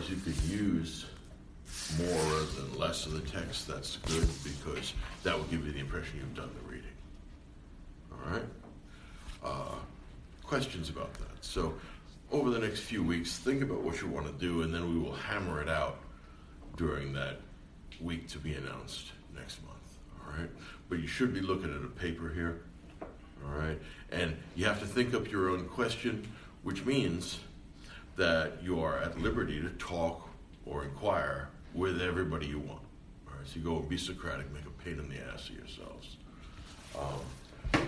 [0.00, 1.04] as you could use
[1.98, 5.78] more rather than less of the text, that's good because that will give you the
[5.78, 6.90] impression you've done the reading.
[8.12, 8.44] All right?
[9.44, 9.74] Uh,
[10.42, 11.44] questions about that?
[11.44, 11.74] So,
[12.32, 14.98] over the next few weeks, think about what you want to do, and then we
[14.98, 15.98] will hammer it out
[16.76, 17.40] during that
[18.00, 19.76] week to be announced next month.
[20.24, 20.50] All right?
[20.88, 22.62] But you should be looking at a paper here.
[23.02, 23.78] All right?
[24.10, 26.26] And you have to think up your own question,
[26.62, 27.40] which means
[28.16, 30.28] that you are at liberty to talk
[30.66, 32.82] or inquire with everybody you want.
[33.28, 35.56] All right, so you go and be Socratic, make a pain in the ass of
[35.56, 36.16] yourselves.
[36.98, 37.82] Um,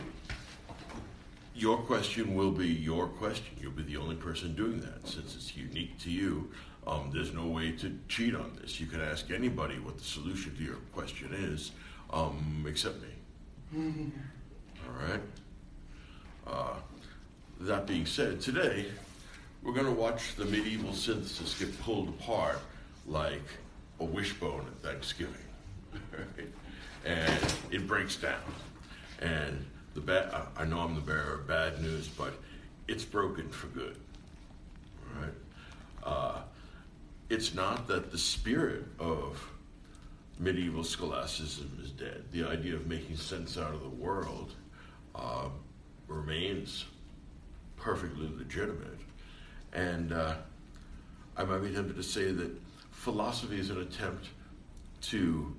[1.54, 3.54] your question will be your question.
[3.60, 6.50] You'll be the only person doing that since it's unique to you.
[6.86, 8.80] Um, there's no way to cheat on this.
[8.80, 11.72] You can ask anybody what the solution to your question is,
[12.10, 13.08] um, except me.
[14.86, 15.20] All right.
[16.46, 16.74] Uh,
[17.60, 18.86] that being said, today
[19.62, 22.58] we're going to watch the medieval synthesis get pulled apart
[23.06, 23.42] like
[24.00, 25.34] a wishbone at Thanksgiving.
[26.12, 26.48] Right?
[27.04, 28.38] And it breaks down.
[29.20, 32.32] And the bad, I know I'm the bearer of bad news, but
[32.86, 33.96] it's broken for good.
[35.20, 35.34] Right?
[36.04, 36.38] Uh,
[37.28, 39.44] it's not that the spirit of
[40.38, 42.24] medieval scholasticism is dead.
[42.30, 44.54] The idea of making sense out of the world
[45.16, 45.48] uh,
[46.06, 46.84] remains
[47.76, 48.98] perfectly legitimate.
[49.72, 50.34] And uh,
[51.36, 52.50] I might be tempted to say that
[52.90, 54.28] philosophy is an attempt
[55.02, 55.54] to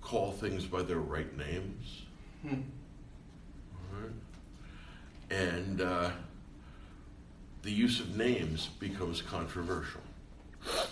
[0.00, 2.02] call things by their right names.
[2.42, 2.60] Hmm.
[3.92, 4.12] Right?
[5.30, 6.10] And uh,
[7.62, 10.00] the use of names becomes controversial.
[10.66, 10.86] Right?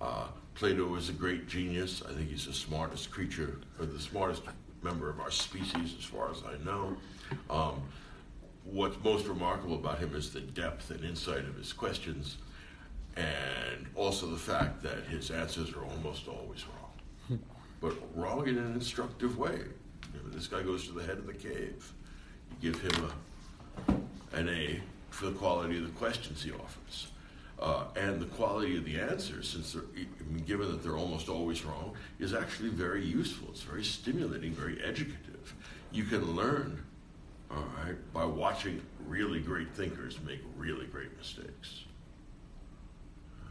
[0.00, 2.02] Uh, Plato is a great genius.
[2.08, 4.42] I think he's the smartest creature, or the smartest
[4.82, 6.96] member of our species, as far as I know.
[7.50, 7.82] Um,
[8.70, 12.38] what's most remarkable about him is the depth and insight of his questions,
[13.16, 17.40] and also the fact that his answers are almost always wrong,
[17.80, 19.58] but wrong in an instructive way.
[20.14, 21.92] You know, this guy goes to the head of the cave.
[22.60, 23.10] You give him
[23.88, 27.08] a, an A for the quality of the questions he offers.
[27.58, 31.30] Uh, and the quality of the answers, since they're, I mean, given that they're almost
[31.30, 33.48] always wrong, is actually very useful.
[33.50, 35.54] It's very stimulating, very educative.
[35.90, 36.84] You can learn
[37.50, 41.84] all right, by watching really great thinkers make really great mistakes.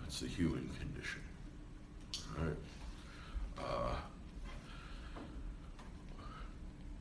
[0.02, 1.22] That's the human condition.
[2.38, 2.58] All right.
[3.58, 3.96] Uh,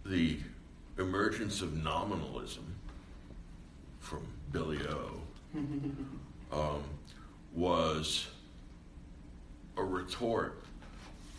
[0.06, 0.38] the
[0.98, 2.74] emergence of nominalism
[4.00, 5.20] from Billy O
[6.52, 6.82] um,
[7.54, 8.28] was
[9.76, 10.62] a retort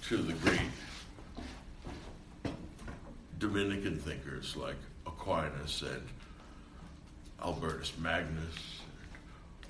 [0.03, 0.59] to the great
[3.39, 4.75] Dominican thinkers like
[5.25, 6.07] Aquinas and
[7.41, 8.81] Albertus Magnus,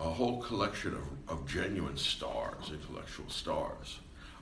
[0.01, 3.99] a whole collection of, of genuine stars, intellectual stars.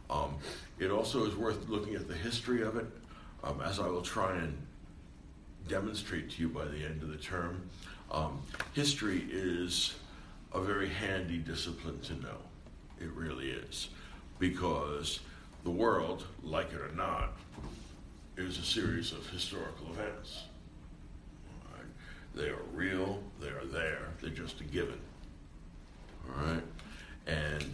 [0.10, 0.36] Um,
[0.80, 2.88] it also is worth looking at the history of it,
[3.44, 4.58] um, as I will try and
[5.68, 7.62] demonstrate to you by the end of the term.
[8.12, 8.42] Um,
[8.74, 9.94] history is
[10.52, 12.38] a very handy discipline to know.
[13.00, 13.90] It really is.
[14.40, 15.20] Because
[15.64, 17.34] the world, like it or not,
[18.36, 20.46] is a series of historical events.
[22.36, 25.00] They are real, they are there, they're just a given.
[26.28, 26.64] All right?
[27.28, 27.66] And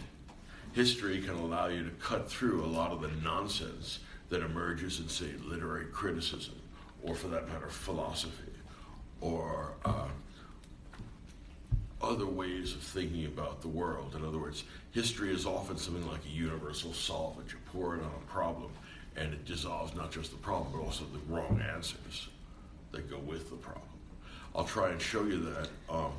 [0.72, 5.08] history can allow you to cut through a lot of the nonsense that emerges in,
[5.08, 6.54] say, literary criticism,
[7.02, 8.52] or for that matter, philosophy,
[9.20, 10.08] or uh,
[12.02, 14.14] other ways of thinking about the world.
[14.14, 17.50] In other words, history is often something like a universal solvent.
[17.50, 18.70] You pour it on a problem,
[19.16, 22.28] and it dissolves not just the problem, but also the wrong answers
[22.92, 23.89] that go with the problem.
[24.54, 26.12] I'll try and show you that um,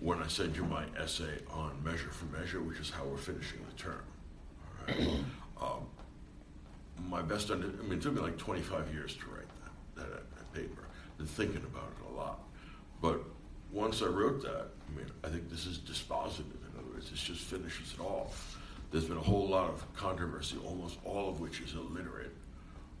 [0.00, 3.60] when I send you my essay on measure for measure, which is how we're finishing
[3.68, 5.24] the term.
[5.60, 5.86] Um,
[7.08, 9.48] my best, under, I mean, it took me like 25 years to write
[9.96, 10.82] that, that, that paper.
[11.16, 12.40] Been thinking about it a lot.
[13.00, 13.24] But
[13.72, 16.40] once I wrote that, I mean, I think this is dispositive.
[16.40, 18.58] In other words, this just finishes it off.
[18.90, 22.34] There's been a whole lot of controversy, almost all of which is illiterate,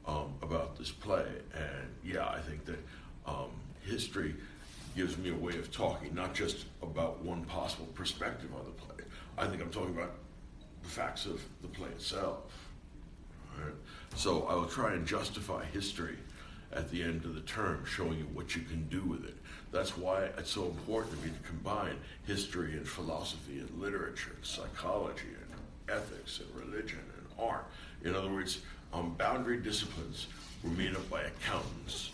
[0.06, 1.26] um, about this play.
[1.54, 2.78] And yeah, I think that
[3.26, 3.50] um,
[3.82, 4.34] history
[4.96, 9.04] gives me a way of talking, not just about one possible perspective on the play.
[9.36, 10.12] I think I'm talking about
[10.82, 12.38] the facts of the play itself.
[13.58, 13.74] Right?
[14.16, 16.16] So I will try and justify history
[16.72, 19.36] at the end of the term, showing you what you can do with it.
[19.72, 24.44] That's why it's so important to me to combine history and philosophy and literature and
[24.44, 27.66] psychology and ethics and religion and art.
[28.04, 28.60] In other words,
[28.92, 30.28] um, boundary disciplines
[30.62, 32.10] were made up by accountants,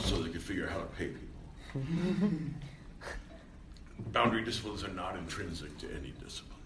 [0.00, 1.27] so they could figure out how to pay people.
[4.12, 6.58] boundary disciplines are not intrinsic to any discipline.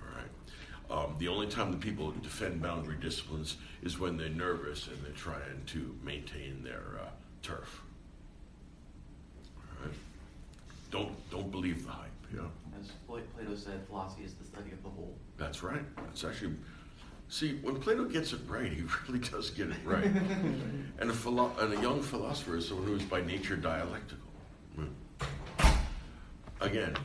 [0.00, 1.04] All right.
[1.04, 5.12] Um, the only time the people defend boundary disciplines is when they're nervous and they're
[5.12, 7.08] trying to maintain their uh,
[7.42, 7.82] turf.
[9.56, 9.94] All right.
[10.90, 12.08] Don't don't believe the hype.
[12.34, 12.40] Yeah.
[12.78, 15.14] As Plato said, philosophy is the study of the whole.
[15.36, 15.82] That's right.
[15.96, 16.54] That's actually.
[17.30, 20.04] See, when Plato gets it right, he really does get it right.
[20.04, 24.24] and, a philo- and a young philosopher is someone who is by nature dialectical.
[26.60, 26.96] Again,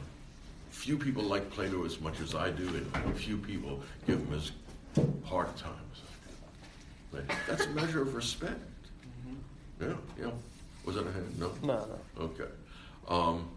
[0.72, 4.52] few people like Plato as much as I do, and few people give him as
[5.24, 7.28] hard time as I times.
[7.28, 8.60] But that's a measure of respect.
[9.28, 9.92] Mm-hmm.
[9.92, 10.32] Yeah, yeah.
[10.86, 11.40] Was that a hand?
[11.40, 11.52] No?
[11.62, 11.86] No,
[12.18, 12.24] no.
[12.24, 12.50] Okay.
[13.08, 13.48] Um,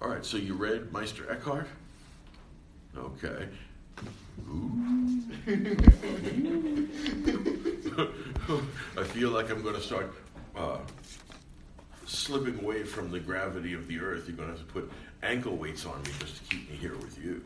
[0.00, 1.66] all right, so you read Meister Eckhart?
[2.96, 3.48] Okay.
[8.98, 10.12] I feel like I'm going to start
[10.56, 10.78] uh,
[12.06, 14.24] slipping away from the gravity of the earth.
[14.26, 14.90] You're going to have to put
[15.22, 17.44] ankle weights on me just to keep me here with you.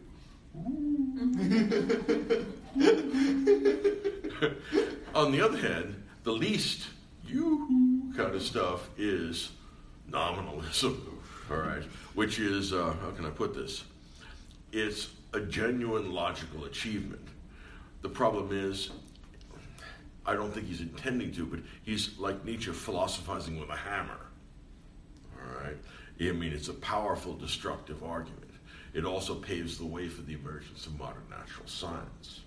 [5.15, 6.89] on the other hand, the least
[7.27, 9.53] you kind of stuff is
[10.09, 11.21] nominalism,
[11.51, 11.83] all right,
[12.15, 13.85] which is, uh, how can I put this?
[14.73, 17.27] It's a genuine logical achievement.
[18.03, 18.91] The problem is,
[20.27, 24.21] I don't think he's intending to, but he's like Nietzsche philosophizing with a hammer.
[25.37, 25.77] All right?
[26.21, 28.51] I mean, it's a powerful, destructive argument.
[28.93, 32.41] It also paves the way for the emergence of modern natural science.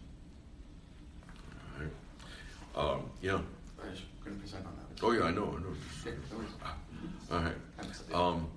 [1.76, 2.96] All right?
[2.96, 3.40] Um, yeah.
[3.82, 5.04] I was going to present on that.
[5.04, 5.76] Oh, yeah, I know, I know.
[7.32, 8.14] All right.
[8.14, 8.48] Um,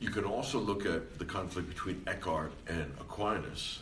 [0.00, 3.80] you can also look at the conflict between Eckhart and Aquinas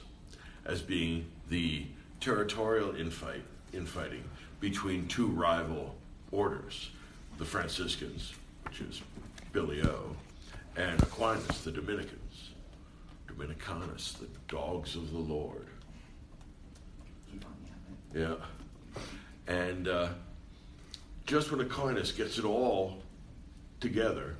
[0.65, 1.87] as being the
[2.21, 3.43] territorial infight,
[3.73, 4.25] infighting
[4.61, 5.95] between two rival
[6.33, 6.91] orders
[7.39, 8.33] the Franciscans,
[8.65, 9.03] which is
[9.53, 10.17] Billy O,
[10.77, 12.51] and Aquinas, the Dominicans.
[13.37, 15.67] Dominicanus, the dogs of the Lord.
[18.15, 18.37] Yeah.
[19.47, 20.09] And uh,
[21.27, 23.03] just when Aquinas gets it all
[23.81, 24.37] together,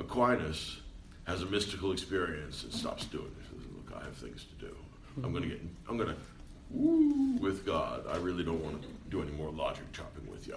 [0.00, 0.78] Aquinas
[1.24, 3.44] has a mystical experience and stops doing it.
[3.44, 4.74] Says, Look, I have things to do.
[5.22, 6.16] I'm going to get, I'm going to
[6.70, 8.04] woo with God.
[8.08, 10.56] I really don't want to do any more logic chopping with you.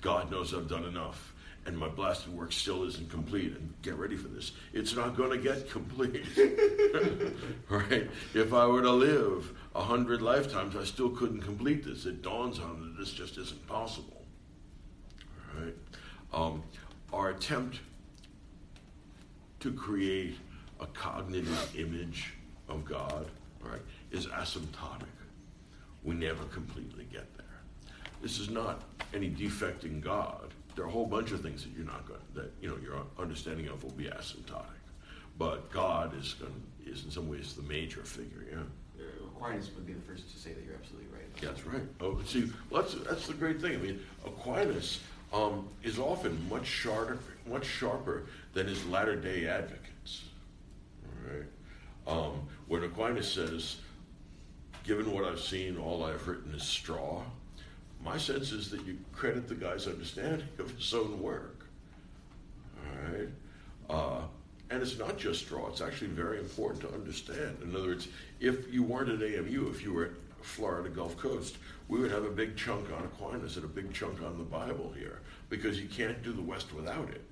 [0.00, 1.34] God knows I've done enough,
[1.66, 3.52] and my blasted work still isn't complete.
[3.52, 4.52] And get ready for this.
[4.72, 6.24] It's not going to get complete.
[7.68, 8.10] right?
[8.34, 12.06] If I were to live a hundred lifetimes, I still couldn't complete this.
[12.06, 14.24] It dawns on me that this just isn't possible.
[15.58, 15.74] Right?
[16.32, 16.62] Um,
[17.12, 17.80] our attempt
[19.60, 20.36] to create
[20.80, 22.32] a cognitive image
[22.68, 23.26] of God,
[23.62, 23.80] right,
[24.10, 25.04] is asymptotic.
[26.02, 27.46] We never completely get there.
[28.22, 28.82] This is not
[29.14, 30.54] any defect in God.
[30.74, 33.02] There are a whole bunch of things that you're not going that you know your
[33.18, 34.64] understanding of will be asymptotic.
[35.38, 36.52] But God is going
[36.86, 38.44] is in some ways the major figure.
[38.50, 38.62] Yeah.
[39.40, 41.34] Aquinas would be the first to say that you're absolutely right.
[41.40, 41.82] That's right.
[42.00, 43.74] Oh, see, well, that's that's the great thing.
[43.74, 45.00] I mean, Aquinas
[45.32, 50.24] um, is often much sharper, much sharper than his latter day advocates.
[51.04, 51.46] All right.
[52.06, 53.76] Um, when Aquinas says,
[54.84, 57.22] given what I've seen, all I've written is straw,
[58.02, 61.66] my sense is that you credit the guy's understanding of his own work.
[63.90, 64.22] Uh,
[64.70, 67.58] and it's not just straw, it's actually very important to understand.
[67.62, 68.08] In other words,
[68.38, 71.56] if you weren't at AMU, if you were Florida Gulf Coast,
[71.88, 74.92] we would have a big chunk on Aquinas and a big chunk on the Bible
[74.96, 77.22] here because you can't do the West without it.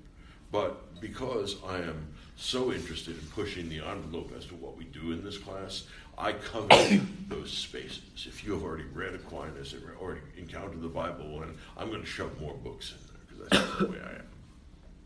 [0.51, 5.11] But because I am so interested in pushing the envelope as to what we do
[5.11, 5.83] in this class,
[6.17, 6.67] I cover
[7.27, 8.25] those spaces.
[8.27, 12.07] If you have already read Aquinas and already encountered the Bible, and I'm going to
[12.07, 14.27] shove more books in there because that's the way I am.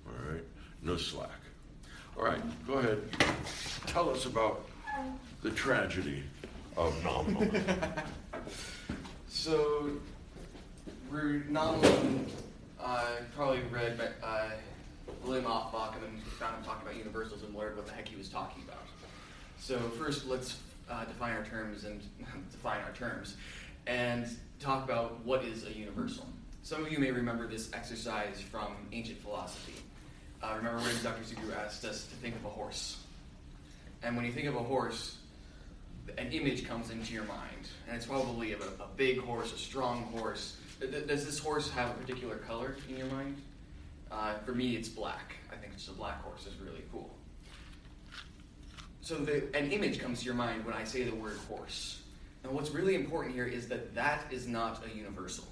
[0.08, 0.44] All right,
[0.82, 1.30] no slack.
[2.18, 3.02] All right, go ahead.
[3.88, 4.68] Tell us about
[5.42, 6.24] the tragedy
[6.78, 7.94] of nominalism.
[9.28, 9.92] so,
[11.12, 12.26] nominalism,
[12.84, 14.50] I probably read uh,
[15.24, 18.08] William of Ockham and then found him talking about universals and learned what the heck
[18.08, 18.84] he was talking about.
[19.60, 20.58] So first, let's
[20.90, 22.02] uh, define our terms and
[22.52, 23.38] define our terms,
[23.88, 24.28] and
[24.60, 26.28] talk about what is a universal.
[26.64, 29.76] Some of you may remember this exercise from ancient philosophy.
[30.42, 31.24] Uh, remember when Dr.
[31.24, 32.98] Sugrue asked us to think of a horse.
[34.02, 35.18] And when you think of a horse,
[36.18, 39.58] an image comes into your mind, and it's probably of a, a big horse, a
[39.58, 40.58] strong horse.
[40.80, 43.42] Does this horse have a particular color in your mind?
[44.12, 45.36] Uh, for me, it's black.
[45.52, 47.10] I think just a black horse is really cool.
[49.02, 52.02] So the, an image comes to your mind when I say the word horse.
[52.44, 55.46] Now, what's really important here is that that is not a universal.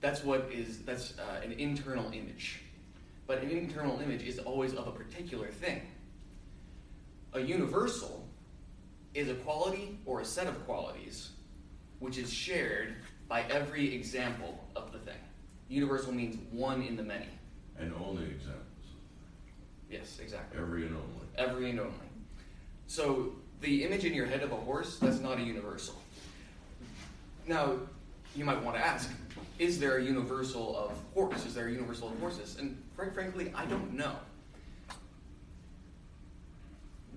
[0.00, 2.60] That's what is that's uh, an internal image.
[3.28, 5.82] but an internal image is always of a particular thing.
[7.34, 8.26] A universal
[9.14, 11.30] is a quality or a set of qualities
[11.98, 12.94] which is shared
[13.28, 15.18] by every example of the thing.
[15.68, 17.28] Universal means one in the many.
[17.78, 18.64] And only examples.
[19.90, 20.60] Yes, exactly.
[20.60, 21.26] Every and only.
[21.36, 21.92] Every and only.
[22.86, 25.94] So the image in your head of a horse, that's not a universal.
[27.46, 27.76] Now,
[28.36, 29.10] you might want to ask,
[29.58, 31.44] is there a universal of horse?
[31.46, 32.56] Is there a universal of horses?
[32.58, 34.12] And quite frankly, I don't know.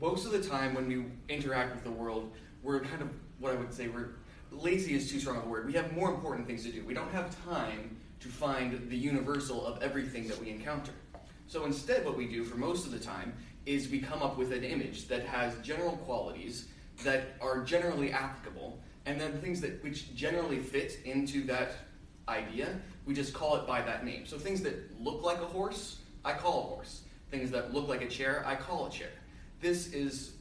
[0.01, 2.31] Most of the time when we interact with the world,
[2.63, 4.15] we're kind of what I would say we're
[4.49, 5.67] lazy is too strong a word.
[5.67, 6.83] We have more important things to do.
[6.83, 10.91] We don't have time to find the universal of everything that we encounter.
[11.45, 13.31] So instead, what we do for most of the time
[13.67, 16.67] is we come up with an image that has general qualities
[17.03, 21.73] that are generally applicable, and then things that which generally fit into that
[22.27, 24.25] idea, we just call it by that name.
[24.25, 27.01] So things that look like a horse, I call a horse.
[27.29, 29.11] Things that look like a chair, I call a chair.
[29.61, 30.33] This is,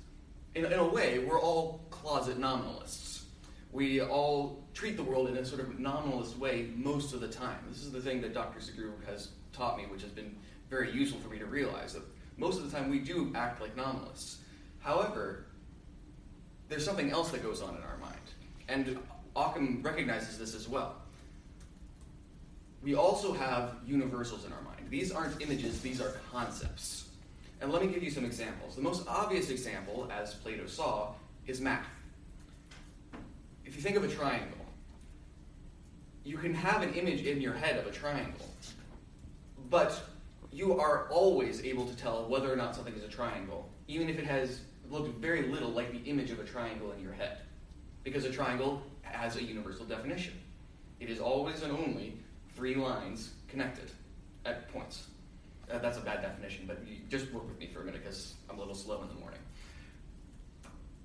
[0.54, 3.26] in, in a way, we're all closet nominalists.
[3.70, 7.58] We all treat the world in a sort of nominalist way most of the time.
[7.68, 8.60] This is the thing that Dr.
[8.60, 10.34] Sugrue has taught me, which has been
[10.70, 12.02] very useful for me to realize that
[12.38, 14.38] most of the time we do act like nominalists.
[14.80, 15.44] However,
[16.70, 18.16] there's something else that goes on in our mind.
[18.68, 18.98] And
[19.36, 20.94] Ockham recognizes this as well.
[22.82, 24.86] We also have universals in our mind.
[24.88, 27.09] These aren't images, these are concepts.
[27.60, 28.74] And let me give you some examples.
[28.74, 31.12] The most obvious example, as Plato saw,
[31.46, 31.86] is math.
[33.64, 34.56] If you think of a triangle,
[36.24, 38.48] you can have an image in your head of a triangle,
[39.68, 40.02] but
[40.52, 44.18] you are always able to tell whether or not something is a triangle, even if
[44.18, 47.38] it has looked very little like the image of a triangle in your head.
[48.02, 50.34] Because a triangle has a universal definition.
[50.98, 52.14] It is always and only
[52.54, 53.90] three lines connected
[54.44, 55.06] at points.
[55.72, 58.56] Uh, that's a bad definition, but just work with me for a minute because I'm
[58.56, 59.38] a little slow in the morning.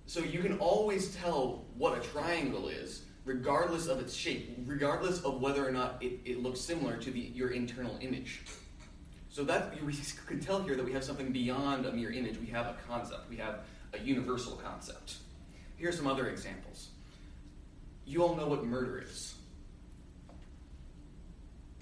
[0.07, 5.41] So you can always tell what a triangle is, regardless of its shape, regardless of
[5.41, 8.41] whether or not it, it looks similar to the, your internal image.
[9.29, 9.93] So that we
[10.25, 12.39] can tell here that we have something beyond a mere image.
[12.39, 13.29] We have a concept.
[13.29, 15.17] We have a universal concept.
[15.77, 16.89] Here are some other examples.
[18.05, 19.35] You all know what murder is.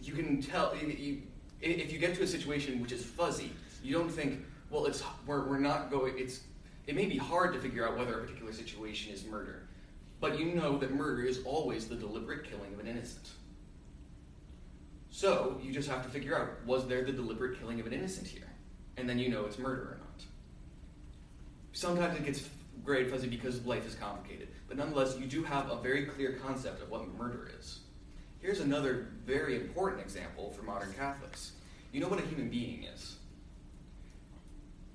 [0.01, 1.21] You can tell you,
[1.63, 3.51] if you get to a situation which is fuzzy.
[3.83, 6.13] You don't think, well, it's we're, we're not going.
[6.17, 6.41] It's
[6.87, 9.63] it may be hard to figure out whether a particular situation is murder,
[10.19, 13.29] but you know that murder is always the deliberate killing of an innocent.
[15.09, 18.27] So you just have to figure out was there the deliberate killing of an innocent
[18.27, 18.49] here?
[18.97, 20.23] And then you know it's murder or not.
[21.71, 22.49] Sometimes it gets
[22.83, 26.81] gray fuzzy because life is complicated, but nonetheless, you do have a very clear concept
[26.81, 27.79] of what murder is.
[28.43, 31.53] Here's another very important example for modern Catholics.
[31.93, 33.15] You know what a human being is.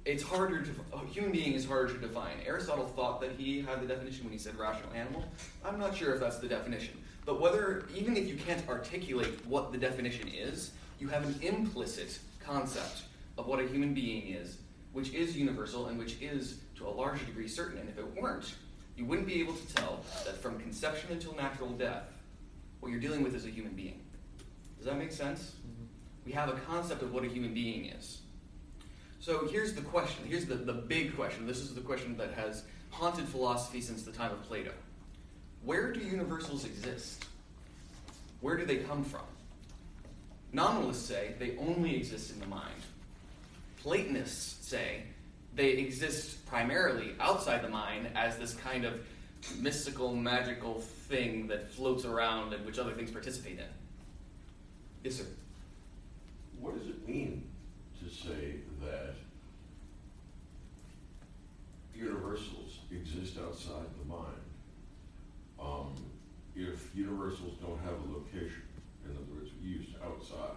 [0.04, 2.34] It's harder to a human being is harder to define.
[2.44, 5.24] Aristotle thought that he had the definition when he said rational animal.
[5.64, 6.98] I'm not sure if that's the definition.
[7.24, 12.18] But whether, even if you can't articulate what the definition is, you have an implicit
[12.44, 13.04] concept
[13.38, 14.58] of what a human being is,
[14.92, 17.78] which is universal and which is, to a large degree, certain.
[17.78, 18.54] And if it weren't,
[18.94, 22.02] you wouldn't be able to tell that from conception until natural death,
[22.80, 24.00] what you're dealing with is a human being.
[24.76, 25.40] Does that make sense?
[25.40, 25.84] Mm-hmm.
[26.24, 28.20] We have a concept of what a human being is.
[29.20, 30.24] So here's the question.
[30.26, 31.46] Here's the, the big question.
[31.46, 34.72] This is the question that has haunted philosophy since the time of Plato.
[35.64, 37.24] Where do universals exist?
[38.40, 39.22] Where do they come from?
[40.52, 42.80] Nominalists say they only exist in the mind.
[43.82, 45.02] Platonists say
[45.54, 48.94] they exist primarily outside the mind as this kind of
[49.58, 53.64] mystical, magical thing that floats around and which other things participate in.
[55.04, 55.24] Yes, sir.
[56.60, 57.44] What does it mean
[58.02, 59.14] to say that
[61.94, 64.38] universals exist outside the mind?
[65.60, 65.94] um,
[66.54, 68.62] if universals don't have a location,
[69.04, 70.56] in other words, used outside.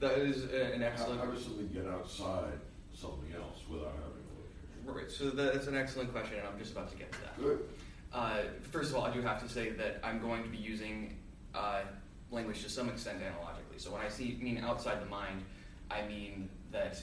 [0.00, 1.20] That is an excellent.
[1.20, 2.60] How, how does something get outside
[2.94, 4.84] something else without having a location?
[4.84, 5.10] Right.
[5.10, 7.38] So that's an excellent question, and I'm just about to get to that.
[7.38, 7.60] Good.
[8.16, 11.18] Uh, first of all, I do have to say that I'm going to be using
[11.54, 11.82] uh,
[12.30, 13.76] language to some extent analogically.
[13.76, 15.42] So when I see mean outside the mind,
[15.90, 17.02] I mean that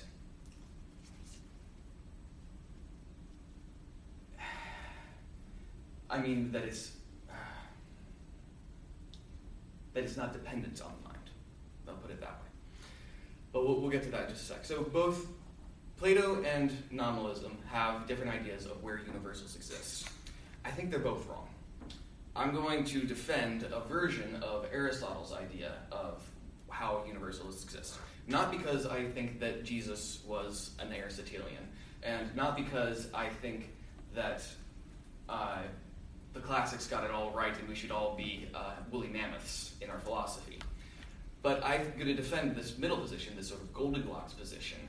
[6.09, 6.93] I mean that it's
[9.93, 11.29] that it's not dependent on the mind.
[11.87, 12.49] I'll put it that way.
[13.51, 14.65] But we'll, we'll get to that in just a sec.
[14.65, 15.27] So both
[15.99, 20.09] Plato and nominalism have different ideas of where universals exist.
[20.65, 21.47] I think they're both wrong.
[22.35, 26.23] I'm going to defend a version of Aristotle's idea of
[26.69, 27.99] how universals exist.
[28.27, 31.67] Not because I think that Jesus was an Aristotelian,
[32.01, 33.69] and not because I think
[34.15, 34.43] that
[35.29, 35.59] uh,
[36.33, 39.89] the classics got it all right and we should all be uh, woolly mammoths in
[39.89, 40.57] our philosophy.
[41.41, 44.79] But I'm going to defend this middle position, this sort of Goldilocks position,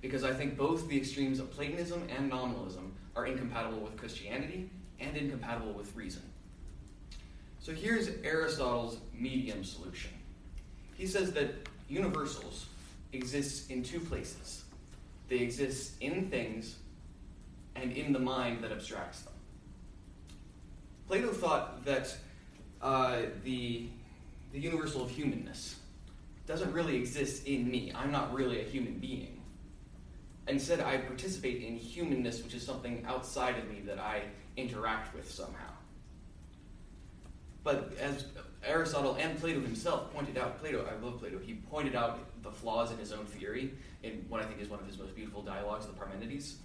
[0.00, 4.70] because I think both the extremes of Platonism and nominalism are incompatible with Christianity
[5.02, 6.22] and incompatible with reason.
[7.60, 10.10] So here's Aristotle's medium solution.
[10.94, 12.66] He says that universals
[13.12, 14.64] exist in two places.
[15.28, 16.76] They exist in things
[17.76, 19.32] and in the mind that abstracts them.
[21.08, 22.14] Plato thought that
[22.80, 23.88] uh, the,
[24.52, 25.76] the universal of humanness
[26.46, 27.92] doesn't really exist in me.
[27.94, 29.40] I'm not really a human being.
[30.48, 34.22] Instead, I participate in humanness, which is something outside of me that I
[34.56, 35.72] interact with somehow.
[37.64, 38.24] But as
[38.64, 42.90] Aristotle and Plato himself pointed out, Plato, I love Plato, he pointed out the flaws
[42.90, 45.86] in his own theory in what I think is one of his most beautiful dialogues,
[45.86, 46.56] the Parmenides.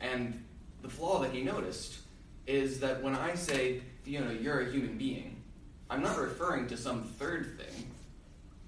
[0.00, 0.44] And
[0.82, 1.98] the flaw that he noticed
[2.46, 5.42] is that when I say, you know, you're a human being,
[5.88, 7.90] I'm not referring to some third thing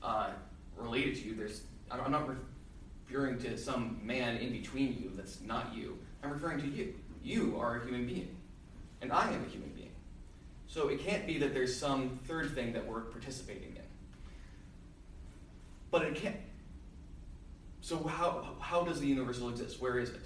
[0.02, 0.30] uh,
[0.76, 1.34] related to you.
[1.34, 2.28] There's, I'm not
[3.08, 5.98] referring to some man in between you that's not you.
[6.22, 6.94] I'm referring to you.
[7.22, 8.36] You are a human being,
[9.00, 9.92] and I am a human being.
[10.66, 13.82] So it can't be that there's some third thing that we're participating in.
[15.90, 16.36] But it can't.
[17.80, 19.80] So how, how does the universal exist?
[19.80, 20.20] Where is it?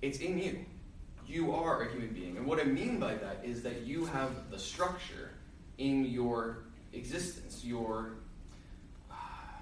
[0.00, 0.64] It's in you.
[1.26, 2.36] You are a human being.
[2.36, 5.30] And what I mean by that is that you have the structure
[5.78, 8.16] in your existence, your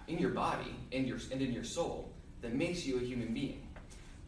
[0.09, 3.67] in your body and your and in your soul that makes you a human being.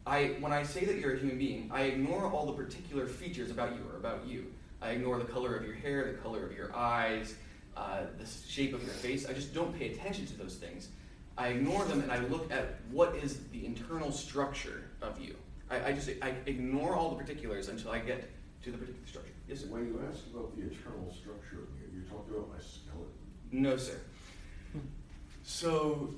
[0.05, 3.49] I when I say that you're a human being, I ignore all the particular features
[3.51, 4.45] about you or about you.
[4.81, 7.35] I ignore the color of your hair, the color of your eyes,
[7.75, 9.27] uh, the shape of your face.
[9.27, 10.89] I just don't pay attention to those things.
[11.37, 15.35] I ignore them and I look at what is the internal structure of you.
[15.69, 18.29] I, I just I ignore all the particulars until I get
[18.63, 19.33] to the particular structure.
[19.47, 19.67] Yes, sir.
[19.67, 23.11] When you ask about the internal structure of me, you're talking about my skeleton.
[23.51, 23.99] No, sir.
[25.43, 26.15] So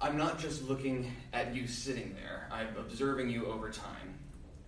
[0.00, 2.48] I'm not just looking at you sitting there.
[2.50, 4.18] I'm observing you over time.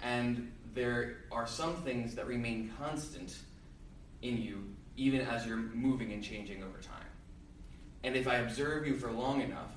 [0.01, 3.37] And there are some things that remain constant
[4.23, 4.65] in you
[4.97, 7.07] even as you're moving and changing over time.
[8.05, 9.71] And if I observe you for long enough,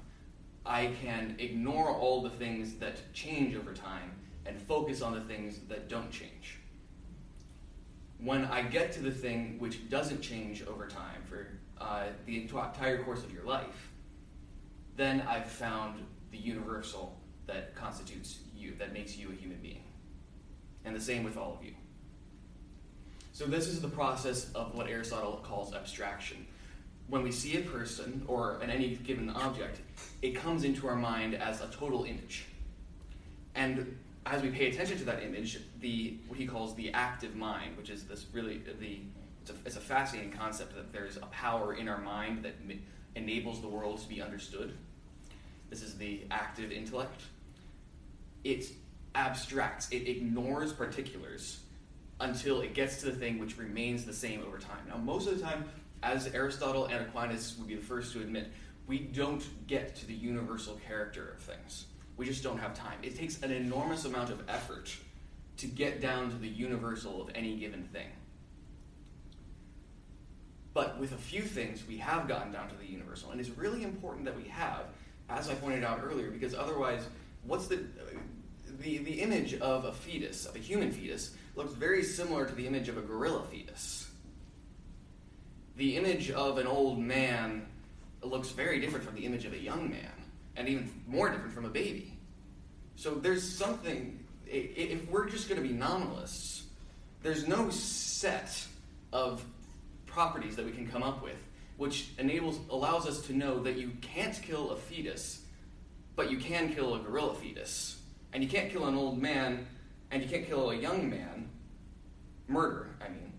[0.65, 4.11] I can ignore all the things that change over time
[4.45, 6.59] and focus on the things that don't change.
[8.19, 11.47] When I get to the thing which doesn't change over time for
[11.79, 13.90] uh, the entire course of your life,
[14.95, 19.83] then I've found the universal that constitutes you, that makes you a human being.
[20.85, 21.73] And the same with all of you.
[23.33, 26.45] So, this is the process of what Aristotle calls abstraction
[27.11, 29.81] when we see a person or an any given object,
[30.21, 32.45] it comes into our mind as a total image.
[33.53, 37.75] And as we pay attention to that image, the what he calls the active mind,
[37.75, 38.99] which is this really the
[39.41, 42.53] it's a, it's a fascinating concept that there's a power in our mind that
[43.15, 44.73] enables the world to be understood.
[45.69, 47.21] This is the active intellect.
[48.43, 48.65] It
[49.15, 51.59] abstracts, it ignores particulars
[52.19, 54.79] until it gets to the thing which remains the same over time.
[54.87, 55.65] Now, most of the time,
[56.03, 58.51] as Aristotle and Aquinas would be the first to admit,
[58.87, 61.85] we don't get to the universal character of things.
[62.17, 62.99] We just don't have time.
[63.03, 64.93] It takes an enormous amount of effort
[65.57, 68.07] to get down to the universal of any given thing.
[70.73, 73.31] But with a few things, we have gotten down to the universal.
[73.31, 74.85] And it's really important that we have,
[75.29, 77.07] as I pointed out earlier, because otherwise,
[77.43, 77.83] what's the.
[78.79, 82.65] The, the image of a fetus, of a human fetus, looks very similar to the
[82.65, 84.11] image of a gorilla fetus
[85.81, 87.65] the image of an old man
[88.21, 90.11] looks very different from the image of a young man,
[90.55, 92.17] and even more different from a baby.
[92.95, 96.65] So there's something, if we're just going to be nominalists,
[97.23, 98.63] there's no set
[99.11, 99.43] of
[100.11, 101.37] properties that we can come up with
[101.81, 105.41] which enables allows us to know that you can't kill a fetus,
[106.15, 107.99] but you can kill a gorilla fetus.
[108.33, 109.65] And you can't kill an old man,
[110.11, 111.49] and you can't kill a young man.
[112.47, 113.33] Murder, I mean.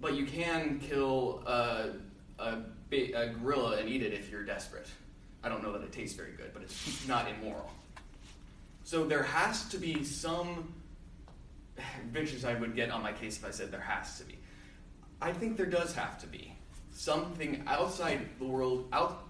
[0.00, 1.90] But you can kill a,
[2.38, 4.88] a, a gorilla and eat it if you're desperate.
[5.44, 7.70] I don't know that it tastes very good, but it's not immoral.
[8.84, 10.72] So there has to be some.
[12.10, 14.38] Vicious I would get on my case if I said there has to be.
[15.22, 16.52] I think there does have to be
[16.90, 19.28] something outside the world, out,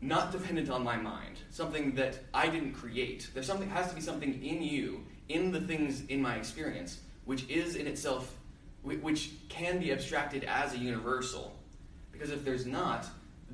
[0.00, 3.30] not dependent on my mind, something that I didn't create.
[3.32, 7.48] There's something has to be something in you, in the things in my experience, which
[7.48, 8.36] is in itself
[8.82, 11.56] which can be abstracted as a universal.
[12.12, 13.06] Because if there's not,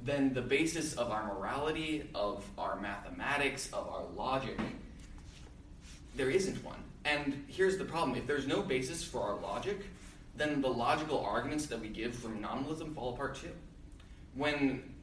[0.05, 4.59] then the basis of our morality, of our mathematics, of our logic,
[6.17, 6.83] there isn't one.
[7.05, 9.85] And here's the problem if there's no basis for our logic,
[10.41, 13.53] then the logical arguments that we give from nominalism fall apart too.
[14.35, 14.95] When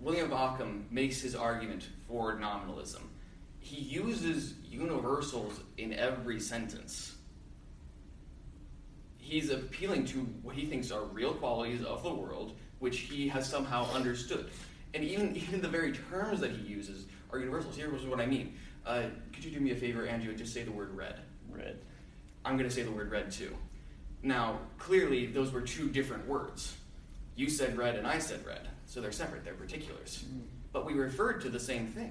[0.00, 3.08] William of Ockham makes his argument for nominalism,
[3.60, 7.14] he uses universals in every sentence.
[9.16, 13.48] He's appealing to what he thinks are real qualities of the world, which he has
[13.48, 14.50] somehow understood.
[14.92, 17.76] And even, even the very terms that he uses are universals.
[17.76, 18.54] Here's what I mean.
[18.84, 21.20] Uh, could you do me a favor, Andrew, and just say the word red?
[21.48, 21.78] Red.
[22.44, 23.56] I'm going to say the word red too.
[24.24, 26.74] Now, clearly, those were two different words.
[27.36, 30.24] You said red and I said red, so they're separate, they're particulars.
[30.26, 30.40] Mm.
[30.72, 32.10] But we referred to the same thing.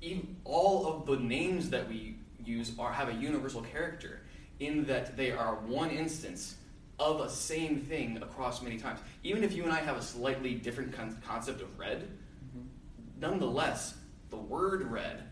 [0.00, 4.20] Even all of the names that we use are, have a universal character
[4.60, 6.54] in that they are one instance
[6.98, 9.00] of a same thing across many times.
[9.24, 12.08] Even if you and I have a slightly different con- concept of red,
[12.56, 13.20] Mm-hmm.
[13.20, 13.94] nonetheless,
[14.30, 15.22] the word red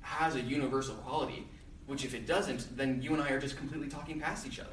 [0.00, 1.46] has a universal quality,
[1.86, 4.70] which if it doesn't, then you and I are just completely talking past each other.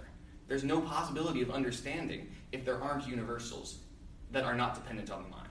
[0.47, 3.79] There's no possibility of understanding if there aren't universals
[4.31, 5.45] that are not dependent on the mind.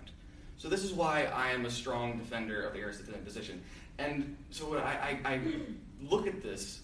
[0.56, 3.62] So this is why I am a strong defender of the Aristotelian position.
[3.98, 5.40] And so I, I, I
[6.02, 6.80] look at this,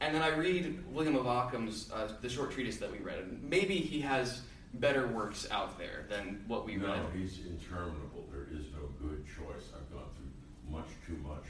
[0.00, 3.42] and then I read William of Ockham's uh, the short treatise that we read.
[3.42, 4.42] Maybe he has
[4.74, 6.96] better works out there than what we No, read.
[6.98, 8.26] No, he's interminable.
[8.30, 9.70] There is no good choice.
[9.74, 11.44] I've gone through much too much.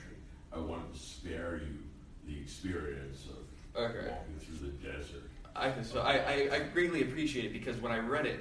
[0.52, 1.78] I wanted to spare you
[2.26, 4.08] the experience of Okay.
[4.08, 5.22] walking through the desert.
[5.54, 8.40] I, so I, I, I greatly appreciate it because when I read it,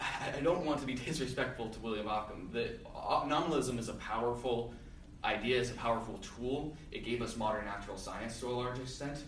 [0.00, 2.50] I I don't want to be disrespectful to William Ockham.
[2.52, 4.74] The uh, nominalism is a powerful
[5.24, 6.76] idea, it's a powerful tool.
[6.92, 9.22] It gave us modern natural science to a large extent.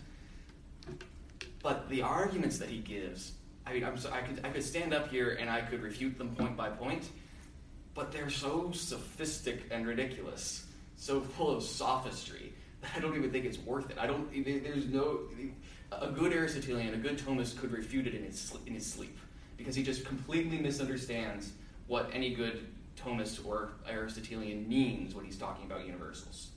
[1.63, 3.33] But the arguments that he gives,
[3.65, 6.17] I mean, I'm so, I could I could stand up here and I could refute
[6.17, 7.09] them point by point,
[7.93, 10.65] but they're so sophistic and ridiculous,
[10.97, 12.46] so full of sophistry
[12.95, 13.97] I don't even think it's worth it.
[13.99, 14.31] I don't.
[14.43, 15.21] There's no.
[15.91, 19.17] A good Aristotelian, a good Thomist could refute it in his in his sleep
[19.55, 21.51] because he just completely misunderstands
[21.87, 22.67] what any good
[23.01, 26.49] Thomist or Aristotelian means when he's talking about universals.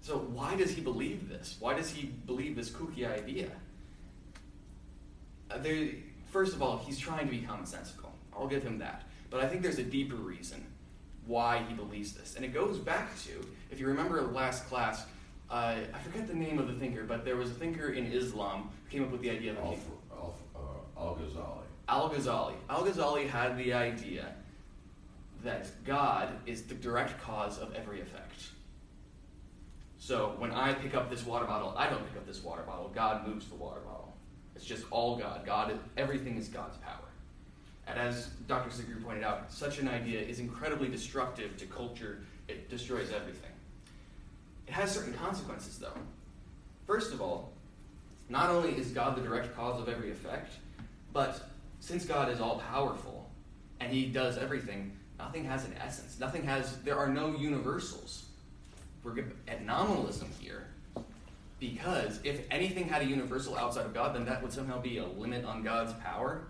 [0.00, 1.56] So why does he believe this?
[1.60, 3.50] Why does he believe this kooky idea?
[5.50, 5.90] Uh, there,
[6.30, 8.10] first of all, he's trying to be commonsensical.
[8.34, 9.04] I'll give him that.
[9.30, 10.66] But I think there's a deeper reason
[11.26, 12.34] why he believes this.
[12.34, 15.06] And it goes back to, if you remember last class,
[15.50, 18.70] uh, I forget the name of the thinker, but there was a thinker in Islam
[18.84, 19.78] who came up with the idea of Al.
[20.12, 21.62] Al, uh, Al-Ghazali.
[21.88, 22.54] Al Ghazali.
[22.68, 24.34] Al Ghazali had the idea
[25.42, 28.44] that God is the direct cause of every effect.
[29.98, 32.90] So when I pick up this water bottle, I don't pick up this water bottle.
[32.94, 34.12] God moves the water bottle.
[34.54, 35.46] It's just all God.
[35.46, 36.96] God, is, everything is God's power.
[37.86, 38.70] And as Dr.
[38.70, 42.20] Sugrue pointed out, such an idea is incredibly destructive to culture.
[42.48, 43.51] It destroys everything.
[44.72, 45.92] It has certain consequences, though.
[46.86, 47.52] First of all,
[48.30, 50.54] not only is God the direct cause of every effect,
[51.12, 51.46] but
[51.80, 53.30] since God is all powerful
[53.80, 56.18] and He does everything, nothing has an essence.
[56.18, 56.78] Nothing has.
[56.84, 58.24] There are no universals.
[59.04, 60.68] We're at nominalism here,
[61.60, 65.06] because if anything had a universal outside of God, then that would somehow be a
[65.06, 66.46] limit on God's power,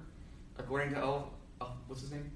[0.61, 1.33] according to Al.
[1.61, 2.31] Al what's his name?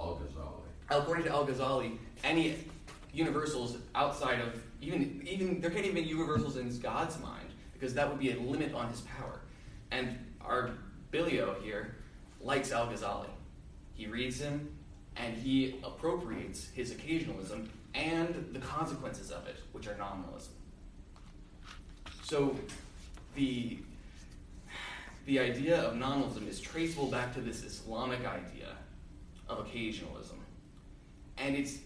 [0.00, 0.62] Al-Ghazali.
[0.90, 2.56] According to Al Ghazali, any
[3.12, 8.08] universals outside of even even there can't even be universals in God's mind because that
[8.08, 9.40] would be a limit on His power.
[9.90, 10.70] And our
[11.10, 11.96] Billy O here
[12.40, 13.28] likes Al Ghazali.
[13.94, 14.68] He reads him
[15.16, 20.54] and he appropriates his occasionalism and the consequences of it, which are nominalism.
[22.22, 22.56] So
[23.34, 23.78] the
[25.26, 28.76] the idea of nominalism is traceable back to this Islamic idea
[29.48, 30.38] of occasionalism.
[31.38, 31.78] And it's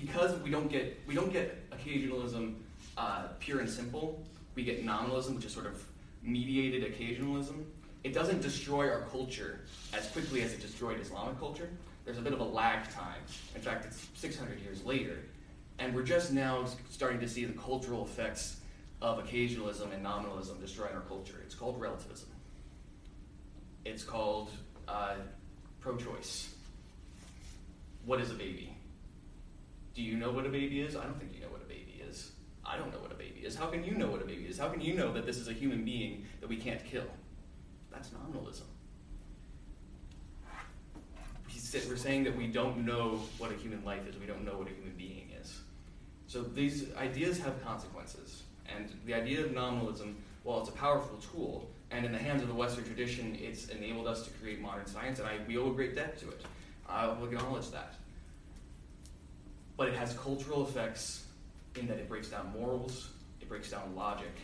[0.00, 2.54] because we don't get we don't get occasionalism
[2.96, 4.24] uh, pure and simple.
[4.54, 5.82] We get nominalism, which is sort of
[6.22, 7.64] mediated occasionalism.
[8.04, 9.60] It doesn't destroy our culture
[9.92, 11.68] as quickly as it destroyed Islamic culture.
[12.04, 13.20] There's a bit of a lag time.
[13.54, 15.18] In fact, it's 600 years later,
[15.78, 18.60] and we're just now starting to see the cultural effects
[19.02, 21.40] of occasionalism and nominalism destroying our culture.
[21.44, 22.28] It's called relativism.
[23.84, 24.50] It's called
[24.88, 25.16] uh,
[25.80, 26.54] pro-choice.
[28.04, 28.77] What is a baby?
[29.98, 30.94] Do you know what a baby is?
[30.94, 32.30] I don't think you know what a baby is.
[32.64, 33.56] I don't know what a baby is.
[33.56, 34.56] How can you know what a baby is?
[34.56, 37.08] How can you know that this is a human being that we can't kill?
[37.90, 38.68] That's nominalism.
[41.88, 44.16] We're saying that we don't know what a human life is.
[44.16, 45.58] We don't know what a human being is.
[46.28, 48.44] So these ideas have consequences.
[48.72, 52.48] And the idea of nominalism, while it's a powerful tool, And in the hands of
[52.48, 55.74] the Western tradition, it's enabled us to create modern science, and I, we owe a
[55.74, 56.42] great debt to it.
[56.86, 57.94] I will acknowledge that.
[59.78, 61.24] But it has cultural effects
[61.76, 63.10] in that it breaks down morals,
[63.40, 64.34] it breaks down logic,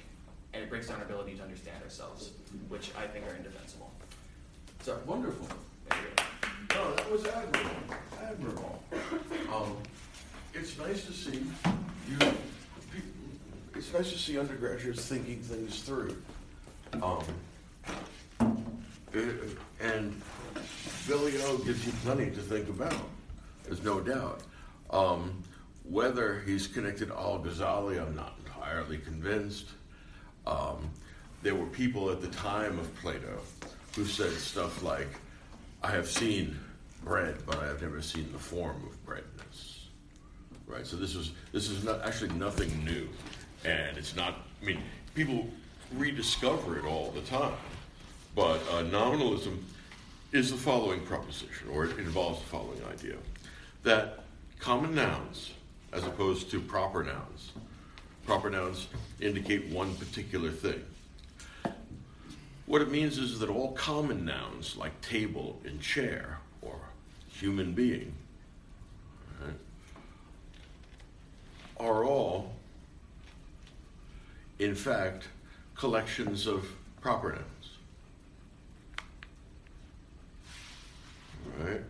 [0.55, 2.31] and it breaks down our ability to understand ourselves,
[2.68, 3.90] which I think are indefensible.
[4.83, 5.49] So, Wonderful.
[6.70, 7.70] No, that was admirable,
[8.23, 8.83] admirable.
[9.53, 9.77] Um,
[10.55, 11.42] it's nice to see
[12.09, 12.33] you,
[13.75, 16.16] it's nice to see undergraduates thinking things through.
[17.03, 17.25] Um,
[19.14, 19.20] eh,
[19.81, 20.20] and
[21.09, 22.94] Billy O gives you plenty to think about,
[23.64, 24.40] there's no doubt.
[24.90, 25.42] Um,
[25.85, 29.68] whether he's connected to Al Ghazali, I'm not entirely convinced.
[30.47, 30.90] Um,
[31.42, 33.40] there were people at the time of Plato
[33.94, 35.09] who said stuff like,
[35.83, 36.59] I have seen
[37.05, 39.88] bread, but I have never seen the form of breadness.
[40.66, 40.87] Right?
[40.87, 43.09] So this is this is not actually nothing new.
[43.64, 44.81] And it's not I mean,
[45.14, 45.47] people
[45.94, 47.53] rediscover it all the time.
[48.35, 49.64] But uh, nominalism
[50.33, 53.16] is the following proposition, or it involves the following idea
[53.85, 54.24] that
[54.59, 55.53] common nouns,
[55.93, 57.53] as opposed to proper nouns,
[58.27, 58.88] proper nouns
[59.21, 60.83] indicate one particular thing.
[62.67, 66.77] What it means is that all common nouns, like table and chair or
[67.29, 68.14] human being,
[69.43, 69.55] right,
[71.79, 72.53] are all,
[74.59, 75.29] in fact,
[75.75, 76.67] collections of
[77.03, 77.45] proper nouns.
[81.61, 81.83] Right?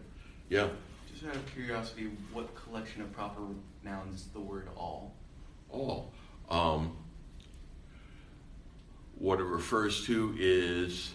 [0.49, 0.69] Yeah.
[1.25, 3.41] Just out of curiosity, what collection of proper
[3.83, 5.15] nouns is the word all?
[5.71, 6.13] all.
[6.51, 6.97] Um,
[9.19, 11.13] what it refers to is,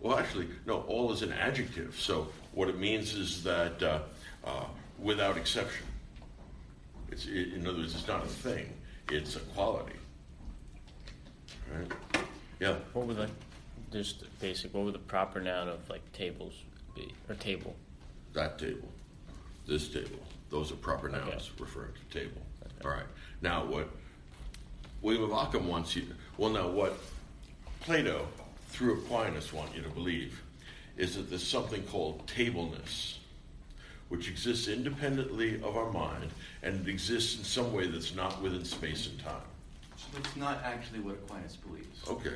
[0.00, 1.98] well, actually, no, all is an adjective.
[1.98, 3.98] So what it means is that uh,
[4.44, 4.64] uh,
[4.98, 5.86] without exception.
[7.10, 8.72] It's, it, in other words, it's not a thing,
[9.10, 9.96] it's a quality.
[11.70, 12.24] Right?
[12.60, 12.76] Yeah.
[12.94, 13.28] What would the
[13.92, 14.72] just basic?
[14.72, 16.54] What would the proper noun of like tables
[16.94, 17.74] be or table?
[18.34, 18.88] That table,
[19.66, 20.18] this table,
[20.50, 21.50] those are proper nouns Okay.
[21.58, 22.42] referring to table.
[22.64, 22.84] Okay.
[22.84, 23.06] All right.
[23.40, 23.88] Now, what
[25.00, 26.06] William of Ockham wants you,
[26.38, 26.98] well, now what
[27.80, 28.26] Plato,
[28.68, 30.40] through Aquinas, want you to believe
[30.96, 33.18] is that there's something called tableness,
[34.08, 36.30] which exists independently of our mind,
[36.62, 39.40] and it exists in some way that's not within space and time.
[39.96, 42.06] So that's not actually what Aquinas believes.
[42.08, 42.34] Okay.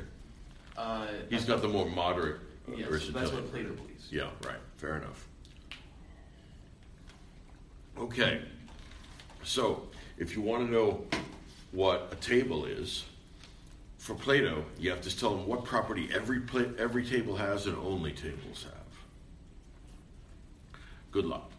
[0.76, 3.76] Uh, He's got the more moderate uh, Yes, that's what Plato view.
[3.76, 4.08] believes.
[4.10, 4.56] Yeah, right.
[4.78, 5.26] Fair enough.
[7.98, 8.42] Okay.
[9.42, 11.04] So, if you want to know
[11.72, 13.04] what a table is,
[13.98, 17.76] for Plato, you have to tell him what property every pla- every table has and
[17.78, 18.72] only tables have.
[21.10, 21.50] Good luck.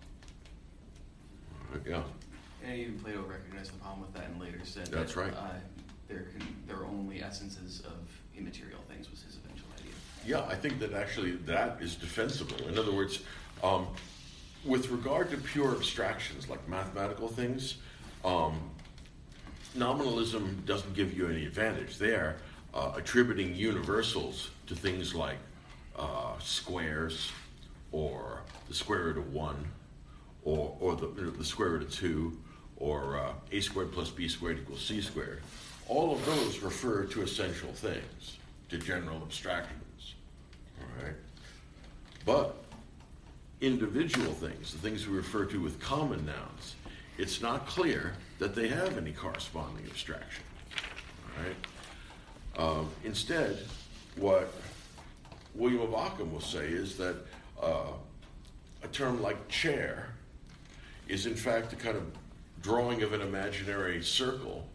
[1.71, 2.03] Right, yeah.
[2.63, 5.33] And even Plato recognized the problem with that and later said That's that right.
[5.33, 5.49] uh,
[6.07, 7.97] there can there are only essences of
[8.37, 9.91] immaterial things was his eventual idea.
[10.25, 12.67] Yeah, I think that actually that is defensible.
[12.67, 13.19] In other words,
[13.63, 13.87] um,
[14.67, 17.75] with regard to pure abstractions like mathematical things,
[18.25, 18.59] um,
[19.73, 21.97] nominalism doesn't give you any advantage.
[21.97, 22.37] They're
[22.73, 25.37] uh, attributing universals to things like
[25.97, 27.31] uh, squares
[27.91, 29.65] or the square root of one
[30.43, 32.37] or, or the, you know, the square root of two
[32.75, 35.41] or uh, a squared plus b squared equals c squared.
[35.87, 38.37] All of those refer to essential things,
[38.69, 40.15] to general abstractions.
[40.81, 41.15] All right?
[42.25, 42.66] But
[43.61, 46.75] individual things, the things we refer to with common nouns,
[47.17, 50.43] it's not clear that they have any corresponding abstraction.
[51.35, 52.79] All right?
[52.79, 53.59] Um, instead,
[54.15, 54.53] what
[55.55, 57.15] William of Ockham will say is that
[57.61, 57.93] uh,
[58.83, 60.09] a term like chair
[61.07, 62.03] is in fact a kind of
[62.61, 64.67] drawing of an imaginary circle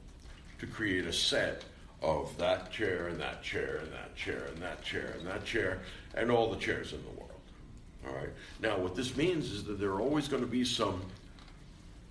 [0.58, 1.64] to create a set
[2.00, 5.80] of that chair and that chair and that chair and that chair and that chair
[6.14, 7.21] and all the chairs in the world.
[8.06, 8.30] All right.
[8.60, 11.02] Now, what this means is that there are always going to be some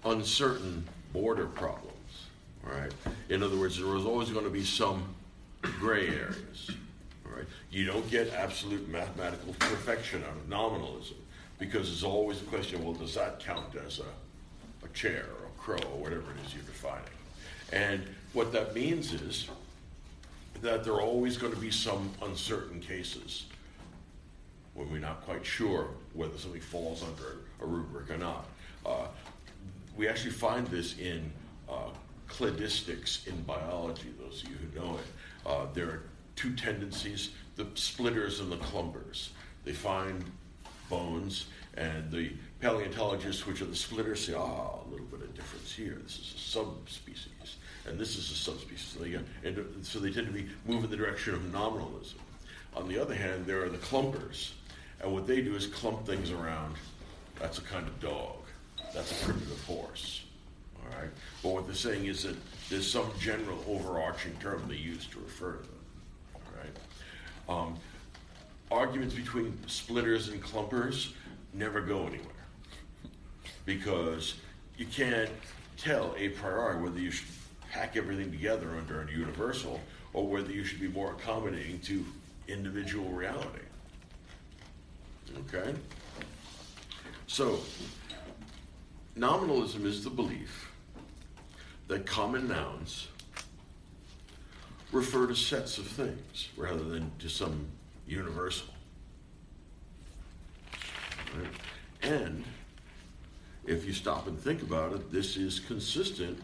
[0.05, 1.91] uncertain border problems.
[2.65, 2.91] All right.
[3.29, 5.03] In other words, there is always going to be some
[5.61, 6.71] gray areas.
[7.25, 7.45] All right.
[7.71, 11.17] You don't get absolute mathematical perfection out of nominalism
[11.59, 12.83] because there's always a question.
[12.83, 16.53] Well, does that count as a, a chair or a crow or whatever it is
[16.53, 17.03] you're defining?
[17.71, 19.49] And what that means is
[20.61, 23.45] that there are always going to be some uncertain cases
[24.73, 28.45] when we're not quite sure whether something falls under a rubric or not.
[28.85, 29.07] Uh,
[29.97, 31.31] we actually find this in
[31.69, 31.89] uh,
[32.29, 35.49] cladistics in biology, those of you who know it.
[35.49, 36.03] Uh, there are
[36.35, 39.29] two tendencies the splitters and the clumpers.
[39.65, 40.23] They find
[40.89, 45.71] bones, and the paleontologists, which are the splitters, say, ah, a little bit of difference
[45.71, 45.97] here.
[46.03, 47.55] This is a subspecies.
[47.87, 48.95] and this is a subspecies.
[48.97, 49.13] So they,
[49.47, 52.19] and so they tend to be move in the direction of nominalism.
[52.75, 54.51] On the other hand, there are the clumpers,
[55.01, 56.75] and what they do is clump things around.
[57.39, 58.35] That's a kind of dog.
[58.93, 60.23] That's a primitive horse.
[60.77, 61.09] All right.
[61.41, 62.35] But what they're saying is that
[62.69, 65.75] there's some general overarching term they use to refer to them.
[66.35, 67.67] All right.
[67.67, 67.75] Um,
[68.69, 71.13] arguments between splitters and clumpers
[71.53, 72.27] never go anywhere
[73.65, 74.35] because
[74.77, 75.29] you can't
[75.77, 77.27] tell a priori whether you should
[77.71, 79.79] pack everything together under a universal
[80.13, 82.05] or whether you should be more accommodating to
[82.47, 83.61] individual reality.
[85.37, 85.73] Okay?
[87.27, 87.59] So,
[89.15, 90.71] nominalism is the belief
[91.87, 93.07] that common nouns
[94.91, 97.67] refer to sets of things rather than to some
[98.07, 98.67] universal.
[101.35, 101.47] Right?
[102.01, 102.43] And
[103.65, 106.39] if you stop and think about it, this is consistent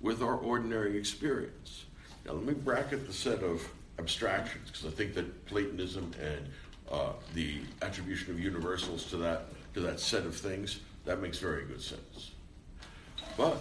[0.00, 1.84] with our ordinary experience.
[2.26, 3.66] Now, let me bracket the set of
[3.98, 6.48] abstractions because I think that Platonism and
[6.90, 11.64] uh, the attribution of universals to that to that set of things that makes very
[11.64, 12.30] good sense.
[13.36, 13.58] But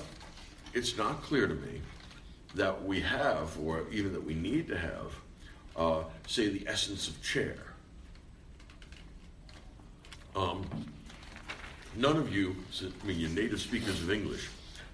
[0.73, 1.81] it's not clear to me
[2.55, 5.13] that we have, or even that we need to have,
[5.75, 7.57] uh, say, the essence of chair.
[10.35, 10.65] Um,
[11.95, 14.49] none of you, I mean, you're native speakers of English,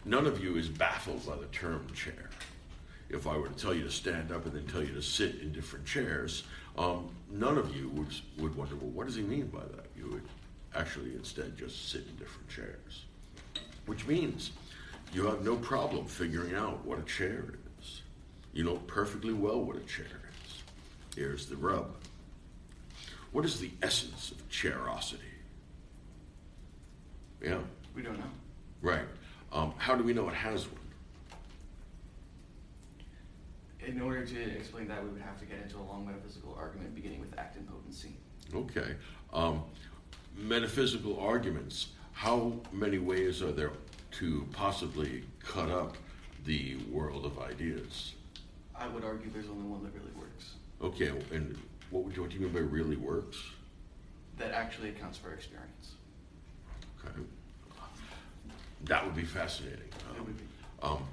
[0.05, 2.29] none of you is baffled by the term chair.
[3.09, 5.35] If I were to tell you to stand up and then tell you to sit
[5.41, 6.43] in different chairs,
[6.77, 9.85] um, none of you would, would wonder, well, what does he mean by that?
[9.97, 10.23] You would
[10.75, 13.05] actually instead just sit in different chairs.
[13.85, 14.51] Which means
[15.13, 17.45] you have no problem figuring out what a chair
[17.81, 18.01] is.
[18.53, 20.05] You know perfectly well what a chair
[20.45, 20.63] is.
[21.15, 21.95] Here's the rub.
[23.31, 25.19] What is the essence of chairosity?
[27.43, 27.59] Yeah,
[27.95, 28.25] We don't know.
[28.81, 29.05] right.
[29.51, 30.78] Um, how do we know it has one?
[33.85, 36.93] In order to explain that, we would have to get into a long metaphysical argument
[36.93, 38.15] beginning with act and potency.
[38.53, 38.95] Okay.
[39.33, 39.63] Um,
[40.35, 41.87] metaphysical arguments.
[42.13, 43.71] How many ways are there
[44.11, 45.95] to possibly cut up
[46.45, 48.13] the world of ideas?
[48.75, 50.55] I would argue there's only one that really works.
[50.81, 51.57] Okay, and
[51.89, 53.37] what, would you, what do you mean by really works?
[54.37, 55.93] That actually accounts for experience.
[57.03, 57.19] Okay.
[58.85, 59.79] That would be fascinating.
[60.15, 60.43] It would be.
[60.81, 61.03] Um,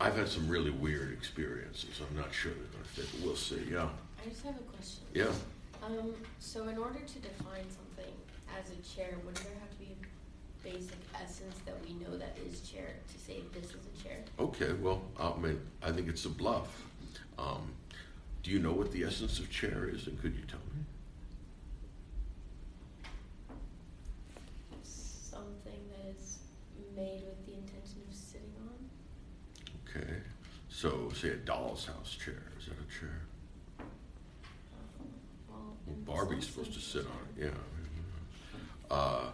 [0.00, 2.00] I've had some really weird experiences.
[2.00, 3.62] I'm not sure they're going to fit, but we'll see.
[3.70, 3.88] Yeah.
[4.20, 5.04] I just have a question.
[5.14, 5.30] Yeah.
[5.84, 8.12] Um, so in order to define something
[8.58, 12.36] as a chair, wouldn't there have to be a basic essence that we know that
[12.46, 14.18] is chair to say this is a chair?
[14.38, 16.84] Okay, well, I mean, I think it's a bluff.
[17.38, 17.72] Um,
[18.42, 20.82] do you know what the essence of chair is, and could you tell me?
[24.82, 26.38] Something that is
[26.96, 28.74] made with the intention of sitting on?
[30.00, 30.12] Okay.
[30.68, 32.42] So, say a doll's house chair.
[32.58, 33.20] Is that a chair?
[35.48, 37.44] Well, Barbie's supposed to sit on it.
[37.44, 38.94] Yeah.
[38.94, 39.30] Uh,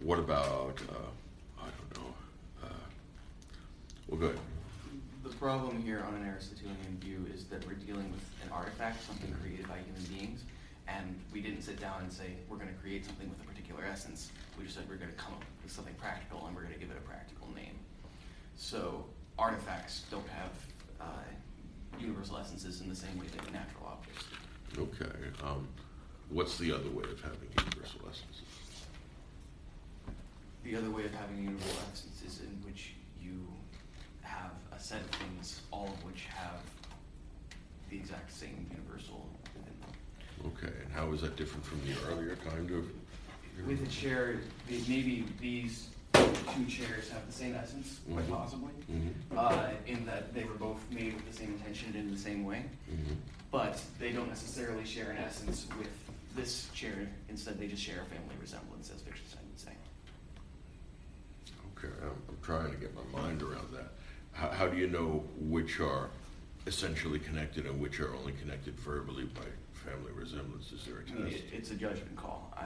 [0.00, 0.80] what about?
[0.88, 2.14] Uh, I don't know.
[2.62, 2.68] Uh,
[4.08, 4.38] well, good.
[5.24, 9.34] The problem here on an Aristotelian view is that we're dealing with an artifact, something
[9.42, 10.44] created by human beings,
[10.88, 13.84] and we didn't sit down and say, we're going to create something with a particular
[13.84, 14.30] essence.
[14.56, 16.80] We just said we're going to come up with something practical and we're going to
[16.80, 17.78] give it a practical name.
[18.56, 19.04] So
[19.40, 20.50] artifacts don't have
[21.00, 21.04] uh,
[21.98, 24.26] universal essences in the same way that natural objects
[24.74, 24.82] do.
[24.82, 25.16] Okay.
[25.42, 25.66] Um,
[26.28, 28.42] what's the other way of having universal essences?
[30.62, 33.46] The other way of having universal essence is in which you
[34.22, 36.60] have a set of things, all of which have
[37.88, 40.52] the exact same universal within them.
[40.52, 40.74] Okay.
[40.84, 42.86] And how is that different from the earlier kind of?
[43.66, 44.36] With a chair,
[44.68, 45.88] maybe these
[46.54, 48.30] two chairs have the same essence, quite Mhm.
[48.30, 49.12] possibly, Mhm.
[49.36, 52.44] uh, in that they were both made with the same intention and in the same
[52.44, 53.16] way, Mhm.
[53.50, 55.88] but they don't necessarily share an essence with
[56.36, 57.08] this chair.
[57.28, 59.72] Instead, they just share a family resemblance, as Wittgenstein would say.
[61.76, 63.92] Okay, I'm, I'm trying to get my mind around that.
[64.32, 66.10] How, how do you know which are
[66.66, 70.72] essentially connected and which are only connected verbally by family resemblance?
[70.72, 71.36] Is there a test?
[71.36, 72.52] it, it's a judgment call.
[72.56, 72.64] I,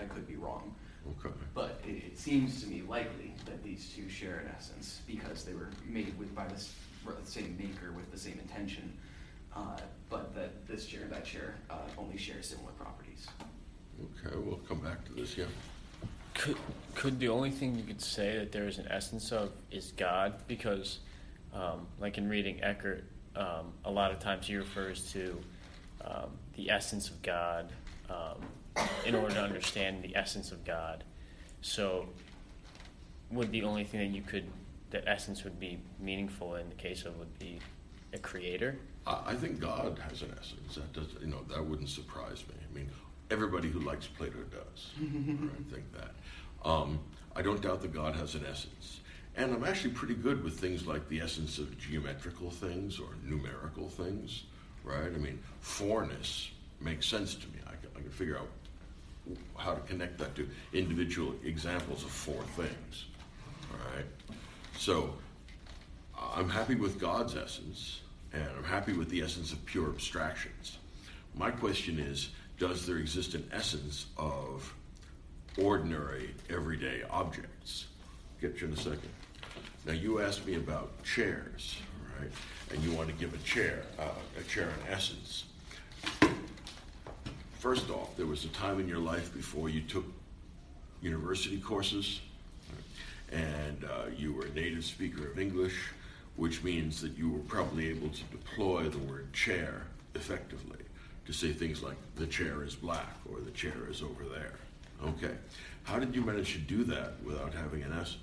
[0.00, 0.74] I, I could be wrong,
[1.18, 1.34] Okay.
[1.54, 5.54] but it, it seems to me likely that these two share an essence because they
[5.54, 6.72] were made with by this
[7.24, 8.92] same maker with the same intention,
[9.54, 9.76] uh,
[10.10, 13.26] but that this chair and that chair uh, only share similar properties.
[14.00, 15.44] Okay, we'll come back to this, yeah.
[16.34, 16.56] Could
[16.94, 20.34] could the only thing you could say that there is an essence of is God?
[20.46, 20.98] Because,
[21.54, 23.04] um, like in reading Eckhart,
[23.34, 25.40] um, a lot of times he refers to
[26.04, 27.70] um, the essence of God
[28.10, 28.44] um,
[29.04, 31.04] in order to understand the essence of God.
[31.60, 32.08] So,
[33.30, 34.44] would the only thing that you could
[34.90, 37.58] the essence would be meaningful in the case of would be
[38.12, 38.76] a creator.
[39.06, 40.74] I, I think God has an essence.
[40.76, 42.54] That does, you know, that wouldn't surprise me.
[42.58, 42.88] I mean,
[43.30, 44.90] everybody who likes Plato does.
[45.00, 46.14] I think that.
[46.64, 47.00] Um,
[47.34, 49.00] I don't doubt that God has an essence.
[49.36, 53.88] And I'm actually pretty good with things like the essence of geometrical things or numerical
[53.88, 54.44] things,
[54.82, 55.12] right?
[55.14, 56.50] I mean, fourness
[56.80, 57.58] makes sense to me.
[57.66, 58.48] I can, I can figure out
[59.56, 63.06] how to connect that to individual examples of four things,
[63.72, 64.06] all right?
[64.78, 65.14] So
[66.18, 68.02] I'm happy with God's essence,
[68.32, 70.78] and I'm happy with the essence of pure abstractions.
[71.34, 74.72] My question is Does there exist an essence of
[75.58, 77.86] ordinary, everyday objects?
[78.40, 79.08] Get you in a second.
[79.86, 81.76] Now, you asked me about chairs,
[82.20, 82.30] right?
[82.72, 84.08] And you want to give a chair, uh,
[84.38, 85.44] a chair an essence.
[87.66, 90.04] First off, there was a time in your life before you took
[91.02, 92.20] university courses,
[93.32, 95.74] and uh, you were a native speaker of English,
[96.36, 99.82] which means that you were probably able to deploy the word chair
[100.14, 100.78] effectively
[101.26, 104.52] to say things like the chair is black or the chair is over there.
[105.02, 105.34] Okay.
[105.82, 108.20] How did you manage to do that without having an essence?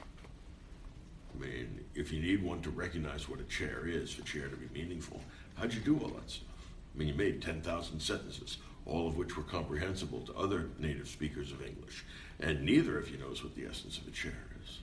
[0.00, 4.56] I mean, if you need one to recognize what a chair is, for chair to
[4.56, 5.20] be meaningful,
[5.56, 6.55] how'd you do all that stuff?
[6.96, 11.52] I mean, you made 10,000 sentences, all of which were comprehensible to other native speakers
[11.52, 12.06] of English,
[12.40, 14.78] and neither of you knows what the essence of a chair is.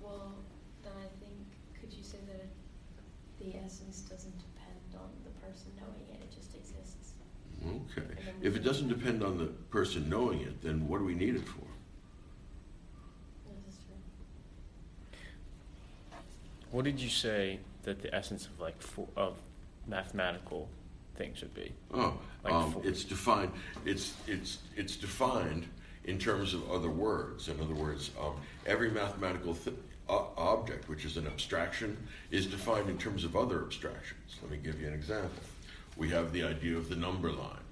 [0.00, 0.34] Well,
[0.82, 1.38] then I think,
[1.80, 2.48] could you say that
[3.38, 7.12] the essence doesn't depend on the person knowing it, it just exists?
[7.64, 8.08] Okay.
[8.18, 11.04] And then we If it doesn't depend on the person knowing it, then what do
[11.04, 11.62] we need it for?
[13.64, 13.94] This true.
[16.72, 19.36] What did you say that the essence of like fo- of
[19.88, 20.68] mathematical
[21.16, 21.72] things should be?
[21.92, 23.50] Oh, Like um, it's defined.
[23.84, 25.66] It's it's it's defined
[26.04, 27.48] in terms of other words.
[27.48, 28.34] In other words, um,
[28.66, 29.76] every mathematical th-
[30.08, 31.96] o- object, which is an abstraction,
[32.30, 34.36] is defined in terms of other abstractions.
[34.42, 35.42] Let me give you an example.
[35.96, 37.64] We have the idea of the number line,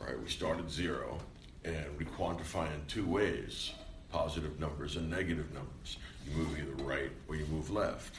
[0.00, 0.18] right?
[0.20, 1.18] We start at zero,
[1.64, 3.72] and we quantify in two ways:
[4.10, 5.98] positive numbers and negative numbers.
[6.26, 8.14] You move either right or you move left.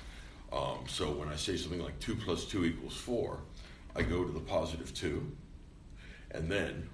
[0.52, 3.39] Um, so when I say something like two plus two equals four,
[3.95, 5.32] I go to the positive two,
[6.32, 6.89] and then,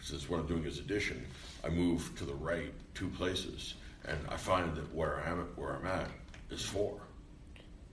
[0.00, 1.26] since what I'm doing is addition,
[1.64, 3.74] I move to the right two places,
[4.06, 6.08] and I find that where I'm at, where I'm at
[6.50, 7.00] is four.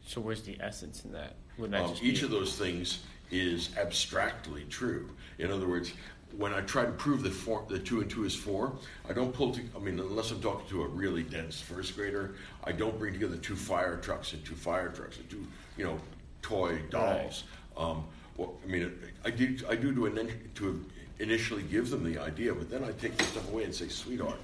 [0.05, 1.35] So where's the essence in that?
[1.59, 2.99] That Um, each be, of those things
[3.31, 5.09] is abstractly true.
[5.37, 5.91] In other words,
[6.35, 8.73] when I try to prove that four, that two and two is four,
[9.09, 9.53] I don't pull.
[9.53, 13.13] To, I mean, unless I'm talking to a really dense first grader, I don't bring
[13.13, 15.45] together two fire trucks and two fire trucks and two,
[15.77, 15.99] you know,
[16.41, 17.43] toy dolls.
[17.75, 18.05] Um,
[18.35, 18.91] well, I mean,
[19.25, 19.57] I do.
[19.69, 20.85] I do to an, to
[21.19, 24.39] initially give them the idea, but then I take the stuff away and say, sweetheart.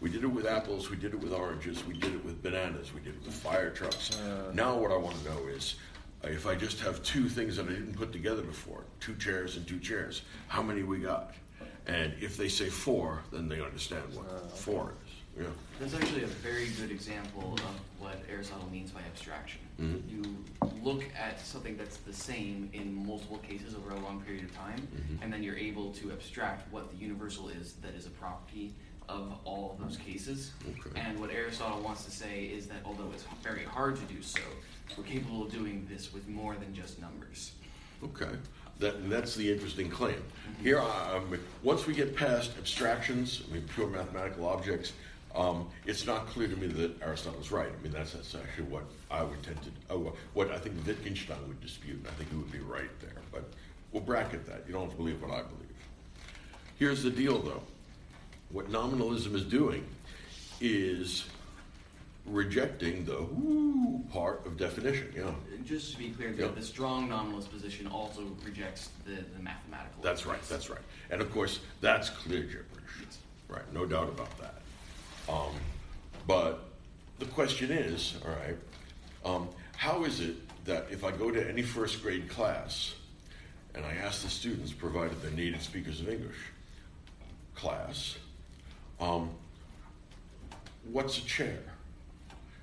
[0.00, 2.94] We did it with apples, we did it with oranges, we did it with bananas,
[2.94, 4.16] we did it with fire trucks.
[4.16, 4.52] Uh.
[4.54, 5.74] now, what I want to know is
[6.24, 9.66] if I just have two things that I didn't put together before, two chairs and
[9.66, 11.34] two chairs, how many we got?
[11.86, 15.12] And if they say four, then they understand what four is.
[15.42, 15.46] Yeah.
[15.78, 17.60] That's actually a very good example of
[18.00, 19.60] what Aristotle means by abstraction.
[19.80, 20.02] Mhm.
[20.10, 20.44] You
[20.82, 24.80] look at something that's the same in multiple cases over a long period of time,
[24.80, 25.22] Mhm.
[25.22, 28.74] and then you're able to abstract what the universal is that is a property
[29.08, 30.52] of all of those cases.
[30.68, 31.00] Okay.
[31.00, 34.40] And what Aristotle wants to say is that although it's very hard to do so,
[34.96, 37.52] we're capable of doing this with more than just numbers.
[38.04, 38.30] Okay,
[38.78, 40.22] that, that's the interesting claim.
[40.62, 44.92] Here, I- um, once we get past abstractions, I mean, pure mathematical objects,
[45.34, 47.68] um, it's not clear to me that Aristotle's right.
[47.68, 51.36] I mean, that's, that's actually what I would tend to, oh, what I think Wittgenstein
[51.48, 53.10] would dispute, and I think he would be right there.
[53.32, 53.44] But
[53.92, 54.64] we'll bracket that.
[54.66, 55.68] You don't have to believe what I believe.
[56.78, 57.62] Here's the deal, though.
[58.50, 59.86] What nominalism is doing
[60.60, 61.24] is
[62.26, 65.12] rejecting the whoo part of definition.
[65.16, 65.30] Yeah.
[65.64, 66.48] Just to be clear, the, Yeah.
[66.54, 70.02] the strong nominalist position also rejects the, the mathematical.
[70.02, 70.42] That's right.
[70.48, 70.80] That's right.
[71.10, 72.66] And of course, that's clear gibberish.
[73.02, 73.18] Yes.
[73.48, 73.72] Right.
[73.72, 74.54] No doubt about that.
[75.28, 75.54] Um,
[76.26, 76.64] but
[77.18, 78.56] the question is, all right,
[79.24, 82.94] um, how is it that if I go to any first grade class
[83.74, 86.36] and I ask the students, provided they're native speakers of English,
[87.54, 88.16] class,
[89.00, 89.30] um,
[90.90, 91.58] what's a chair?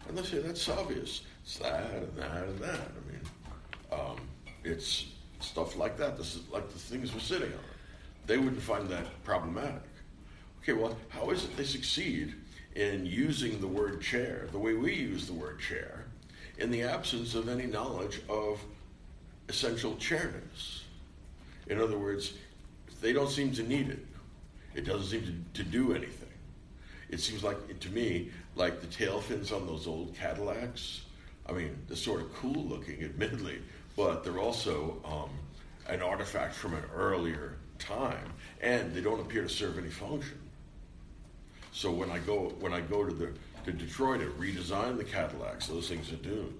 [0.08, 1.22] And they say that's obvious.
[1.44, 2.80] It's that and that and that.
[2.80, 3.22] I mean,
[3.92, 4.18] um,
[4.64, 5.06] it's
[5.40, 6.18] stuff like that.
[6.18, 7.60] This is like the things we're sitting on.
[8.28, 9.82] They wouldn't find that problematic.
[10.62, 12.34] Okay, well, how is it they succeed
[12.76, 16.06] in using the word chair the way we use the word chair
[16.58, 18.60] in the absence of any knowledge of
[19.48, 20.84] essential chairness?
[21.68, 22.34] In other words,
[23.02, 24.06] they don't seem to need it.
[24.74, 26.25] It doesn't seem to, to do anything.
[27.10, 31.02] It seems like to me like the tail fins on those old Cadillacs.
[31.48, 33.60] I mean, they're sort of cool looking, admittedly,
[33.96, 35.30] but they're also um,
[35.88, 40.40] an artifact from an earlier time, and they don't appear to serve any function.
[41.72, 43.34] So when I go when I go to the
[43.66, 46.54] to Detroit to redesign the Cadillacs, those things are doomed.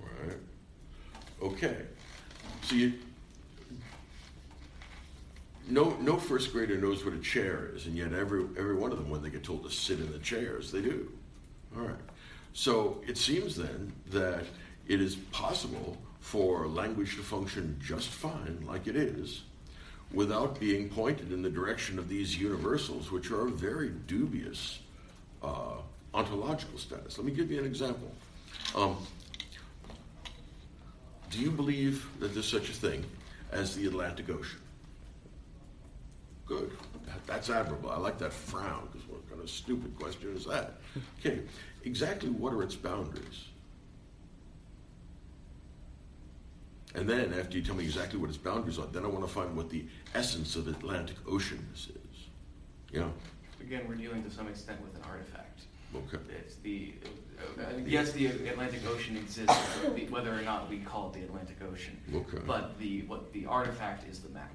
[0.00, 0.36] Right?
[1.42, 1.76] Okay.
[2.62, 2.94] So you
[5.70, 8.98] no no first grader knows what a chair is, and yet every every one of
[8.98, 11.10] them, when they get told to sit in the chairs, they do.
[11.76, 11.96] All right.
[12.52, 14.44] So it seems then that
[14.88, 19.42] it is possible for language to function just fine, like it is,
[20.12, 24.80] without being pointed in the direction of these universals, which are a very dubious
[25.42, 25.76] uh,
[26.12, 27.16] ontological status.
[27.16, 28.10] Let me give you an example.
[28.74, 28.96] Um,
[31.30, 33.04] do you believe that there's such a thing
[33.52, 34.60] as the Atlantic Ocean?
[36.50, 36.72] Good.
[37.06, 37.90] That, that's admirable.
[37.90, 40.80] I like that frown because what kind of stupid question is that?
[41.20, 41.42] Okay,
[41.84, 43.46] exactly what are its boundaries?
[46.96, 49.32] And then, after you tell me exactly what its boundaries are, then I want to
[49.32, 51.88] find what the essence of the Atlantic Ocean is.
[52.90, 53.06] Yeah?
[53.60, 55.60] Again, we're dealing to some extent with an artifact.
[55.94, 56.18] Okay.
[56.36, 56.94] It's the
[57.60, 59.56] uh, yes, the Atlantic Ocean exists,
[60.08, 61.96] whether or not we call it the Atlantic Ocean.
[62.12, 62.42] Okay.
[62.44, 64.50] But the what the artifact is the map.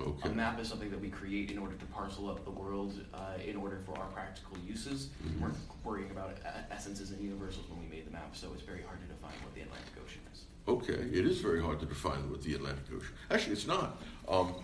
[0.00, 0.28] Okay.
[0.30, 3.18] A map is something that we create in order to parcel up the world uh,
[3.46, 5.08] in order for our practical uses.
[5.24, 5.40] Mhm.
[5.40, 5.50] We're
[5.84, 9.00] worrying about uh, essences and universals when we made the map, so it's very hard
[9.00, 10.44] to define what the Atlantic Ocean is.
[10.66, 13.12] Okay, it is very hard to define what the Atlantic Ocean.
[13.14, 13.30] Is.
[13.30, 14.00] Actually, it's not.
[14.28, 14.54] Um,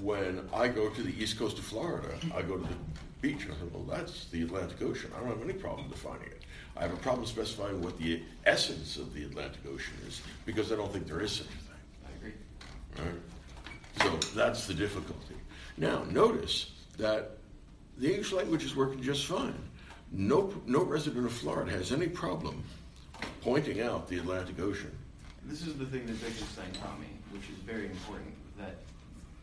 [0.00, 2.74] when I go to the east coast of Florida, I go to the
[3.20, 5.10] beach and I say, well, that's the Atlantic Ocean.
[5.14, 6.42] I don't have any problem defining it.
[6.76, 10.76] I have a problem specifying what the essence of the Atlantic Ocean is because I
[10.76, 11.76] don't think there is such a thing.
[12.06, 12.32] I agree.
[12.96, 13.20] Right?
[14.02, 15.34] So that's the difficulty.
[15.76, 17.32] Now, notice that
[17.98, 19.54] the English language is working just fine.
[20.12, 22.64] No, no resident of Florida has any problem
[23.42, 24.90] pointing out the Atlantic Ocean.
[25.44, 28.76] This is the thing that Wittgenstein taught me, which is very important, that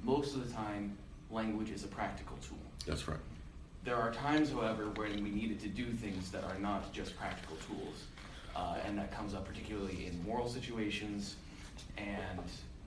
[0.03, 0.97] most of the time,
[1.32, 2.58] language is a practical tool.
[2.86, 3.20] That's right.
[3.84, 7.58] There are times, however, when we needed to do things that are not just practical
[7.68, 8.03] tools.
[8.55, 11.36] Uh, and that comes up particularly in moral situations
[11.97, 12.39] and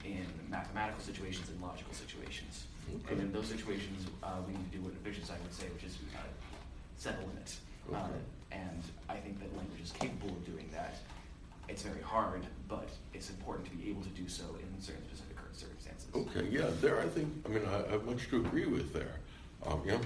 [0.04, 2.64] in mathematical situations and logical situations.
[2.88, 3.14] Okay.
[3.14, 5.98] And in those situations, uh, we need to do what Wittgenstein would say, which is
[6.14, 6.18] uh,
[6.96, 7.54] set a limit.
[7.92, 8.20] Uh, Okay.
[8.52, 10.96] and I think that language is capable of doing that.
[11.68, 15.36] It's very hard, but it's important to be able to do so in certain specific
[15.52, 16.08] circumstances.
[16.14, 19.14] Okay, yeah, there I think, I mean, I I have much to agree with there.
[19.66, 19.98] Um, yeah,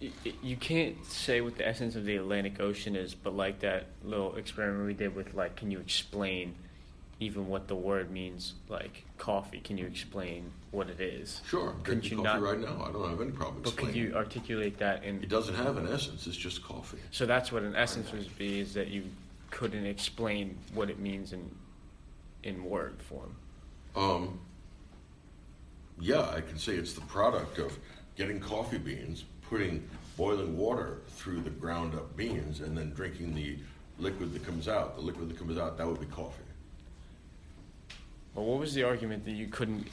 [0.00, 3.60] Y- y- You can't say what the essence of the Atlantic Ocean is, but like
[3.60, 6.54] that little experiment we did with, like, can you explain
[7.18, 8.54] even what the word means?
[8.68, 11.40] Like coffee, can you explain what it is?
[11.46, 11.74] sure.
[11.82, 12.42] Drinking you coffee not?
[12.42, 12.84] right now.
[12.86, 15.22] I don't have any problem But could you articulate that in?
[15.22, 16.26] It doesn't have an essence.
[16.26, 16.98] It's just coffee.
[17.10, 19.04] So that's what an essence would be: is that you
[19.50, 21.50] couldn't explain what it means in
[22.42, 23.34] in word form.
[23.96, 24.38] Um,
[25.98, 27.78] yeah, I can say it's the product of
[28.16, 33.56] getting coffee beans, putting boiling water through the ground up beans, and then drinking the
[33.98, 34.96] liquid that comes out.
[34.96, 36.42] The liquid that comes out, that would be coffee.
[38.36, 39.88] Well, what was the argument that you couldn't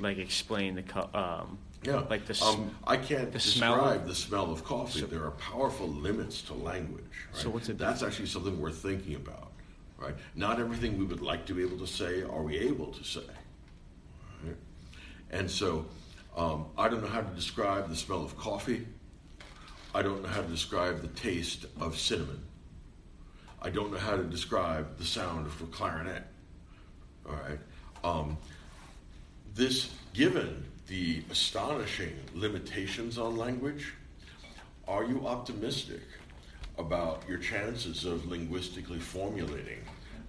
[0.00, 2.04] like explain the co- um, Yeah.
[2.10, 5.00] like the um, I can't the describe of- the smell of coffee.
[5.00, 7.04] So- there are powerful limits to language.
[7.32, 7.42] Right?
[7.42, 9.50] So what's it- That's actually something we're thinking about.
[9.96, 10.14] Right?
[10.34, 13.24] Not everything we would like to be able to say are we able to say.
[14.44, 14.56] Right?
[15.30, 15.86] And so
[16.36, 18.86] um, I don't know how to describe the smell of coffee.
[19.94, 22.42] I don't know how to describe the taste of cinnamon.
[23.62, 26.26] I don't know how to describe the sound of a clarinet.
[27.26, 27.58] All right.
[28.02, 28.36] Um,
[29.54, 33.94] this, given the astonishing limitations on language,
[34.88, 36.02] are you optimistic
[36.78, 39.80] about your chances of linguistically formulating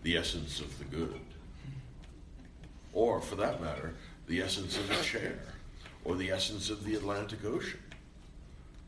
[0.03, 1.19] the essence of the good?
[2.93, 3.93] Or, for that matter,
[4.27, 5.39] the essence of a chair
[6.03, 7.79] or the essence of the Atlantic Ocean?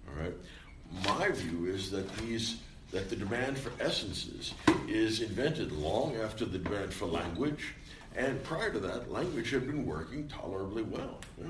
[0.07, 0.33] All right.
[1.05, 2.57] My view is that these
[2.91, 4.53] that the demand for essences
[4.87, 7.73] is invented long after the demand for language,
[8.15, 11.19] and prior to that, language had been working tolerably well.
[11.39, 11.47] Yeah.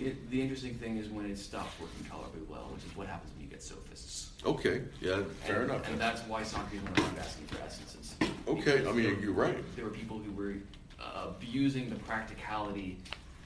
[0.00, 3.32] It, the interesting thing is when it stops working tolerably well, which is what happens
[3.34, 4.30] when you get sophists.
[4.46, 5.88] Okay, yeah, fair and, enough.
[5.90, 8.14] And that's why Socrates went around asking for essences.
[8.46, 9.58] Okay, I mean, there- you're right.
[9.76, 10.54] There were people who were
[11.00, 12.98] uh, abusing the practicality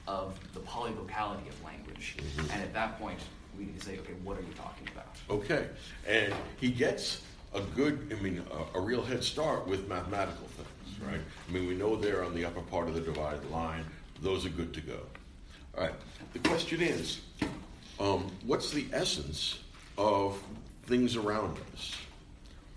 [0.07, 2.15] of the polyvocality of language.
[2.37, 2.53] Mhm.
[2.53, 3.19] And at that point,
[3.57, 5.07] we need to say, okay, what are you talking about?
[5.29, 5.67] Okay,
[6.07, 7.21] and he gets
[7.53, 8.43] a good, I mean,
[8.73, 10.67] a, a real head start with mathematical things,
[11.05, 11.19] right?
[11.47, 13.85] I mean, we know there on the upper part of the divided line,
[14.21, 14.99] those are good to go.
[15.77, 15.93] All right,
[16.33, 17.21] the question is,
[17.99, 19.59] um, what's the essence
[19.97, 20.41] of
[20.85, 21.95] things around us?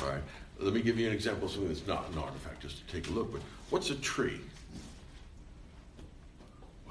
[0.01, 0.23] All right.
[0.61, 3.09] Let me give you an example of something that's not an artifact, just to take
[3.09, 3.33] a look.
[3.33, 4.41] But what's a tree?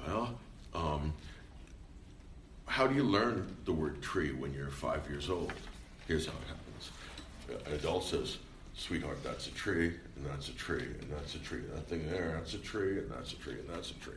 [0.06, 0.38] Well,
[0.74, 1.12] um,
[2.66, 5.52] how do you learn the word tree when you're five years old?
[6.06, 7.66] Here's how it happens.
[7.66, 8.38] An adult says,
[8.78, 11.62] sweetheart, that's a tree, and that's a tree, and that's a tree.
[11.74, 14.14] That thing there, that's a tree, and that's a tree, and that's a tree.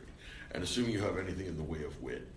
[0.52, 2.28] And assuming you have anything in the way of wit,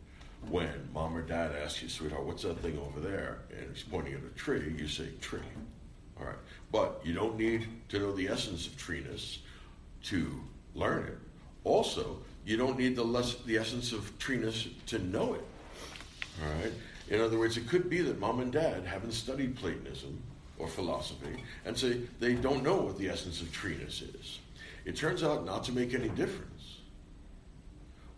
[0.50, 3.40] when mom or dad asks you, sweetheart, what's that thing over there?
[3.58, 5.40] And he's pointing at a tree, you say tree.
[6.20, 6.36] All right.
[6.72, 9.40] But you don't need to know the essence of treeness
[10.04, 10.42] to
[10.74, 11.18] learn it.
[11.64, 15.44] Also, you don't need the, less, the essence of treeness to know it.
[16.44, 16.74] All right.
[17.10, 20.22] In other words, it could be that mom and dad haven't studied Platonism
[20.58, 24.40] or philosophy and say they don't know what the essence of treeness is.
[24.86, 26.80] It turns out not to make any difference.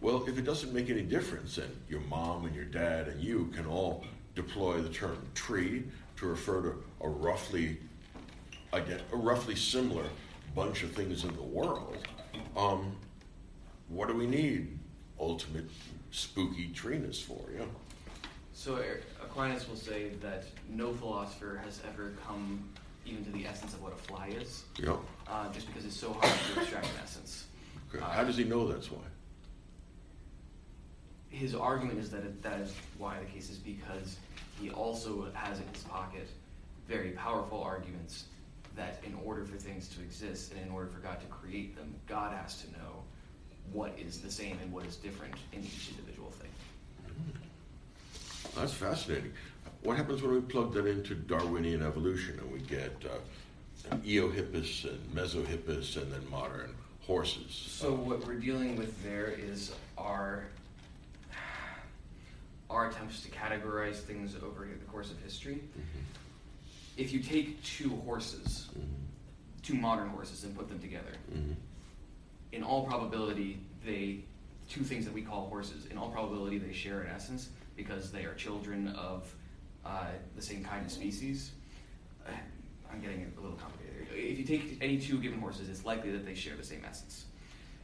[0.02, 3.52] Well, if it doesn't make any difference, then your mom and your dad and you
[3.56, 5.84] can all deploy the term tree
[6.18, 7.78] to refer to a roughly,
[8.74, 10.06] again, a roughly similar
[10.54, 11.98] bunch of things in the world.
[12.56, 12.96] Um,
[13.90, 14.78] what do we need
[15.20, 15.70] ultimate
[16.12, 17.42] spooky treeness for?
[17.56, 17.66] Yeah.
[18.54, 18.84] So
[19.30, 22.64] Aquinas will say that no philosopher has ever come
[23.06, 24.64] even to the essence of what a fly is.
[24.80, 24.96] Yeah.
[25.30, 27.46] Uh, just because it's so hard to extract an essence.
[27.94, 28.04] Okay.
[28.04, 29.02] How does he know that's why?
[31.30, 34.18] His argument is that it, that is why the case is because
[34.60, 36.28] he also has in his pocket
[36.88, 38.26] very powerful arguments
[38.76, 41.94] that in order for things to exist and in order for God to create them,
[42.08, 43.04] God has to know
[43.74, 46.27] what is the same and what is different in each individual.
[48.58, 49.34] That's fascinating.
[49.84, 55.00] What happens when we plug that into Darwinian evolution and we get uh, Eohippus and
[55.14, 57.52] Mesohippus and then modern horses?
[57.52, 60.46] So what we're dealing with there is our
[62.70, 65.56] our attempts to categorize things over the course of history.
[65.56, 66.00] Mm-hmm.
[66.98, 68.92] If you take two horses, mm-hmm.
[69.64, 71.54] two modern horses, and put them together, mm-hmm.
[72.52, 74.20] in all probability, they
[74.68, 75.86] two things that we call horses.
[75.86, 79.34] In all probability, they share an essence because they are children of
[79.86, 81.52] uh, the same kind of species.
[82.92, 84.08] I'm getting a little complicated.
[84.12, 87.26] If you take any two given horses, it's likely that they share the same essence.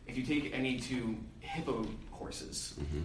[0.08, 3.02] If you take any two hippo horses mm-hmm.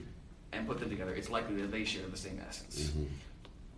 [0.52, 2.90] and put them together, it's likely that they share the same essence.
[2.90, 3.04] Mm-hmm.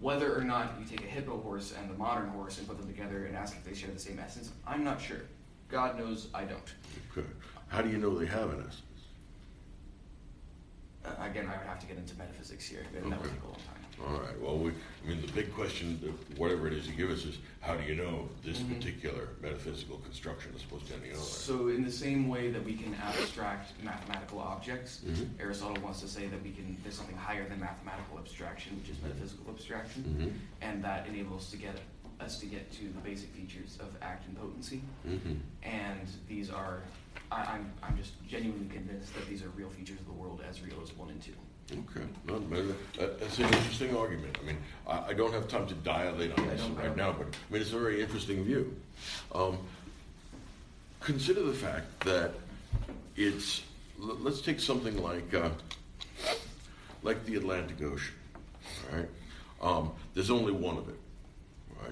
[0.00, 2.86] Whether or not you take a hippo horse and the modern horse and put them
[2.86, 5.22] together and ask if they share the same essence, I'm not sure.
[5.68, 6.74] God knows I don't.
[7.12, 7.26] Okay.
[7.68, 8.82] How do you know they have an essence?
[11.04, 13.46] Uh, again, I would have to get into metaphysics here, and that would take a
[13.46, 13.80] long time.
[14.06, 14.40] All right.
[14.40, 15.98] Well, we, I mean, the big question,
[16.36, 18.74] whatever it is you give us, is how do you know this mm-hmm.
[18.74, 21.18] particular metaphysical construction is supposed to be other?
[21.18, 25.40] So, in the same way that we can abstract mathematical objects, mm-hmm.
[25.40, 26.76] Aristotle wants to say that we can.
[26.82, 29.08] There's something higher than mathematical abstraction, which is mm-hmm.
[29.08, 30.36] metaphysical abstraction, mm-hmm.
[30.62, 31.76] and that enables to get
[32.20, 34.82] us to get to the basic features of act and potency.
[35.08, 35.34] Mm-hmm.
[35.62, 36.82] And these are,
[37.32, 40.62] I, I'm, I'm just genuinely convinced that these are real features of the world as
[40.62, 41.32] real as one and two.
[41.72, 44.36] Okay, no, that's an interesting argument.
[44.42, 44.56] I mean,
[44.88, 47.72] I, I, don't have time to dilate on this right now, but I mean, it's
[47.72, 48.74] a very interesting view.
[49.32, 49.56] Um,
[50.98, 52.32] consider the fact that
[53.16, 53.62] it's.
[54.00, 55.50] Let's take something like uh,
[57.04, 58.14] like the Atlantic Ocean.
[58.90, 59.08] All right,
[59.62, 60.98] um, there's only one of it.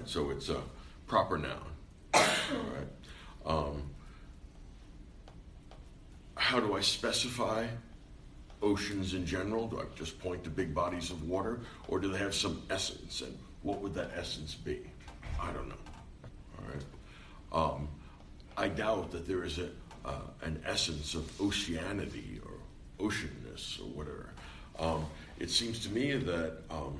[0.05, 0.61] So it's a
[1.07, 1.65] proper noun.
[2.13, 2.87] All right.
[3.45, 3.89] Um,
[6.35, 7.67] how do I specify
[8.61, 9.67] oceans in general?
[9.67, 11.59] Do I just point to big bodies of water?
[11.87, 13.21] Or do they have some essence?
[13.21, 14.81] And what would that essence be?
[15.39, 15.75] I don't know.
[16.57, 17.73] All right.
[17.73, 17.87] Um,
[18.57, 19.69] I doubt that there is a,
[20.05, 24.29] uh, an essence of oceanity or oceanness or whatever.
[24.77, 25.05] Um,
[25.39, 26.97] it seems to me that um,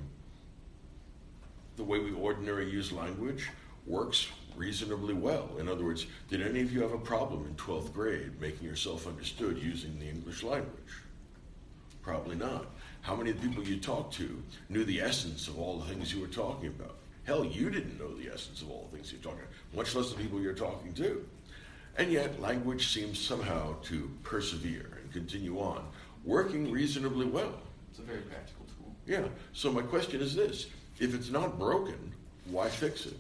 [1.80, 3.50] the way we ordinarily use language
[3.88, 4.28] works
[4.58, 5.50] reasonably well.
[5.60, 9.08] In other words, did any of you have a problem in 12th grade making yourself
[9.08, 11.04] understood using the English language?
[12.02, 12.68] Probably not.
[13.02, 16.28] How many people you talked to knew the essence of all the things you were
[16.28, 16.98] talking about?
[17.24, 20.12] Hell, you didn't know the essence of all the things you're talking about, much less
[20.12, 21.26] the people you're talking to.
[21.98, 25.86] And yet, language seems somehow to persevere and continue on,
[26.26, 27.62] working reasonably well.
[27.90, 28.94] It's a very practical tool.
[29.06, 29.28] Yeah.
[29.54, 30.68] So, my question is this
[31.00, 32.14] if it's not broken,
[32.46, 33.18] why fix it?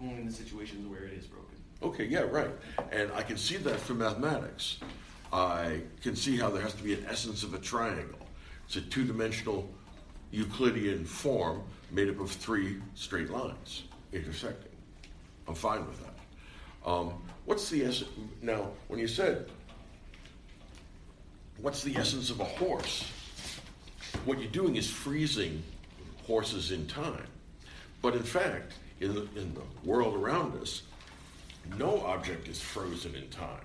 [0.00, 1.48] Only in the situations where it is broken.
[1.82, 2.50] Okay, yeah, right.
[2.90, 4.78] And I can see that from mathematics.
[5.32, 8.18] I can see how there has to be an essence of a triangle.
[8.66, 9.68] It's a two dimensional
[10.30, 14.72] Euclidean form made up of three straight lines intersecting.
[15.48, 16.88] I'm fine with that.
[16.88, 18.10] Um, what's the essence?
[18.40, 19.48] Now, when you said,
[21.58, 23.10] what's the essence of a horse?
[24.24, 25.62] What you're doing is freezing
[26.26, 27.26] horses in time.
[28.00, 30.82] But in fact, in the, in the world around us,
[31.78, 33.64] no object is frozen in time.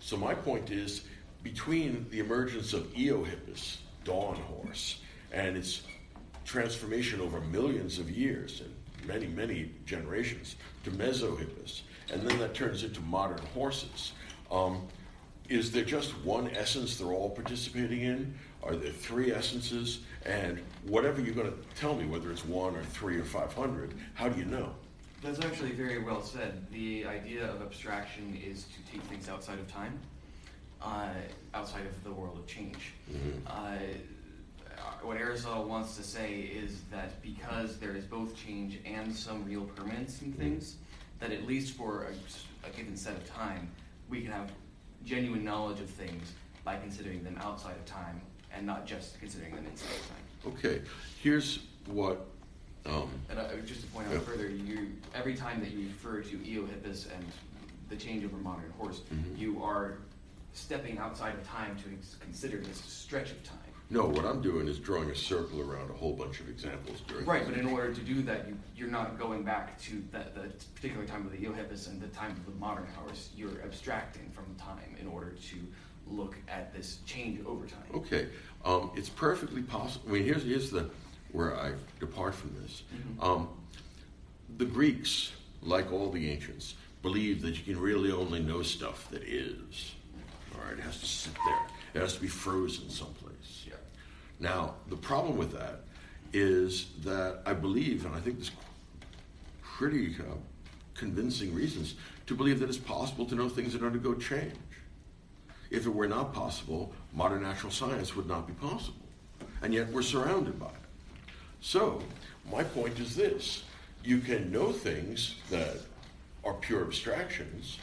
[0.00, 1.02] So my point is,
[1.42, 5.00] between the emergence of Eohippus, dawn horse,
[5.32, 5.82] and its
[6.44, 8.74] transformation over millions of years and
[9.06, 11.82] many, many generations to Mesohippus,
[12.12, 14.12] and then that turns into modern horses.
[14.50, 14.86] Um,
[15.48, 18.34] is there just one essence they're all participating in?
[18.62, 20.00] Are there three essences?
[20.26, 24.28] And whatever you're going to tell me, whether it's one or three or 500, how
[24.28, 24.74] do you know?
[25.22, 26.66] That's actually very well said.
[26.70, 29.98] The idea of abstraction is to take things outside of time,
[30.82, 31.08] uh,
[31.54, 32.92] outside of the world of change.
[33.10, 33.40] Mhm.
[33.46, 33.78] Uh,
[35.02, 39.64] what Aristotle wants to say is that because there is both change and some real
[39.64, 40.76] permanence in things,
[41.18, 43.70] that at least for a, a given set of time,
[44.08, 44.50] we can have
[45.04, 46.32] genuine knowledge of things
[46.64, 48.20] by considering them outside of time
[48.54, 50.52] and not just considering them inside of time.
[50.58, 50.82] Okay,
[51.22, 52.26] here's what.
[52.86, 54.20] Um, And uh, just to point out Yeah.
[54.20, 57.24] further, you every time that you refer to Eohippus and
[57.90, 59.38] the change over modern horse, Mhm.
[59.38, 59.98] you are
[60.54, 63.58] stepping outside of time to ex- consider this stretch of time.
[63.92, 67.26] no, what I'm doing is drawing a circle around a whole bunch of examples during.
[67.26, 70.42] Right, but in order to do that, you, you're not going back to that, the
[70.76, 73.30] particular time of the Eohippus and the time of the modern horse.
[73.36, 75.56] You're abstracting from time in order to
[76.10, 77.82] look at this change over time.
[77.94, 78.28] Okay,
[78.64, 80.08] um, it's perfectly possible.
[80.08, 80.90] I mean, here's here's the
[81.32, 82.82] where I depart from this.
[82.92, 83.24] Mhm.
[83.24, 83.48] Um,
[84.58, 85.32] the Greeks,
[85.62, 89.92] like all the ancients, believe that you can really only know stuff that is.
[90.54, 91.66] All right, it has to sit there.
[91.94, 93.64] It has to be frozen someplace.
[93.66, 93.74] Yeah.
[94.40, 95.80] Now, the problem with that
[96.32, 98.50] is that I believe, and I think there's
[99.62, 100.34] pretty uh,
[100.94, 101.94] convincing reasons
[102.26, 104.54] to believe that it's possible to know things that undergo change.
[105.70, 109.06] If it were not possible, modern natural science would not be possible.
[109.62, 110.72] And yet we're surrounded by it.
[111.60, 112.02] So,
[112.50, 113.64] my point is this
[114.02, 115.76] you can know things that
[116.44, 117.78] are pure abstractions.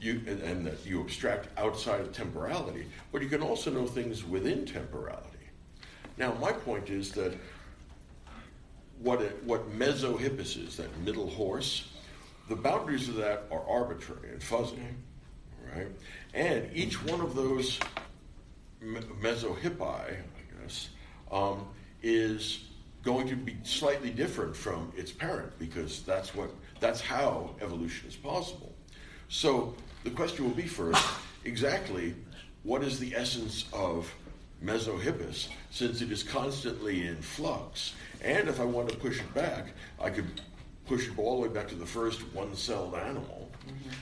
[0.00, 4.22] You, and, and that you abstract outside of temporality, but you can also know things
[4.22, 5.28] within temporality.
[6.18, 7.32] Now, my point is that
[8.98, 11.88] what it, what mesohippus is, that middle horse,
[12.48, 14.76] the boundaries of that are arbitrary and fuzzy,
[15.74, 15.88] right?
[16.34, 17.78] And each one of those
[18.80, 20.16] me- mesohippi, I
[20.60, 20.88] guess,
[21.30, 21.66] um,
[22.02, 22.64] is
[23.04, 28.16] going to be slightly different from its parent because that's what that's how evolution is
[28.16, 28.74] possible.
[29.28, 31.02] So the question will be first,
[31.44, 32.14] exactly
[32.64, 34.12] what is the essence of
[34.62, 37.94] mesohippus since it is constantly in flux?
[38.22, 39.68] And if I want to push it back,
[40.00, 40.40] I could
[40.86, 43.50] push it all the way back to the first one-celled animal,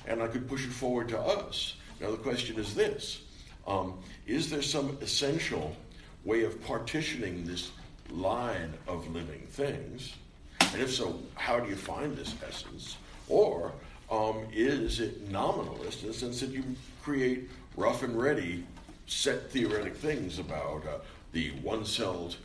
[0.07, 1.75] and I could push it forward to us.
[2.03, 3.21] Now the question is this:
[3.67, 3.95] um,
[4.27, 5.77] Is there some essential
[6.25, 7.71] way of partitioning this
[8.11, 10.13] line of living things?
[10.61, 12.97] And if so, how do you find this essence?
[13.29, 13.73] Or
[14.11, 16.65] um, is it nominalist in the sense that you
[17.03, 18.65] create rough and ready
[19.07, 20.99] set theoretic things about uh,
[21.33, 22.37] the one celled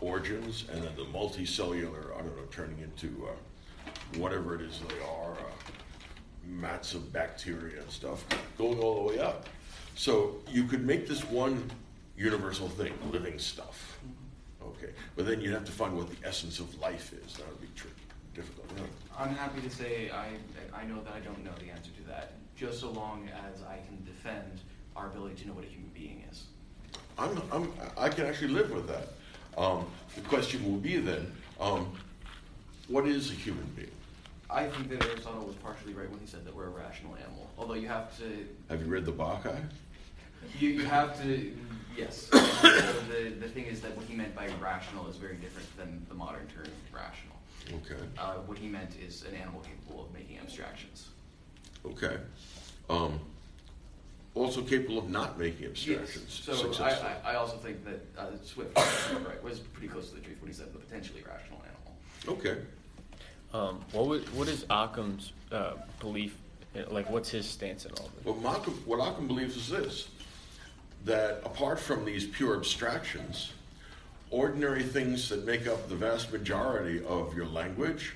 [0.00, 5.04] origins and then the multicellular, I don't know, turning into uh, whatever it is they
[5.04, 5.72] are, uh,
[6.46, 8.24] mats of bacteria and stuff,
[8.58, 9.48] going all the way up.
[9.94, 11.70] So you could make this one
[12.16, 13.98] universal thing, living stuff.
[14.62, 17.34] Okay, but then you'd have to find what the essence of life is.
[17.34, 18.02] That would be tricky,
[18.34, 18.76] difficult.
[18.76, 18.84] know.
[19.18, 20.28] I'm happy to say I,
[20.76, 23.78] I know that I don't know the answer to that, just so long as I
[23.86, 24.60] can defend
[24.94, 26.44] our ability to know what a human being is.
[27.18, 29.08] I'm, I'm, I can actually live with that.
[29.58, 31.30] Um, the question will be then,
[31.60, 31.92] um,
[32.88, 33.90] what is a human being?
[34.52, 37.50] I think that Aristotle was partially right when he said that we're a rational animal.
[37.58, 39.56] Although you have to, Have you read the Bacchae?
[40.58, 41.52] you, you have to,
[41.96, 42.28] yes.
[42.30, 42.38] So
[43.08, 46.14] the, the thing is that what he meant by rational is very different than the
[46.14, 47.36] modern term rational.
[47.74, 51.08] Okay, Uh, what he meant is an animal capable of making abstractions.
[51.86, 52.16] okay.
[52.90, 53.20] Um,
[54.34, 56.58] also capable of not making abstractions Yes.
[56.58, 56.90] So I.
[56.90, 60.50] I, I also think that uh, Swift right, was pretty close to the truth when
[60.50, 62.38] he said the potentially rational animal.
[62.38, 62.60] okay.
[63.54, 66.36] Um, what would, what is Ockham's uh, belief?
[66.88, 68.24] Like, what's his stance on all this?
[68.24, 70.08] Well, Malcolm, what Ockham believes is this
[71.04, 73.52] that apart from these pure abstractions,
[74.30, 78.14] ordinary things that make up the vast majority of your language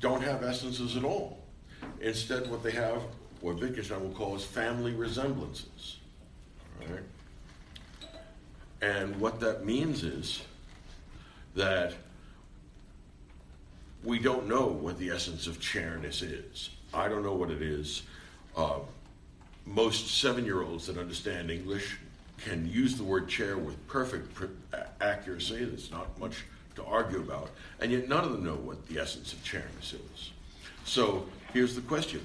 [0.00, 1.38] don't have essences at all.
[2.00, 3.02] Instead, what they have,
[3.40, 5.98] what Wittgenstein will call is family resemblances.
[6.80, 7.04] Right?
[8.82, 10.42] And what that means is
[11.54, 11.94] that
[14.04, 16.70] we don't know what the essence of chairness is.
[16.92, 18.02] I don't know what it is.
[18.56, 18.80] Uh,
[19.64, 21.98] most seven year olds that understand English
[22.38, 24.46] can use the word chair with perfect pr-
[25.00, 25.64] accuracy.
[25.64, 26.44] There's not much
[26.74, 27.50] to argue about,
[27.80, 30.30] and yet none of them know what the essence of chairness is.
[30.84, 32.20] So here's the question.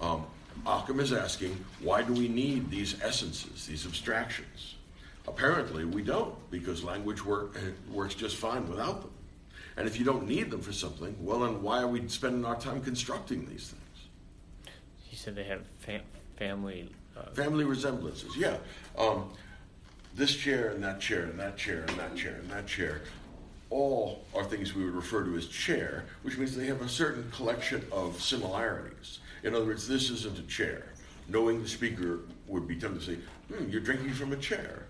[0.00, 0.24] Um,
[0.64, 4.76] Ockham is asking, why do we need these essences, these abstractions?
[5.26, 9.10] Apparently, we don't, because language work, uh, works just fine without them.
[9.78, 12.58] And if you don't need them for something, well, then why are we spending our
[12.58, 14.74] time constructing these things?
[15.04, 16.02] He said they have fam-
[16.36, 16.90] family.
[17.16, 18.56] Uh, Family resemblances, yeah.
[18.98, 19.30] Um,
[20.16, 23.02] this chair and that chair and that chair and that chair and that chair
[23.70, 27.30] all are things we would refer to as chair, which means they have a certain
[27.30, 29.20] collection of similarities.
[29.44, 30.86] In other words, this isn't a chair.
[31.28, 33.18] Knowing the speaker would be tempted to say,
[33.54, 34.86] hmm, you're drinking from a chair,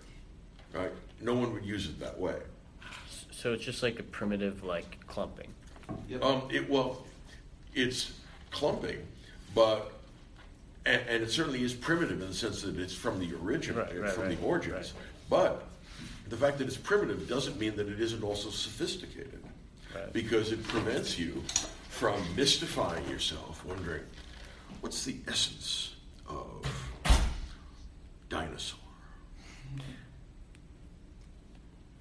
[0.73, 0.91] right?
[1.21, 2.37] No one would use it that way.
[3.39, 5.47] So it's just like a primitive like clumping.
[6.09, 6.23] Yep.
[6.23, 7.05] Um, it well,
[7.73, 8.11] it's
[8.51, 8.97] clumping,
[9.55, 9.91] but
[10.85, 13.97] and, and it certainly is primitive in the sense that it's from the origin, Right,
[13.99, 14.73] right, from right, the origins.
[14.93, 14.93] right.
[15.29, 15.63] But
[16.27, 19.41] the fact that it's primitive doesn't mean that it isn't also sophisticated,
[19.95, 20.11] Right.
[20.13, 21.41] because it prevents you
[21.89, 24.03] from mystifying yourself, wondering
[24.81, 25.95] what's the essence
[26.27, 26.65] of
[28.29, 28.79] dinosaur.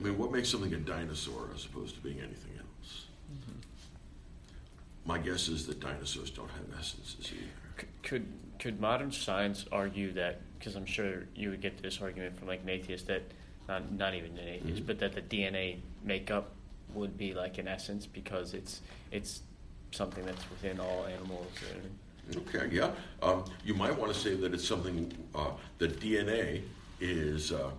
[0.01, 3.07] I mean, what makes something a dinosaur as opposed to being anything else?
[5.05, 7.81] My guess is that dinosaurs don't have essences either.
[7.81, 8.27] C- Could
[8.59, 10.41] could modern science argue that?
[10.59, 13.23] Because I'm sure you would get this argument from like an atheist that
[13.69, 14.87] not not even an atheist, Mhm.
[14.87, 16.51] but that the DNA makeup
[16.95, 19.43] would be like an essence because it's it's
[19.93, 21.47] something that's within all animals.
[21.63, 22.93] Or, Okay, yeah.
[23.23, 26.63] Um, you might want to say that it's something uh, that DNA
[27.01, 27.71] is uh,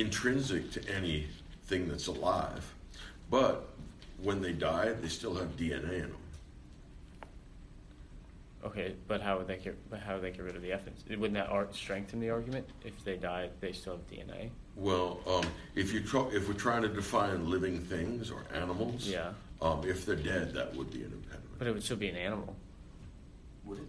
[0.00, 2.72] intrinsic to anything that's alive,
[3.30, 3.68] but
[4.22, 6.16] when they die, they still have DNA in them.
[8.64, 11.02] okay, but how would they get but how would they get rid of the evidence?
[11.08, 12.66] Wouldn't that art strengthen the argument?
[12.84, 14.50] If they die, they still have DNA.
[14.76, 15.44] Well, um,
[15.74, 19.32] if you try, if we're trying to define living things or animals, Yeah.
[19.62, 21.58] um, if they're dead, that would be an impediment.
[21.58, 22.54] But it would still be an animal.
[23.64, 23.84] Would it?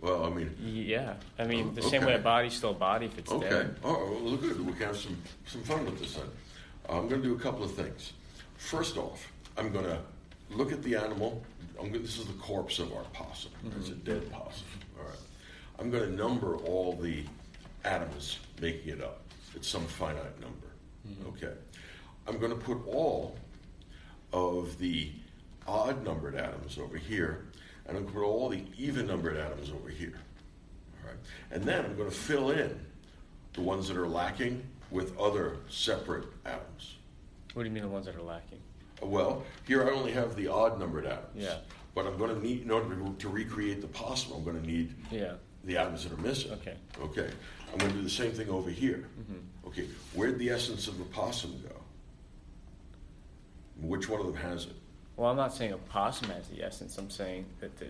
[0.00, 3.18] Well, I mean, Yeah, I mean the same way a body's still a body if
[3.18, 3.48] it's Okay.
[3.48, 3.76] dead.
[3.82, 4.64] Oh, well, look good.
[4.64, 5.16] We can have some,
[5.46, 6.26] some fun with this then.
[6.88, 8.12] I'm going to do a couple of things.
[8.56, 9.98] First off, I'm going to
[10.50, 11.42] look at the animal.
[11.80, 13.50] I'm gonna, this is the corpse of our possum.
[13.64, 13.80] Mm-hmm.
[13.80, 14.66] It's a dead possum.
[14.98, 15.18] All right.
[15.78, 17.24] I'm going to number all the
[17.84, 19.20] atoms making it up.
[19.54, 20.66] It's some finite number.
[21.08, 21.28] Mm-hmm.
[21.30, 21.52] Okay.
[22.28, 23.36] I'm going to put all
[24.32, 25.10] of the
[25.66, 27.46] odd numbered atoms over here,
[27.88, 30.18] and I'm going to put all the even numbered atoms over here.
[31.02, 31.18] All right.
[31.50, 32.78] And then I'm going to fill in
[33.52, 36.96] the ones that are lacking with other separate atoms.
[37.54, 38.58] What do you mean the ones that are lacking?
[39.02, 41.42] Well, here I only have the odd numbered atoms.
[41.42, 41.58] Yeah.
[41.94, 44.94] But I'm going to need, in order to, recreate the possum, I'm going to need
[45.10, 45.34] Yeah.
[45.64, 46.52] the atoms that are missing.
[46.52, 46.74] Okay.
[47.00, 47.30] Okay.
[47.72, 49.08] I'm going to do the same thing over here.
[49.20, 49.68] Mm-hmm.
[49.68, 49.86] Okay.
[50.14, 51.74] Where'd the essence of the possum go?
[53.80, 54.76] Which one of them has it?
[55.16, 56.98] Well, I'm not saying a possum has the essence.
[56.98, 57.86] I'm saying that the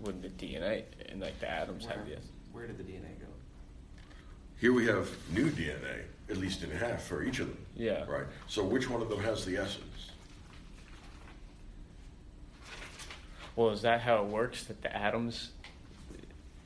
[0.00, 2.32] wouldn't the DNA and like the atoms have the essence.
[2.52, 3.26] Where did the DNA go?
[4.60, 7.58] Here we have new DNA, at least in half for each of them.
[7.76, 8.04] Yeah.
[8.04, 8.26] Right.
[8.48, 10.10] So which one of them has the essence?
[13.56, 14.64] Well, is that how it works?
[14.64, 15.50] That the atoms?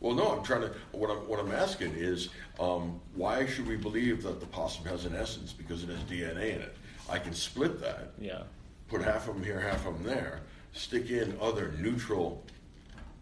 [0.01, 0.29] Well, no.
[0.29, 0.73] I'm trying to.
[0.93, 5.05] What I'm what I'm asking is, um, why should we believe that the possum has
[5.05, 6.75] an essence because it has DNA in it?
[7.11, 8.43] I can split that, Yeah.
[8.89, 10.41] Put half of them here, half of them there,
[10.73, 12.45] stick in other neutral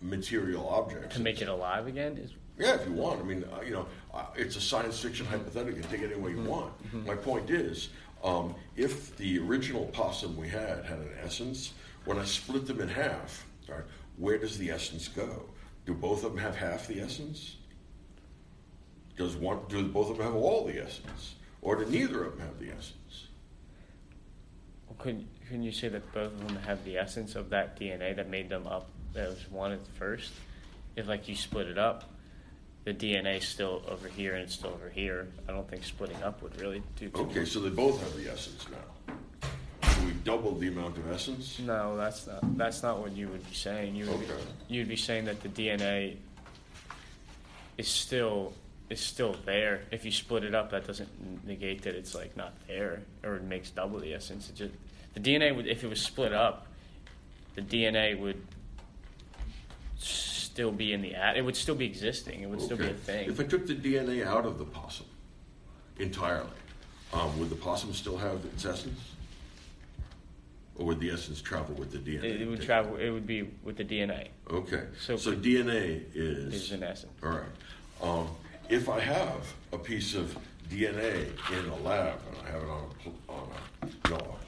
[0.01, 3.21] material objects To make it alive again is Yeah, if you want.
[3.21, 5.77] I mean, uh, you know, uh, it's a science fiction hypothetical.
[5.77, 6.73] You can take it any way you want.
[7.05, 7.91] My point is,
[8.23, 11.73] um, if the original possum we had had an essence,
[12.05, 13.85] when I split them in half, right,
[14.17, 15.45] where does the essence go?
[15.85, 17.57] Do both of them have half the essence?
[19.17, 19.61] Does one?
[19.69, 22.69] Do both of them have all the essence, or do neither of them have the
[22.69, 23.29] essence?
[24.87, 28.14] Well, couldn't couldn't you say that both of them have the essence of that DNA
[28.16, 28.88] that made them up?
[29.14, 30.32] That was one at first.
[30.97, 32.05] If like you split it up,
[32.84, 35.28] the DNA is still over here and it's still over here.
[35.49, 37.49] I don't think splitting up would really do too Okay, much.
[37.49, 39.14] so they both have the essence now.
[39.88, 41.59] So we doubled the amount of essence.
[41.59, 43.94] No, that's not that's not what you would be saying.
[43.94, 44.26] You would Okay.
[44.68, 46.16] be, you'd be saying that the DNA
[47.78, 48.53] is still
[48.88, 49.82] is still there.
[49.90, 53.42] If you split it up, that doesn't negate that it's like not there or it
[53.42, 54.49] makes double the essence.
[54.49, 54.74] It just
[55.17, 56.67] the DNA would if it was split up,
[57.55, 58.41] the DNA would
[59.99, 61.39] still be in the at.
[61.39, 62.43] It would still be existing.
[62.43, 63.31] It would still be a thing.
[63.31, 65.07] If I took the DNA out of the possum
[65.99, 66.51] entirely,
[67.14, 69.01] um, would the possum still have its essence?
[70.79, 72.43] Or would the essence travel with the DNA?
[72.43, 72.97] it, would travel.
[72.97, 74.29] It would be with the DNA.
[74.51, 74.83] Okay.
[75.01, 76.53] So, So- DNA is.
[76.53, 77.12] Is an essence.
[77.23, 78.03] All right.
[78.03, 78.29] Um,
[78.69, 80.37] if I have a piece of
[80.69, 83.49] DNA in a lab and I have it on a, on
[83.83, 84.45] a, you know, the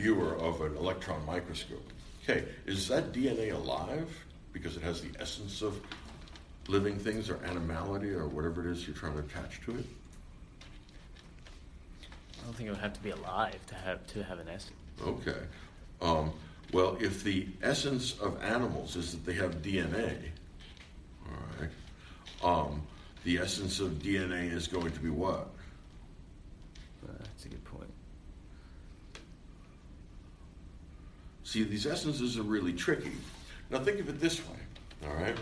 [0.00, 1.86] viewer of an electron microscope.
[2.22, 4.08] Okay, is that DNA alive
[4.52, 5.80] because it has the essence of
[6.68, 9.86] living things or animality or whatever it is you're trying to attach to it?
[12.40, 14.76] I don't think it would have to be alive to have to have an essence.
[15.02, 15.40] Okay.
[16.00, 16.32] Um,
[16.72, 20.16] well, if the essence of animals is that they have DNA,
[21.26, 21.70] all right,
[22.42, 22.82] um,
[23.24, 25.50] the essence of DNA is going to be what?
[27.02, 27.90] Uh, that's a good point.
[31.50, 33.10] See, these essences are really tricky.
[33.70, 35.36] Now, think of it this way, all right?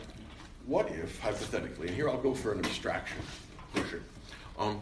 [0.64, 3.18] What if, hypothetically, and here I'll go for an abstraction,
[3.74, 4.00] push it.
[4.58, 4.80] Um,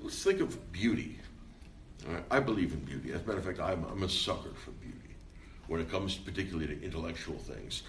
[0.00, 1.18] let's think of beauty.
[2.06, 2.22] right?
[2.30, 3.10] I believe in beauty.
[3.12, 4.96] As a matter of fact, I'm, I'm a sucker for beauty.
[5.66, 7.82] When it comes particularly to intellectual things,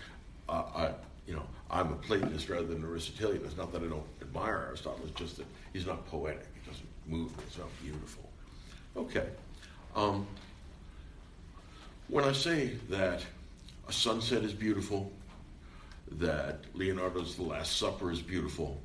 [0.49, 0.91] uh, I,
[1.27, 3.45] you know, I'm a Platonist rather than an Aristotelian.
[3.45, 5.01] It's not that I don't admire Aristotle.
[5.05, 6.47] It's just that he's not poetic.
[6.55, 7.31] It doesn't move.
[7.45, 8.27] It's not beautiful.
[8.97, 9.27] Okay.
[9.95, 10.25] Um,
[12.11, 13.25] when I say that
[13.87, 15.09] a sunset is beautiful,
[16.19, 18.81] that Leonardo's The Last Supper is beautiful,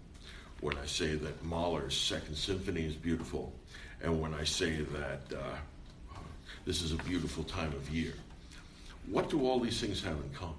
[0.60, 3.52] when I say that Mahler's Second Symphony is beautiful,
[4.00, 6.18] and when I say that uh,
[6.64, 8.14] this is a beautiful time of year,
[9.10, 10.54] what do all these things have in common?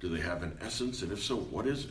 [0.00, 1.02] Do they have an essence?
[1.02, 1.90] And if so, what is it?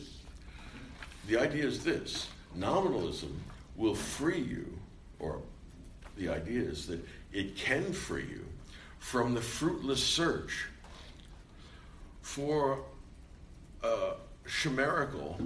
[1.28, 3.42] The idea is this nominalism
[3.76, 4.78] will free you,
[5.18, 5.40] or
[6.18, 7.00] the idea is that
[7.32, 8.44] it can free you
[9.02, 10.68] from the fruitless search
[12.22, 12.84] for
[13.82, 14.12] a
[14.48, 15.36] chimerical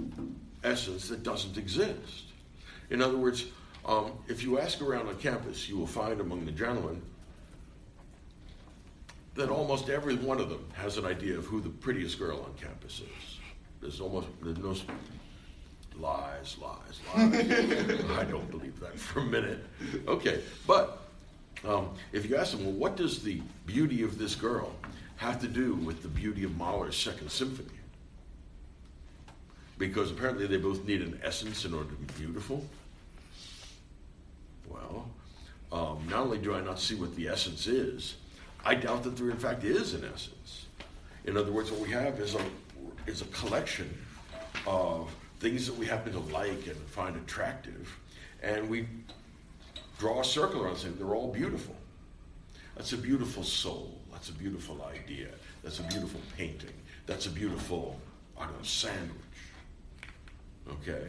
[0.63, 2.25] essence that doesn't exist.
[2.91, 3.45] In other words,
[3.83, 7.01] um, if you ask around on campus, you will find among the gentlemen
[9.33, 12.53] that almost every one of them has an idea of who the prettiest girl on
[12.53, 13.39] campus is.
[13.81, 14.75] There's almost there's no
[15.99, 18.11] lies, lies, lies.
[18.11, 19.65] I don't believe that for a minute.
[20.07, 21.06] Okay, but
[21.65, 24.73] um, if you ask them, well, what does the beauty of this girl
[25.17, 27.69] have to do with the beauty of Mahler's Second Symphony?
[29.77, 32.65] Because apparently they both need an essence in order to be beautiful.
[34.67, 35.09] Well,
[35.71, 38.15] um, not only do I not see what the essence is,
[38.65, 40.65] I doubt that there in fact is an essence.
[41.25, 42.41] In other words, what we have is a
[43.05, 43.97] is a collection
[44.65, 47.95] of things that we happen to like and find attractive,
[48.41, 48.87] and we
[49.97, 51.75] draw a circle around saying they're all beautiful.
[52.75, 53.97] That's a beautiful soul.
[54.11, 55.29] That's a beautiful idea.
[55.63, 56.73] That's a beautiful painting.
[57.05, 57.99] That's a beautiful,
[58.37, 59.11] I don't know, sandwich.
[60.69, 61.07] Okay?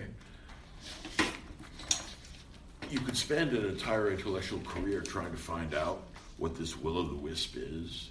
[2.91, 6.05] You could spend an entire intellectual career trying to find out
[6.39, 8.09] what this will o' the wisp is.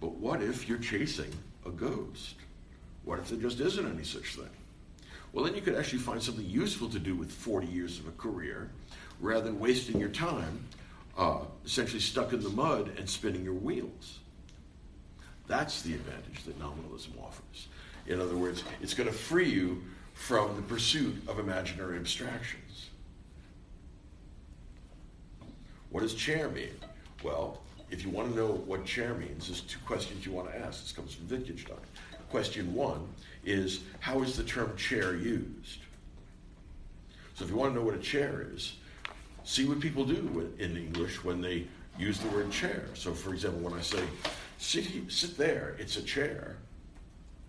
[0.00, 1.32] But what if you're chasing
[1.66, 2.36] a ghost?
[3.04, 4.50] What if there just isn't any such thing?
[5.32, 8.12] Well, then you could actually find something useful to do with 40 years of a
[8.12, 8.70] career
[9.20, 10.64] rather than wasting your time
[11.16, 14.20] uh, essentially stuck in the mud and spinning your wheels.
[15.46, 17.68] That's the advantage that nominalism offers.
[18.06, 19.82] In other words, it's going to free you
[20.14, 22.90] from the pursuit of imaginary abstractions.
[25.90, 26.74] What does chair mean?
[27.22, 27.60] Well,
[27.90, 30.82] if you want to know what chair means, there's two questions you want to ask.
[30.82, 31.76] This comes from Wittgenstein.
[32.30, 33.08] Question one
[33.44, 35.80] is how is the term chair used?
[37.34, 38.74] So if you want to know what a chair is,
[39.48, 41.64] see what people do in English when they
[41.98, 42.84] use the word chair.
[42.92, 44.02] So, for example, when I say
[44.58, 46.58] sit, sit there, it's a chair.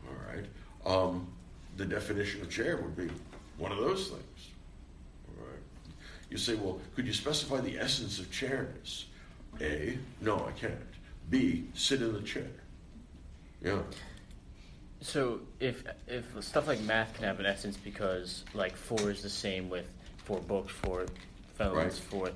[0.08, 0.46] All right.
[0.86, 1.28] Um,
[1.76, 3.10] the definition of chair would be
[3.58, 4.50] one of those things.
[5.28, 5.60] All right.
[6.30, 9.08] You say, well, could you specify the essence of chairness?
[9.60, 10.74] A, no, I can't.
[11.30, 12.50] B, sit in the chair.
[13.62, 13.82] Yeah.
[15.02, 19.30] So if if stuff like math can have an essence because like four is the
[19.30, 19.86] same with
[20.24, 21.06] four books, four
[21.60, 21.94] phones, Right.
[21.94, 22.32] four,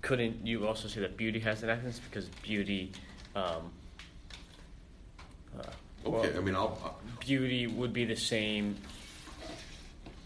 [0.00, 2.92] couldn't you also say that beauty has an essence because beauty,
[3.34, 3.70] um,
[5.58, 5.62] uh,
[6.04, 8.76] well, Okay, I mean, I'll, I'll- beauty would be the same.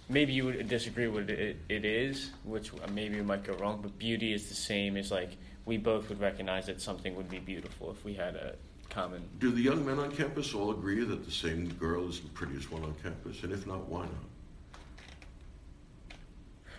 [0.08, 3.80] Maybe you would disagree with it, it is, which maybe we might go wrong.
[3.82, 5.30] But beauty is the same as like
[5.64, 8.54] we both would recognize that something would be beautiful if we had a
[8.88, 9.20] common.
[9.40, 12.70] do the young men on campus all agree that the same girl is the prettiest
[12.70, 13.42] one on campus?
[13.42, 14.24] And if not, why not?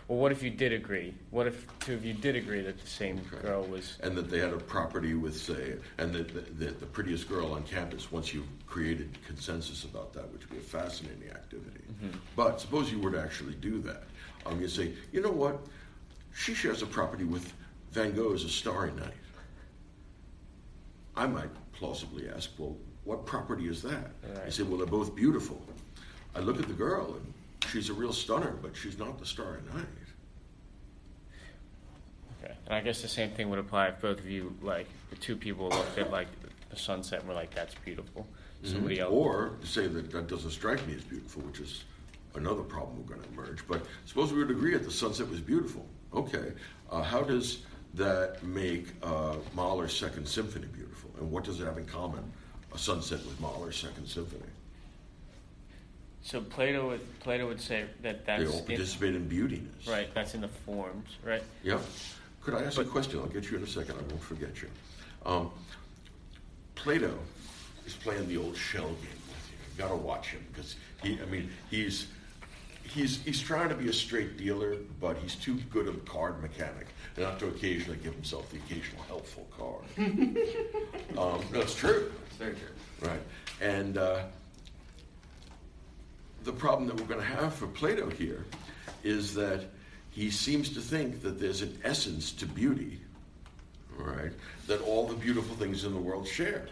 [0.07, 1.13] Well, what if you did agree?
[1.31, 3.45] What if two of you did agree that the same Okay.
[3.45, 3.97] girl was?
[4.01, 7.51] and that they had a property with, say, and that the, the, the prettiest girl
[7.53, 11.81] on campus, once you've created consensus about that, which would be a fascinating activity.
[12.37, 14.03] But suppose you were to actually do that.
[14.45, 15.59] Um, you say, you know what?
[16.33, 17.51] She shares a property with
[17.91, 19.13] Van Gogh's A Starry Night.
[21.17, 24.11] I might plausibly ask, well, what property is that?
[24.35, 24.45] Right.
[24.45, 25.59] You say, well, they're both beautiful.
[26.35, 27.33] I look at the girl, and
[27.69, 29.85] she's a real stunner, but she's not the Starry Night.
[32.43, 32.53] Okay.
[32.65, 35.35] And I guess the same thing would apply if both of you, like, the two
[35.35, 36.27] people looked at like
[36.69, 38.27] the sunset and were like, "That's beautiful."
[38.63, 39.17] Somebody else, Mm-hmm.
[39.17, 41.83] Or say that that doesn't strike me as beautiful, which is
[42.35, 43.67] another problem we're going to emerge.
[43.67, 45.85] But suppose we would agree that the sunset was beautiful.
[46.13, 46.53] Okay,
[46.89, 47.59] uh, how does
[47.93, 51.11] that make uh, Mahler's Second Symphony beautiful?
[51.19, 52.23] And what does it have in common,
[52.73, 54.43] a sunset with Mahler's Second Symphony?
[56.21, 59.87] So Plato would Plato would say that They that's all in, participate in beautiness.
[59.89, 60.13] right.
[60.13, 61.43] That's in the forms, right?
[61.63, 61.79] Yeah.
[62.41, 63.19] Could I ask you a question?
[63.19, 63.95] I'll get you in a second.
[63.97, 64.69] I won't forget you.
[65.25, 65.51] Um,
[66.75, 67.17] Plato
[67.85, 68.93] is playing the old shell game
[69.27, 69.57] with you.
[69.67, 71.19] You've got to watch him because he.
[71.21, 72.07] I mean, he's
[72.83, 76.41] he's he's trying to be a straight dealer, but he's too good of a card
[76.41, 76.87] mechanic
[77.17, 79.83] not to occasionally give himself the occasional helpful card.
[81.17, 82.11] um, no, it's true.
[82.27, 83.09] It's very true.
[83.09, 83.19] Right.
[83.59, 84.23] And uh,
[86.47, 88.45] the problem that we're going to have for Plato here
[89.03, 89.65] is that
[90.09, 92.99] he seems to think that there's an essence to beauty,
[93.97, 94.31] right,
[94.65, 96.67] that all the beautiful things in the world share.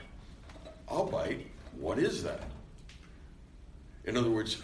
[0.89, 1.45] Bite.
[1.77, 2.43] What is that?
[4.05, 4.61] In other words,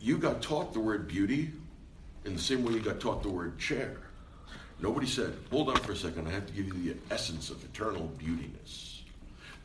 [0.00, 1.50] you got taught the word beauty
[2.24, 3.98] in the same way you got taught the word chair.
[4.80, 7.62] Nobody said, hold on for a second, I have to give you the essence of
[7.64, 8.87] eternal beautiness.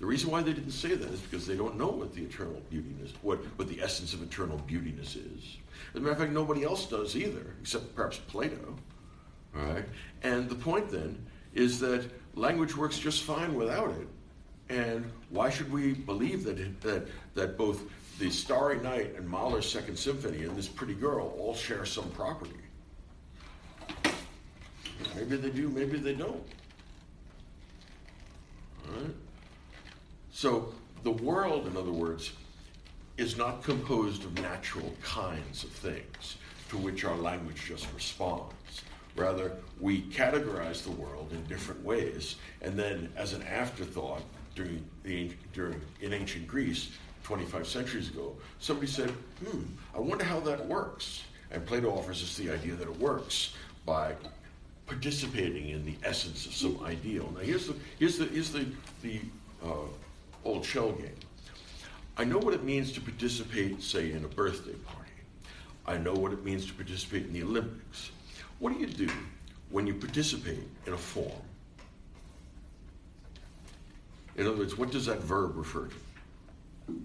[0.03, 2.61] The reason why they didn't say that is because they don't know what the eternal
[2.69, 5.57] beautiness, what, what the essence of eternal beautiness is.
[5.93, 8.75] As a matter of fact, nobody else does either, except perhaps Plato.
[9.55, 9.85] All right?
[10.21, 12.03] And the point then is that
[12.35, 14.07] language works just fine without it.
[14.67, 17.83] And why should we believe that, that, that both
[18.19, 22.51] the Starry Night and Mahler's Second Symphony and this pretty girl all share some property?
[25.15, 26.43] Maybe they do, maybe they don't.
[28.85, 29.15] All right?
[30.33, 30.73] So
[31.03, 32.33] the world, in other words,
[33.17, 36.37] is not composed of natural kinds of things
[36.69, 38.81] to which our language just responds.
[39.15, 44.23] Rather, we categorize the world in different ways, and then, as an afterthought,
[44.55, 46.89] during the during in ancient Greece,
[47.21, 49.11] 25 centuries ago, somebody said,
[49.45, 49.65] "Hmm,
[49.95, 53.53] I wonder how that works." And Plato offers us the idea that it works
[53.85, 54.15] by
[54.87, 57.31] participating in the essence of some ideal.
[57.35, 58.65] Now, here's the here's the here's the
[59.03, 59.21] the
[59.63, 59.85] uh,
[60.43, 61.15] old shell game.
[62.17, 65.11] I know what it means to participate, say, in a birthday party.
[65.85, 68.11] I know what it means to participate in the Olympics.
[68.59, 69.09] What do you do
[69.69, 71.31] when you participate in a form?
[74.35, 77.03] In other words, what does that verb refer to?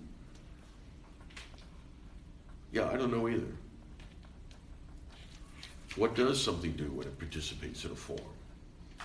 [2.73, 3.53] Yeah, I don't know either.
[5.97, 8.21] What does something do when it participates in a form?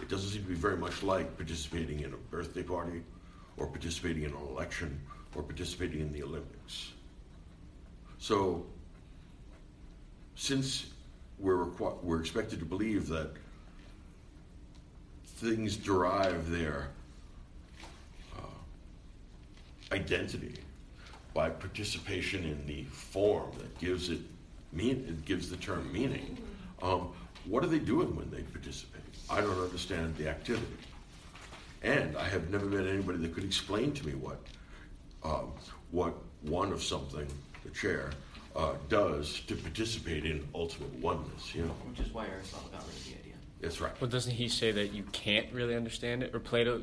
[0.02, 3.04] It doesn't seem to be very much like participating in a birthday party
[3.58, 5.00] or participating in an election
[5.36, 6.92] or participating in the Olympics.
[8.18, 8.66] So,
[10.36, 10.88] since
[11.40, 13.32] we're, requ- we're expected to believe that
[15.38, 16.90] things derive their
[18.38, 20.56] uh, identity
[21.34, 24.20] by participation in the form that gives it
[24.72, 26.38] mean it gives the term meaning.
[26.82, 27.10] Um,
[27.46, 29.02] what are they doing when they participate?
[29.30, 30.66] I don't understand the activity,
[31.84, 34.40] and I have never met anybody that could explain to me what
[35.24, 35.52] um,
[35.92, 37.28] what one of something,
[37.64, 38.12] the chair,
[38.56, 41.54] uh, does to participate in ultimate oneness.
[41.56, 43.34] You know, Which is why Aristotle got rid of the idea.
[43.62, 43.92] that's right.
[44.02, 46.82] Well, doesn't he say that you can't really understand it, or Plato?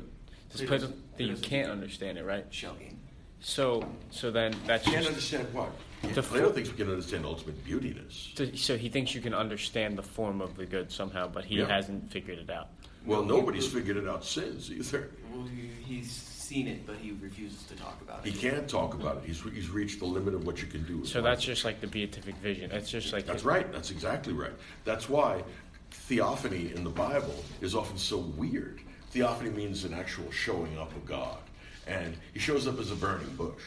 [0.51, 2.45] Does Plato's- Plato that you can't understand it, right?
[2.49, 2.97] Shell game.
[3.43, 5.71] So, so then that's Can't just, understand what.
[6.13, 8.35] The Plato thinks we can understand ultimate beautiness.
[8.35, 11.57] so- so he thinks you can understand the form of the good somehow, but he
[11.57, 11.67] Yeah.
[11.67, 12.69] hasn't figured it out.
[13.05, 15.09] Well, nobody's figured it out since either.
[15.33, 18.33] Well, he, he's seen it, but he refuses to talk about it.
[18.33, 19.23] He can't talk about it.
[19.25, 20.99] He's, he's reached the limit of what you can do.
[20.99, 21.45] with So that's language.
[21.45, 22.69] just like the beatific vision.
[22.69, 23.71] That's just like That's right.
[23.71, 24.51] That's exactly right.
[24.83, 25.43] That's why
[25.91, 28.81] theophany in the Bible is often so weird.
[29.11, 31.39] Theophany means an actual showing up of God,
[31.87, 33.63] and He shows up as a burning bush.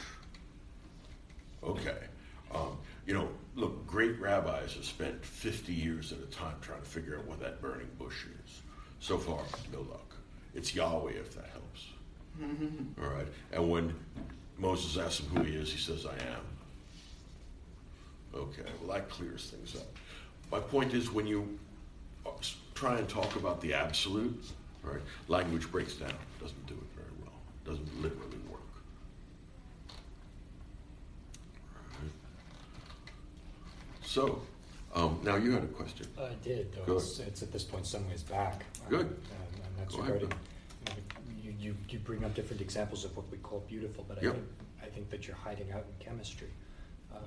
[1.62, 1.96] Okay,
[2.54, 6.86] um, you know, look, great rabbis have spent 50 years at a time trying to
[6.88, 8.43] figure out what that burning bush is.
[9.04, 9.40] So far,
[9.70, 10.14] no luck.
[10.54, 11.88] It's Yahweh, if that helps.
[13.02, 13.94] All right, and when
[14.56, 16.40] Moses asks him who he is, he says, "I am."
[18.34, 19.86] Okay, well, that clears things up.
[20.50, 21.58] My point is when you
[22.74, 24.42] try and talk about the absolute,
[24.82, 28.60] right, language breaks down, doesn't do it very well, doesn't literally work.
[34.02, 34.40] So,
[34.94, 36.06] um, now you had a question.
[36.18, 38.64] I did, though it's, it's at this point some ways back.
[38.84, 39.06] Um, Good.
[39.06, 40.14] And, and that's Go ahead.
[40.14, 40.38] regarding,
[40.86, 40.96] you, know,
[41.42, 44.32] you, you, you bring up different examples of what we call beautiful, but I Yep.
[44.34, 44.46] think,
[44.82, 46.48] I think that you're hiding out in chemistry.
[47.14, 47.22] Um,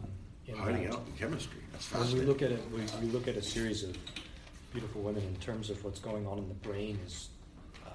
[0.48, 3.27] in Hiding that out in chemistry, that's When we look at it, we, we look
[3.27, 3.98] at a series of
[4.72, 7.30] beautiful women in terms of what's going on in the brain is,
[7.85, 7.89] uh,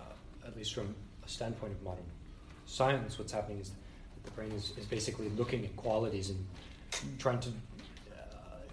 [0.47, 0.95] at least from
[1.25, 2.05] a standpoint of modern
[2.67, 6.47] science, what's happening is that the brain is, is basically looking at qualities and
[7.19, 7.49] trying to,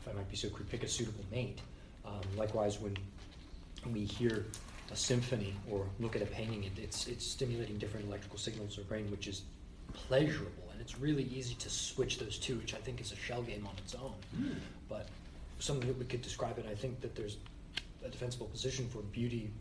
[0.09, 1.59] I might be so crude, pick a suitable mate.
[2.05, 2.97] Um, likewise, when
[3.91, 4.45] we hear
[4.91, 8.83] a symphony or look at a painting, it, it's, it's stimulating different electrical signals in
[8.83, 9.43] our brain, which is
[9.93, 10.63] pleasurable.
[10.71, 13.65] And it's really easy to switch those two, which I think is a shell game
[13.67, 14.13] on its own.
[14.87, 15.07] But
[15.59, 17.37] something that we could describe it, I think that there's
[18.05, 19.51] a defensible position for beauty.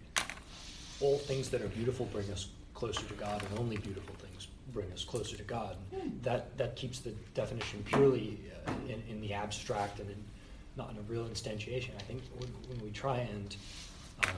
[1.01, 4.91] All things that are beautiful bring us closer to God, and only beautiful things bring
[4.93, 5.77] us closer to God.
[6.23, 10.25] That, that keeps the definition purely uh, in, in the abstract and in,
[10.78, 11.90] not in a real instantiation.
[11.98, 13.56] I think when, when we try and
[14.24, 14.34] um,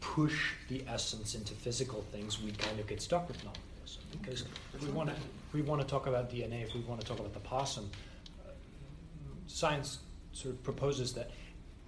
[0.00, 4.02] push the essence into physical things, we kind of get stuck with nominalism.
[4.20, 5.16] Because if we want to,
[5.52, 7.90] we want to talk about DNA, if we want to talk about the possum,
[8.46, 8.50] uh,
[9.46, 9.98] science
[10.32, 11.30] sort of proposes that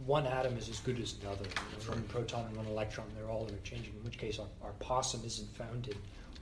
[0.04, 1.44] one atom is as good as another.
[1.44, 3.92] You know, one proton and one electron, they're all interchanging.
[3.96, 5.96] In which case, our, our possum isn't found in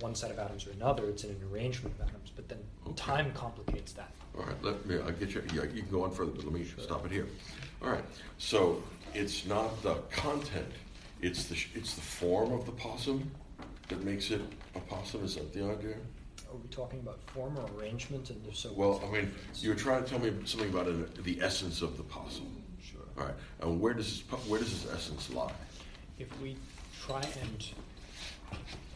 [0.05, 2.31] one set of atoms or another; it's in an arrangement of atoms.
[2.37, 2.95] But then Okay.
[2.97, 4.13] time complicates that.
[4.37, 6.53] All right, let me, I'll get you, yeah, you can go on further, but let
[6.53, 7.27] me stop it here.
[7.83, 8.05] All right,
[8.37, 8.83] so
[9.15, 10.71] it's not the content,
[11.23, 13.31] it's the, sh- it's the form of the possum
[13.89, 14.43] that makes it
[14.75, 15.97] a possum, is that the idea?
[16.51, 18.29] Are we talking about form or arrangement?
[18.31, 21.09] And if so, Well, I mean, you were trying to tell me something about an,
[21.23, 22.63] the essence of the possum.
[22.83, 23.01] sure.
[23.17, 25.53] All right, and where does this, where does this essence lie?
[26.19, 26.57] If we
[27.01, 27.65] try and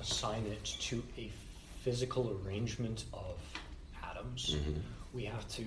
[0.01, 1.31] assign it to a
[1.83, 3.39] physical arrangement of
[4.03, 4.81] atoms, Mhm.
[5.13, 5.65] we have to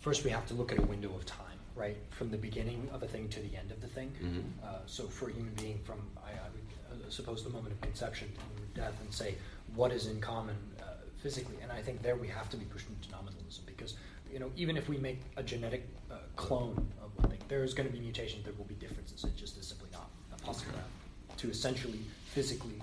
[0.00, 3.02] first we have to look at a window of time, right, from the beginning of
[3.02, 4.10] a thing to the end of the thing.
[4.22, 4.64] Mhm.
[4.64, 7.80] Uh, so for a human being, from I, I would uh, suppose the moment of
[7.80, 9.34] conception to death, and say
[9.74, 10.84] what is in common uh,
[11.18, 13.94] physically, and I think there we have to be pushed into nominalism because
[14.32, 17.74] you know even if we make a genetic uh, clone of one thing, there is
[17.74, 18.44] going to be mutations.
[18.44, 19.24] There will be differences.
[19.24, 20.08] It just is simply not,
[20.42, 21.36] possible Okay.
[21.38, 22.80] to essentially physically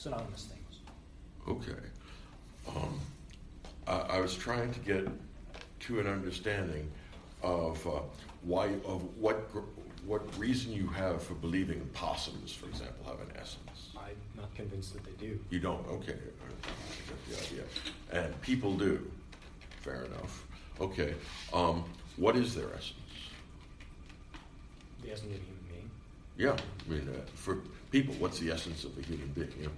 [0.00, 0.78] synonymous things.
[1.46, 1.80] Okay.
[2.68, 2.98] Um,
[3.86, 5.06] I, I was trying to get
[5.80, 6.90] to an understanding
[7.42, 8.00] of uh,
[8.42, 9.60] why, of what, gr-
[10.06, 13.90] what reason you have for believing possums, for example, have an essence.
[13.94, 15.38] I'm not convinced that they do.
[15.50, 15.86] You don't?
[15.88, 16.14] Okay.
[16.14, 17.64] I get the idea.
[18.12, 19.10] And people do.
[19.82, 20.46] Fair enough.
[20.80, 21.14] Okay.
[21.52, 21.84] Um,
[22.16, 22.94] what is their essence?
[25.02, 25.90] The essence of a human being.
[26.38, 26.56] Yeah.
[26.86, 27.58] I mean, uh, for
[27.90, 29.70] people, what's the essence of a human being?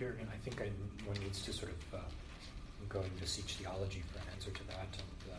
[0.00, 0.70] Here again, I think I,
[1.06, 2.02] one needs to sort of uh,
[2.88, 4.88] go into siege theology for an answer to that.
[4.96, 5.36] And, uh,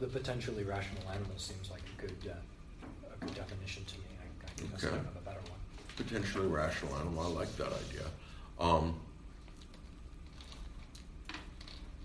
[0.00, 4.06] the, the potentially rational animal seems like a good, uh, a good definition to me.
[4.20, 4.88] I, I think Okay.
[4.88, 5.60] I have a better one.
[5.96, 7.22] potentially rational animal.
[7.22, 8.06] I like that idea.
[8.58, 8.98] Um,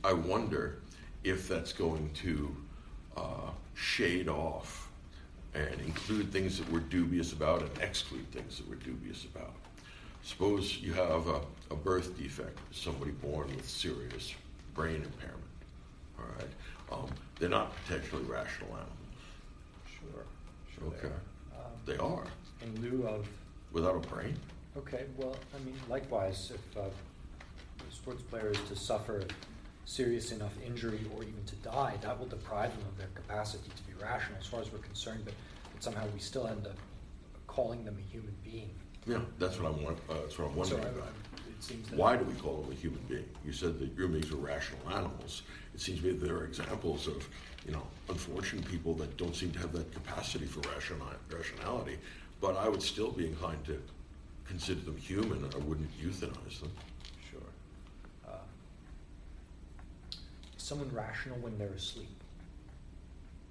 [0.03, 0.81] I wonder
[1.23, 2.55] if that's going to
[3.17, 4.87] uh, shade off
[5.55, 9.53] and include things that we're dubious about and exclude things that we're dubious about.
[10.23, 14.33] Suppose you have a, a birth defect, somebody born with serious
[14.73, 15.43] brain impairment.
[16.17, 16.47] All right,
[16.91, 17.09] um,
[17.39, 18.89] they're not potentially rational animals.
[19.99, 20.23] Sure.
[20.73, 20.87] Sure.
[20.87, 21.13] Okay.
[21.85, 22.21] They are.
[22.21, 22.23] Um,
[22.61, 23.27] They are in lieu of
[23.73, 24.37] without a brain.
[24.77, 29.23] Okay, well, I mean, likewise, if uh, a sports player is to suffer
[29.85, 33.83] serious enough injury or even to die, that will deprive them of their capacity to
[33.83, 35.33] be rational as far as we're concerned, but,
[35.73, 36.77] but somehow we still end up
[37.47, 38.71] calling them a human being.
[39.05, 39.83] Yeah, that's what I'm.
[39.83, 41.13] won- Uh, that's what I'm wondering I- about.
[41.47, 43.29] It seems that Why do we call them a human being?
[43.45, 45.43] You said that human beings are rational animals.
[45.73, 47.27] It seems to me that there are examples of,
[47.65, 51.97] you know, unfortunate people that don't seem to have that capacity for rationi- rationality.
[52.41, 53.81] But I would still be inclined to
[54.45, 55.43] consider them human.
[55.53, 56.71] I wouldn't euthanize them.
[57.31, 57.39] Sure.
[58.27, 58.37] Uh,
[60.57, 62.09] is someone rational when they're asleep?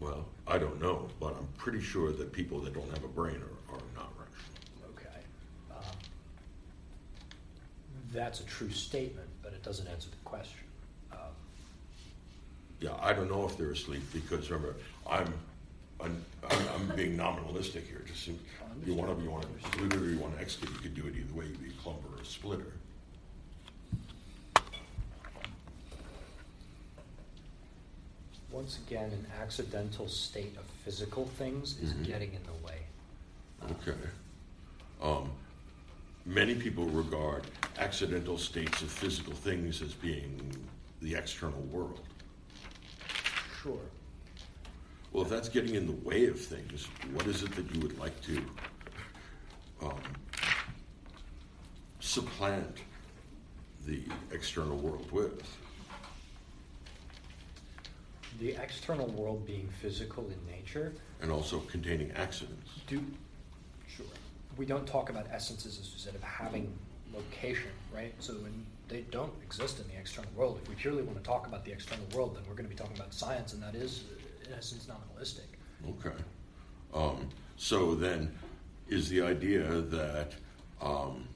[0.00, 3.36] Well, I don't know, but I'm pretty sure that people that don't have a brain
[3.36, 4.90] are, are not rational.
[4.90, 5.20] Okay.
[5.70, 5.96] Um,
[8.12, 10.60] that's a true statement, but it doesn't answer the question.
[11.12, 11.18] Um,
[12.80, 14.76] Yeah, I don't know if they're asleep because remember,
[15.08, 15.32] I'm,
[16.00, 18.02] I'm, I'm, being nominalistic here.
[18.06, 18.38] Just seem-
[18.86, 20.70] you want to, you want to include it or you want to exclude.
[20.72, 21.44] You could do it either way.
[21.46, 22.72] You could be a clumper or a splitter.
[28.50, 32.04] Once again, an accidental state of physical things is Mhm.
[32.04, 32.82] getting in the way.
[33.70, 33.94] Okay.
[35.00, 35.30] Um,
[36.24, 37.44] many people regard
[37.78, 40.56] accidental states of physical things as being
[41.00, 42.00] the external world.
[43.62, 43.78] Sure.
[45.12, 47.98] Well, if that's getting in the way of things, what is it that you would
[47.98, 48.44] like to
[49.82, 50.00] um,
[52.00, 52.78] supplant
[53.86, 55.42] the external world with?
[58.42, 62.70] the external world being physical in nature, and also containing accidents.
[62.88, 63.04] do
[63.86, 64.06] sure.
[64.62, 66.72] We don't talk about essences as instead of having
[67.12, 68.14] location, right?
[68.20, 71.48] So when they don't exist in the external world, if we purely want to talk
[71.48, 74.04] about the external world, then we're going to be talking about science, and that is
[74.46, 75.48] in essence nominalistic.
[75.98, 76.16] Okay.
[76.94, 78.32] Um, so then,
[78.88, 80.34] is the idea that
[80.80, 81.26] um,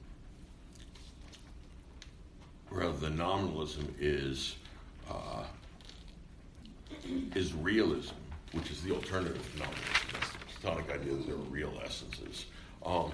[2.71, 4.55] rather than nominalism is
[5.11, 5.43] uh,
[7.35, 8.15] is realism,
[8.53, 10.07] which is the alternative to nominalism?
[10.13, 12.45] That's the Platonic idea that there are real essences.
[12.85, 13.11] Um,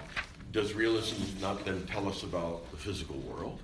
[0.52, 3.60] does realism not then tell us about the physical world?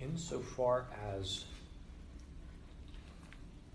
[0.00, 0.86] insofar
[1.16, 1.44] as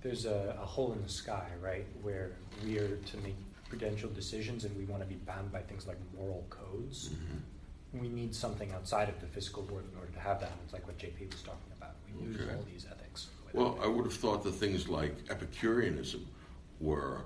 [0.02, 2.32] there's a, a hole in the sky, right, where
[2.66, 3.36] we are to make
[3.70, 7.10] prudential decisions and we want to be bound by things like moral codes.
[7.10, 8.00] Mm-hmm.
[8.00, 10.52] We need something outside of the physical world in order to have that.
[10.64, 11.92] It's like what JP was talking about.
[12.20, 12.54] We lose Okay.
[12.54, 13.28] all these ethics.
[13.54, 16.26] Well, I would have thought that things like Epicureanism
[16.80, 17.22] were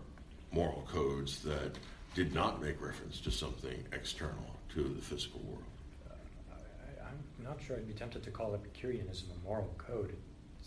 [0.52, 1.78] moral codes that
[2.15, 5.64] did not make reference to something external to the physical world.
[6.10, 6.14] Uh,
[6.53, 10.10] I, I'm not sure I'd be tempted to call Epicureanism a moral code.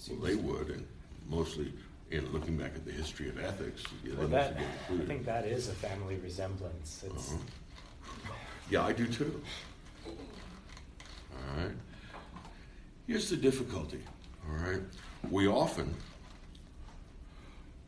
[0.06, 0.86] It Well, they would, and
[1.28, 1.72] mostly
[2.10, 4.56] in looking back at the history of ethics, yeah, Well, that,
[4.90, 7.04] I think that is a family resemblance.
[7.06, 8.32] It's, Uh-huh.
[8.68, 9.40] Yeah, I do too.
[10.06, 10.12] All
[11.56, 11.72] right.
[13.06, 14.00] Here's the difficulty.
[14.48, 14.80] All right.
[15.28, 15.94] We often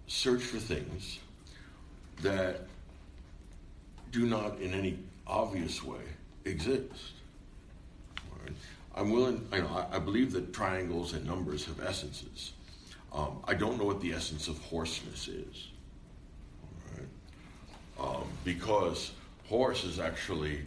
[0.08, 1.20] search for things
[2.22, 2.66] that
[4.10, 6.00] do not, in any obvious way,
[6.44, 7.12] exist.
[8.42, 8.52] Right.
[8.96, 9.46] I'm willing.
[9.52, 12.52] I, know, I I believe that triangles and numbers have essences.
[13.12, 15.68] Um, I don't know what the essence of horseness is.
[18.00, 19.12] Um, because
[19.48, 20.60] horse is actually,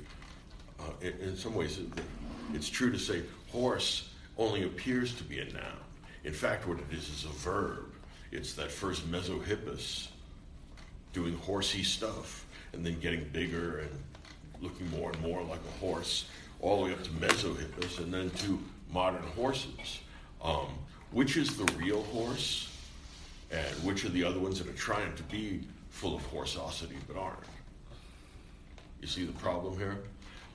[0.80, 1.88] uh, in, in some ways, it-
[2.54, 5.80] it's true to say horse only appears to be a noun.
[6.24, 7.92] In fact, what it is is a verb.
[8.32, 10.08] It's that first mesohippus
[11.16, 13.90] doing horsey stuff and then getting bigger and
[14.62, 16.26] looking more and more like a horse,
[16.60, 18.60] all the way up to mesohippus and then to
[18.92, 20.00] modern horses.
[20.44, 20.68] Um,
[21.12, 22.70] which is the real horse?
[23.52, 27.18] and which are the other ones that are trying to be full of horseosity but
[27.18, 27.38] aren't.
[29.02, 30.00] You see the problem here?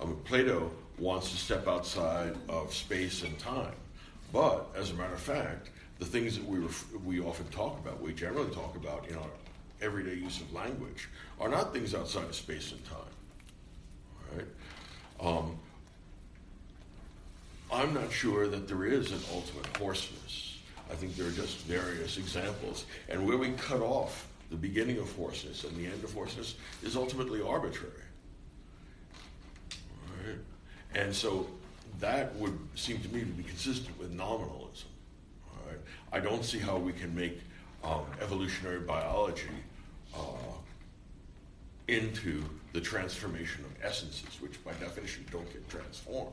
[0.01, 3.75] I mean, Plato wants to step outside of space and time,
[4.33, 8.01] but as a matter of fact, the things that we ref- we often talk about,
[8.01, 9.31] we generally talk about in our
[9.83, 11.09] everyday use of language,
[11.41, 12.99] are not things outside of space and time.
[14.31, 14.47] All right.
[15.21, 15.59] Um,
[17.73, 20.59] I'm not sure that there is an ultimate horseness.
[20.91, 22.85] I think there are just various examples.
[23.09, 26.97] And where we cut off the beginning of horseness and the end of horseness is
[26.97, 27.93] ultimately arbitrary.
[30.27, 30.39] Right?
[30.95, 31.47] And so
[32.01, 34.89] that would seem to me to be consistent with nominalism.
[35.67, 35.79] Right?
[36.13, 37.41] I don't see how we can make
[37.85, 39.49] um, evolutionary biology
[40.15, 40.21] uh,
[41.89, 42.43] into
[42.73, 46.33] the transformation of essences, which by definition don't get transformed.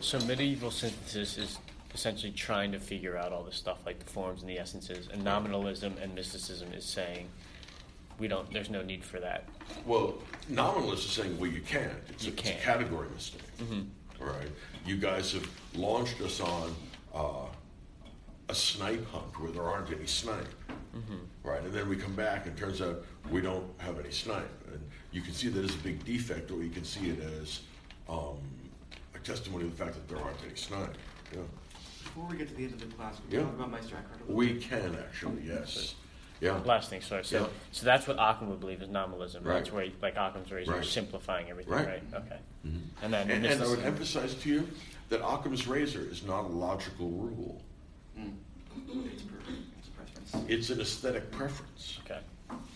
[0.00, 1.58] So medieval synthesis is
[1.94, 5.22] essentially trying to figure out all this stuff like the forms and the essences, and
[5.24, 7.28] nominalism and mysticism is saying
[8.18, 8.50] we don't.
[8.52, 9.48] There's no need for that.
[9.86, 10.14] Well,
[10.48, 11.90] nominalist is saying, well, you can't.
[12.10, 12.58] It's, You a, can't.
[12.58, 13.40] a category mistake.
[14.20, 14.48] All right.
[14.86, 16.74] You guys have launched us on
[17.14, 17.46] uh,
[18.48, 20.46] a snipe hunt where there aren't any snipe.
[21.44, 21.62] Right.
[21.62, 24.48] And then we come back and it turns out we don't have any snipe.
[24.72, 27.60] And you can see that as a big defect, or you can see it as
[28.08, 28.38] um,
[29.14, 30.94] a testimony of the fact that there aren't any snipe.
[31.32, 31.40] Yeah.
[32.04, 33.40] Before we get to the end of the class, we Yeah.
[33.42, 35.94] can talk about Meister Eckhart a We can actually, yes.
[36.40, 36.58] Yeah.
[36.64, 37.24] Last thing, sorry.
[37.24, 37.46] So, Yeah.
[37.72, 39.44] so that's what Ockham would believe is nominalism.
[39.44, 39.54] Right.
[39.58, 40.84] That's where, like Ockham's razor, Right.
[40.84, 41.72] simplifying everything.
[41.72, 41.86] Right.
[41.86, 42.02] Right.
[42.14, 42.38] Okay.
[42.66, 42.80] Mhm.
[43.02, 44.68] And then And, and I would emphasize to you
[45.08, 47.62] that Ockham's razor is not a logical rule.
[48.18, 48.34] Mm.
[49.12, 49.36] It's, per-
[50.48, 51.98] it's an aesthetic preference.
[52.04, 52.20] Okay.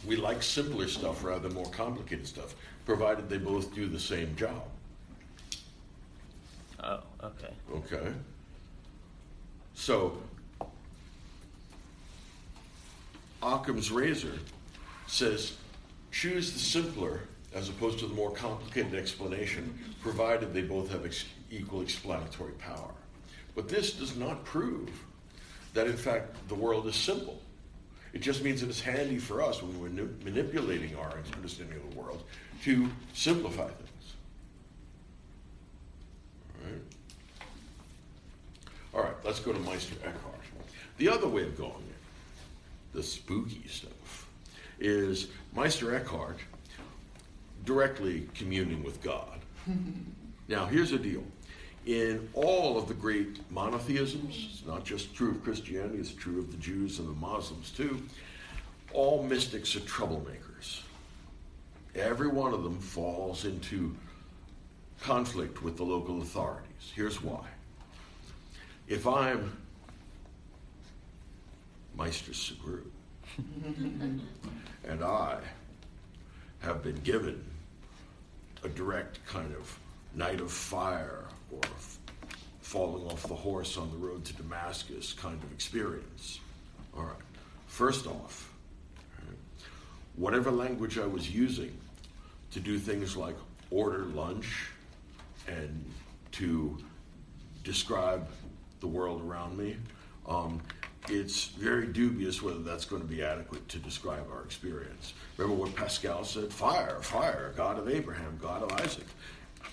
[0.06, 2.54] We like simpler stuff rather than more complicated stuff,
[2.84, 4.62] provided they both do the same job.
[6.82, 7.00] Oh.
[7.22, 7.52] Okay.
[7.74, 8.12] Okay?
[9.74, 10.18] So,
[13.42, 14.38] Ockham's razor
[15.06, 15.54] says
[16.10, 17.20] choose the simpler
[17.56, 22.90] as opposed to the more complicated explanation, provided they both have ex- equal explanatory power.
[23.54, 24.90] But this does not prove
[25.72, 27.40] that, in fact, the world is simple.
[28.12, 32.00] It just means that it's handy for us when we're manipulating our understanding of the
[32.00, 32.22] world
[32.64, 34.14] to simplify things.
[36.54, 36.82] All right?
[38.94, 40.34] All right, let's go to Meister Eckhart.
[40.98, 44.26] The other way of going it, the spooky stuff,
[44.80, 46.38] is Meister Eckhart
[47.64, 49.40] directly communing with God.
[50.48, 51.22] now, here's the deal.
[51.86, 56.50] In all of the great monotheisms, it's not just true of Christianity, it's true of
[56.50, 58.02] the Jews and the Muslims too.
[58.92, 60.80] All mystics are troublemakers.
[61.94, 63.94] Every one of them falls into
[65.00, 66.92] conflict with the local authorities.
[66.92, 67.46] Here's why.
[68.88, 69.56] If I'm
[71.96, 72.90] Meister Sugrue
[74.84, 75.38] and I
[76.60, 77.44] have been given
[78.64, 79.78] a direct kind of
[80.14, 81.25] night of fire
[81.56, 81.68] or
[82.60, 86.40] falling off the horse on the road to Damascus kind of experience.
[86.96, 87.14] All right.
[87.66, 88.52] First off,
[90.16, 91.76] whatever language I was using
[92.52, 93.36] to do things like
[93.70, 94.70] order lunch
[95.46, 95.84] and
[96.32, 96.78] to
[97.64, 98.26] describe
[98.80, 99.76] the world around me,
[100.26, 100.60] um,
[101.08, 105.14] it's very dubious whether that's going to be adequate to describe our experience.
[105.36, 106.52] Remember what Pascal said?
[106.52, 109.06] Fire, fire, God of Abraham, God of Isaac.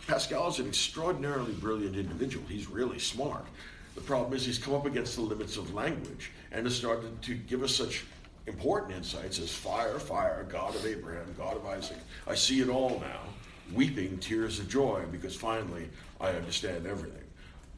[0.07, 2.45] Pascal is an extraordinarily brilliant individual.
[2.47, 3.45] He's really smart.
[3.95, 7.35] The problem is he's come up against the limits of language and has started to
[7.35, 8.03] give us such
[8.45, 11.97] important insights as fire, fire, God of Abraham, God of Isaac.
[12.27, 13.21] I see it all now,
[13.73, 15.87] weeping tears of joy because finally
[16.19, 17.21] I understand everything.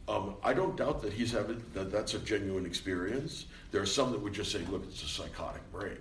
[0.07, 3.45] Um, I don't doubt that he's having that that's a genuine experience.
[3.72, 5.99] There are some that would just say, "Look, it's a psychotic break."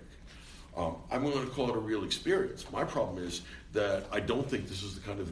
[0.77, 2.65] Um, I'm willing to call it a real experience.
[2.71, 3.41] My problem is
[3.73, 5.31] that I don't think this is the kind of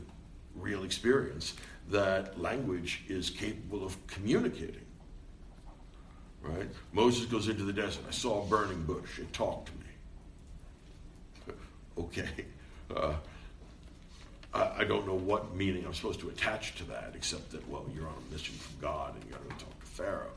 [0.55, 1.53] real experience
[1.89, 4.85] that language is capable of communicating.
[6.41, 6.69] Right?
[6.91, 8.03] Moses goes into the desert.
[8.07, 9.19] I saw a burning bush.
[9.19, 11.53] It talked to me.
[11.97, 12.45] okay.
[12.93, 13.13] Uh,
[14.53, 17.85] I, I don't know what meaning I'm supposed to attach to that, except that, well,
[17.95, 20.27] you're on a mission from God and you got to talk to Pharaoh.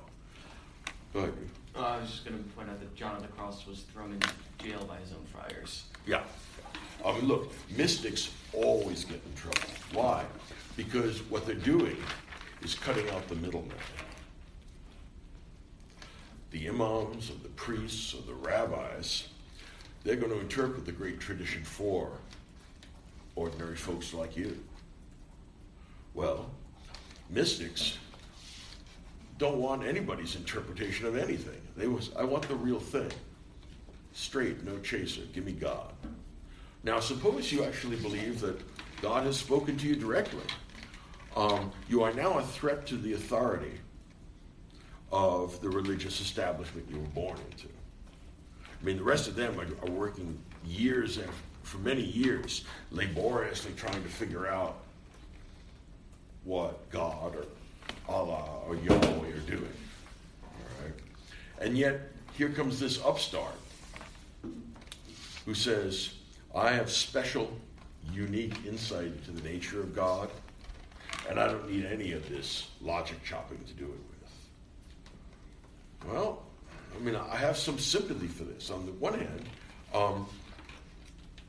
[1.14, 1.32] Ahead.
[1.74, 4.12] Uh, I was just going to point out that John of the Cross was thrown
[4.12, 4.20] in
[4.64, 5.84] jail by his own friars.
[6.06, 6.22] Yeah.
[7.04, 9.60] I mean, look, mystics always get in trouble.
[9.92, 10.24] Why?
[10.76, 11.96] Because what they're doing
[12.62, 13.76] is cutting out the middleman.
[16.50, 19.28] The imams or the priests or the rabbis,
[20.04, 22.10] they're going to interpret the great tradition for
[23.34, 24.58] ordinary folks like you.
[26.14, 26.50] Well,
[27.28, 27.98] mystics
[29.38, 31.60] don't want anybody's interpretation of anything.
[31.76, 33.10] They was, I want the real thing.
[34.14, 35.22] Straight, no chaser.
[35.34, 35.92] Give me God.
[36.82, 38.60] Now, suppose you actually believe that
[39.02, 40.44] God has spoken to you directly.
[41.36, 43.72] Um, you are now a threat to the authority
[45.12, 47.68] of the religious establishment you were born into.
[47.68, 51.32] I mean, the rest of them are, are working years after,
[51.62, 54.78] for many years, laboriously trying to figure out
[56.44, 57.46] what God or
[58.08, 59.72] Allah or Yahweh are doing.
[60.44, 60.94] All right?
[61.60, 63.56] And yet, here comes this upstart
[65.44, 66.14] who says,
[66.56, 67.54] I have special,
[68.12, 70.30] unique insight into the nature of God,
[71.28, 74.16] and I don't need any of this logic chopping to do it with.
[76.10, 76.42] Well,
[76.94, 78.70] I mean, I have some sympathy for this.
[78.70, 79.42] On the one hand,
[79.92, 80.26] um,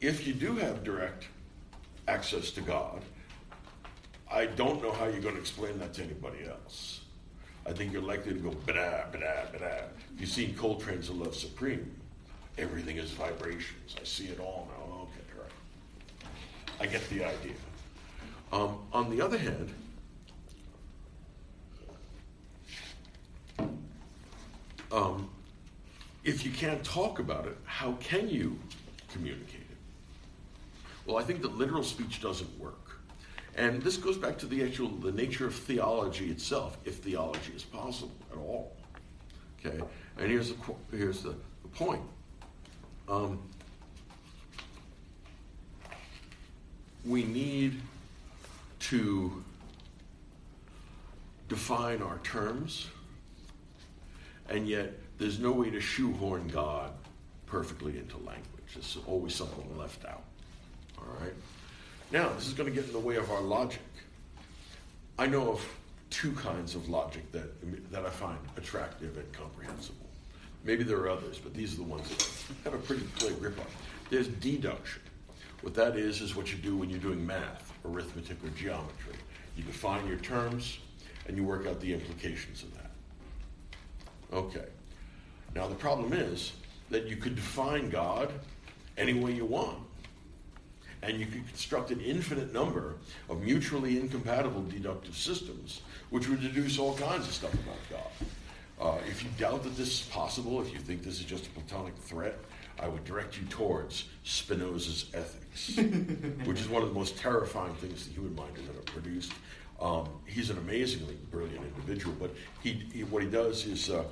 [0.01, 1.27] if you do have direct
[2.09, 3.01] access to God,
[4.29, 7.01] I don't know how you're going to explain that to anybody else.
[7.65, 9.83] I think you're likely to go bada, bada, bada.
[10.17, 11.95] You've seen Coltrane's A Love Supreme.
[12.57, 13.95] Everything is vibrations.
[13.99, 14.86] I see it all now.
[16.79, 17.53] I get the idea.
[18.51, 19.73] Um, on the other hand,
[24.91, 25.29] um,
[26.23, 28.59] if you can't talk about it, how can you
[29.11, 29.77] communicate it?
[31.05, 32.99] Well, I think that literal speech doesn't work.
[33.55, 37.63] And this goes back to the actual the nature of theology itself, if theology is
[37.63, 38.75] possible at all.
[39.59, 39.81] Okay,
[40.17, 40.55] and here's the
[40.91, 41.33] here's the,
[41.63, 42.03] the point.
[43.09, 43.39] Um,
[47.07, 47.81] we need
[48.79, 49.43] to
[51.47, 52.87] define our terms,
[54.49, 56.91] and yet there's no way to shoehorn God
[57.45, 58.45] perfectly into language.
[58.73, 60.23] There's always something left out.
[60.97, 61.33] All right.
[62.11, 63.81] Now, this is going to get in the way of our logic.
[65.17, 65.65] I know of
[66.09, 70.05] two kinds of logic that, that I find attractive and comprehensible.
[70.63, 73.33] Maybe there are others, but these are the ones that I have a pretty clear
[73.33, 73.65] grip on.
[74.09, 75.01] There's deduction.
[75.61, 79.15] What that is, is what you do when you're doing math, arithmetic, or geometry.
[79.55, 80.79] You define your terms
[81.27, 82.91] and you work out the implications of that.
[84.33, 84.65] Okay.
[85.55, 86.53] Now, the problem is
[86.89, 88.31] that you could define God
[88.97, 89.79] any way you want
[91.03, 92.95] and you could construct an infinite number
[93.29, 98.27] of mutually incompatible deductive systems, which would deduce all kinds of stuff about God.
[98.79, 101.49] Uh, if you doubt that this is possible, if you think this is just a
[101.49, 102.37] Platonic threat,
[102.79, 105.45] I would direct you towards Spinoza's Ethics,
[106.45, 109.33] which is one of the most terrifying things the human mind has ever produced.
[109.81, 114.03] Um, he's an amazingly brilliant individual, but he, he what he does is uh,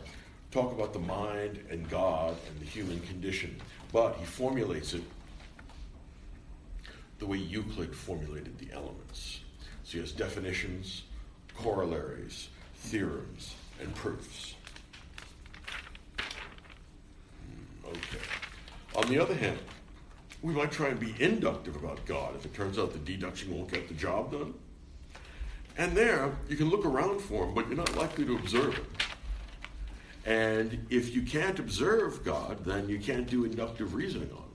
[0.52, 3.56] talk about the mind and God and the human condition,
[3.92, 5.04] but he formulates it
[7.20, 9.40] the way Euclid formulated the elements.
[9.84, 11.04] So he has definitions,
[11.58, 14.56] corollaries, theorems, and proofs.
[17.84, 18.24] Hmm, Okay.
[18.96, 19.60] On the other hand,
[20.42, 23.72] we might try and be inductive about God if it turns out the deduction won't
[23.72, 24.54] get the job done.
[25.78, 28.86] And there, you can look around for him, but you're not likely to observe him.
[30.26, 34.46] And if you can't observe God, then you can't do inductive reasoning on him.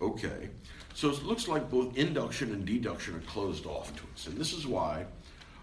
[0.00, 0.50] Okay.
[0.94, 4.26] So it looks like both induction and deduction are closed off to us.
[4.26, 5.06] And this is why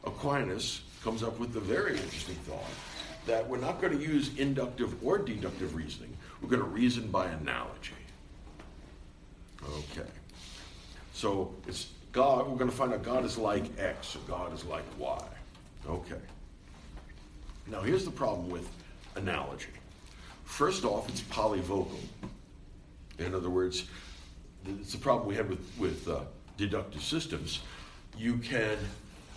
[0.04, 2.64] Aquinas comes up with the very interesting thought
[3.26, 6.16] that we're not going to use inductive or deductive reasoning.
[6.42, 7.94] We're going to reason by analogy.
[9.64, 10.10] Okay.
[11.14, 14.64] So it's God, we're going to find out God is like X or God is
[14.66, 15.26] like Y.
[15.88, 16.22] Okay.
[17.68, 18.68] Now here's the problem with
[19.16, 19.68] analogy.
[20.44, 22.00] First off, it's polyvocal.
[23.20, 23.86] In other words,
[24.66, 26.22] it's the problem we had with, with uh,
[26.58, 27.60] deductive systems.
[28.18, 28.78] You can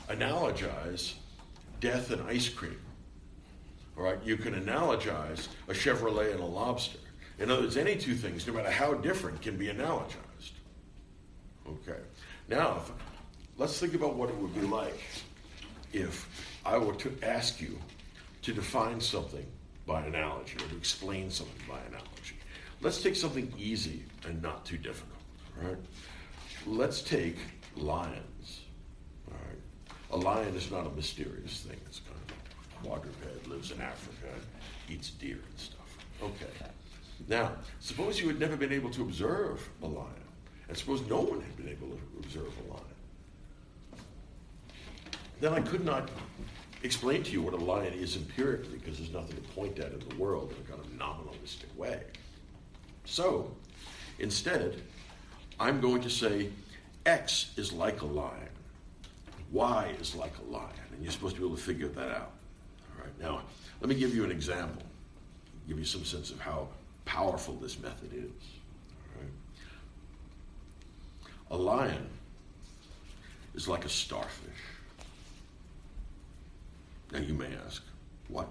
[0.09, 1.15] analogize
[1.81, 2.81] death and ice cream.
[3.97, 6.99] All right, you can analogize a Chevrolet and a lobster.
[7.43, 10.52] In other words, any two things, no matter how different, can be analogized.
[11.66, 11.98] Okay.
[12.48, 12.93] Now, if,
[13.59, 15.01] let's think about what it would be like
[15.93, 16.28] if
[16.64, 17.77] I were to ask you
[18.43, 19.44] to define something
[19.86, 22.36] by analogy or to explain something by analogy.
[22.81, 25.19] Let's take something easy and not too difficult.
[25.60, 25.77] Right?
[26.64, 27.39] Let's take
[27.77, 28.60] lions.
[29.28, 29.59] All right.
[30.12, 31.81] A lion is not a mysterious thing.
[31.86, 34.28] It's kind of a quadruped, lives in Africa,
[34.89, 35.98] eats deer and stuff.
[36.23, 36.69] Okay.
[37.28, 40.09] Now, suppose you had never been able to observe a lion,
[40.69, 42.85] and suppose no one had been able to observe a lion.
[45.40, 46.09] Then I could not
[46.82, 50.09] explain to you what a lion is empirically because there's nothing to point at in
[50.09, 52.03] the world in a kind of nominalistic way.
[53.05, 53.51] So,
[54.19, 54.81] instead,
[55.59, 56.51] I'm going to say
[57.07, 58.49] X is like a lion,
[59.53, 62.32] Y is like a lion, and you're supposed to be able to figure that out.
[62.97, 63.43] All right, now,
[63.81, 64.82] let me give you an example,
[65.69, 66.69] give you some sense of how
[67.05, 68.31] powerful this method is.
[69.16, 69.31] Right.
[71.51, 72.09] A lion
[73.55, 74.51] is like a starfish.
[77.12, 77.83] Now, you may ask,
[78.29, 78.49] what?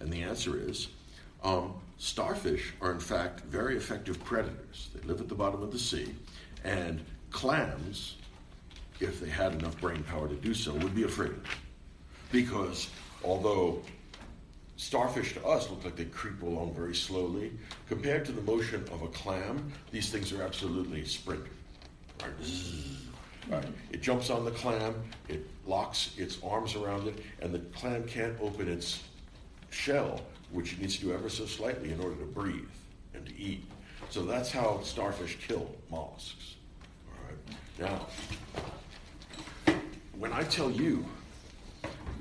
[0.00, 0.88] And the answer is
[1.44, 4.90] um, starfish are, in fact, very effective predators.
[4.94, 6.12] They live at the bottom of the sea,
[6.64, 8.16] and clams,
[8.98, 11.34] if they had enough brain power to do so, would be afraid.
[12.32, 12.88] Because
[13.24, 13.82] although
[14.80, 17.52] starfish to us look like they creep along very slowly,
[17.86, 21.50] compared to the motion of a clam, these things are absolutely sprinting.
[22.18, 22.32] Right?
[23.50, 23.66] Right.
[23.92, 24.94] It jumps on the clam,
[25.28, 29.02] it locks its arms around it, and the clam can't open its
[29.68, 32.70] shell, which it needs to do ever so slightly in order to breathe
[33.12, 33.62] and to eat.
[34.08, 36.56] So that's how starfish kill mollusks.
[37.06, 37.38] All right.
[39.66, 39.74] Now,
[40.18, 41.04] when I tell you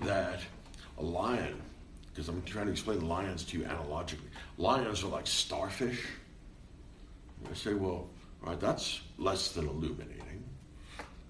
[0.02, 0.42] that
[0.98, 1.62] a lion,
[2.12, 6.06] because I'm trying to explain lions to you analogically, lions are like starfish.
[7.50, 8.10] I say, well,
[8.44, 10.44] all right, that's less than illuminating.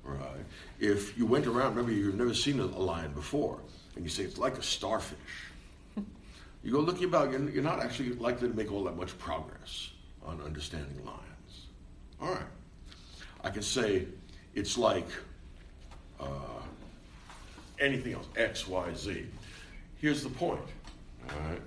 [0.04, 0.46] Right.
[0.80, 3.60] If you went around, remember you've never seen a, a lion before,
[3.96, 5.18] and you say it's like a starfish.
[6.62, 9.92] You go looking about, you're, you're not actually likely to make all that much progress
[10.26, 11.68] on understanding lions.
[12.22, 12.44] All right.
[13.46, 14.08] I can say
[14.56, 15.08] it's like
[16.20, 16.26] uh,
[17.80, 19.26] anything else, X, Y, Z.
[20.00, 20.62] Here's the point.
[21.30, 21.62] All right.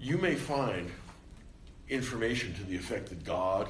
[0.00, 0.90] You may find
[1.88, 3.68] information to the effect that God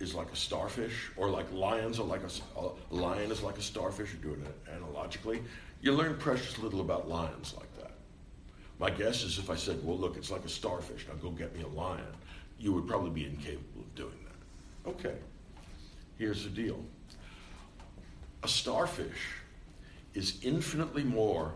[0.00, 3.62] is like a starfish, or like lions are like a, a lion is like a
[3.62, 4.10] starfish.
[4.12, 5.42] You're doing it analogically.
[5.80, 7.92] You learn precious little about lions like that.
[8.80, 11.06] My guess is if I said, "Well, look, it's like a starfish.
[11.06, 12.04] Now go get me a lion,"
[12.58, 14.90] you would probably be incapable of doing that.
[14.90, 15.14] Okay.
[16.18, 16.84] Here's the deal.
[18.42, 19.36] A starfish
[20.14, 21.54] is infinitely more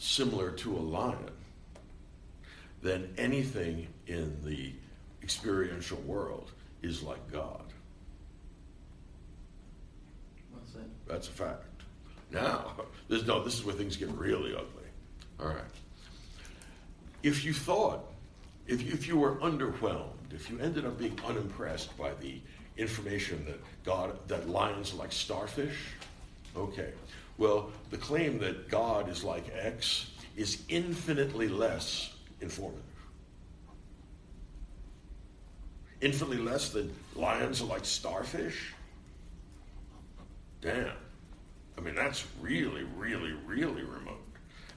[0.00, 1.30] similar to a lion
[2.82, 4.72] then anything in the
[5.22, 6.50] experiential world
[6.82, 7.64] is like God.
[10.50, 11.06] What's that?
[11.06, 11.64] That's a fact.
[12.30, 12.72] Now,
[13.08, 14.88] there's no, this is where things get really ugly.
[15.38, 15.60] All right.
[17.22, 18.04] If you thought,
[18.66, 22.40] if you, if you were underwhelmed, if you ended up being unimpressed by the
[22.76, 25.76] information that God, that lions are like starfish,
[26.56, 26.92] okay.
[27.40, 32.12] Well, the claim that God is like X is infinitely less
[32.42, 32.84] informative.
[36.02, 38.74] Infinitely less than lions are like starfish.
[40.60, 40.92] damn.
[41.78, 44.20] I mean, that's really, really, really remote.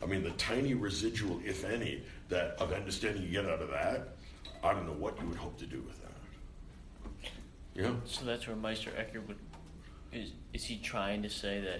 [0.02, 4.16] I mean, the tiny residual, if any, that of understanding you get out of that,
[4.64, 7.30] I don't know what you would hope to do with that.
[7.76, 7.92] Yeah.
[8.06, 9.38] So that's where Meister Eckhart would.
[10.14, 11.80] Is, is he trying to say that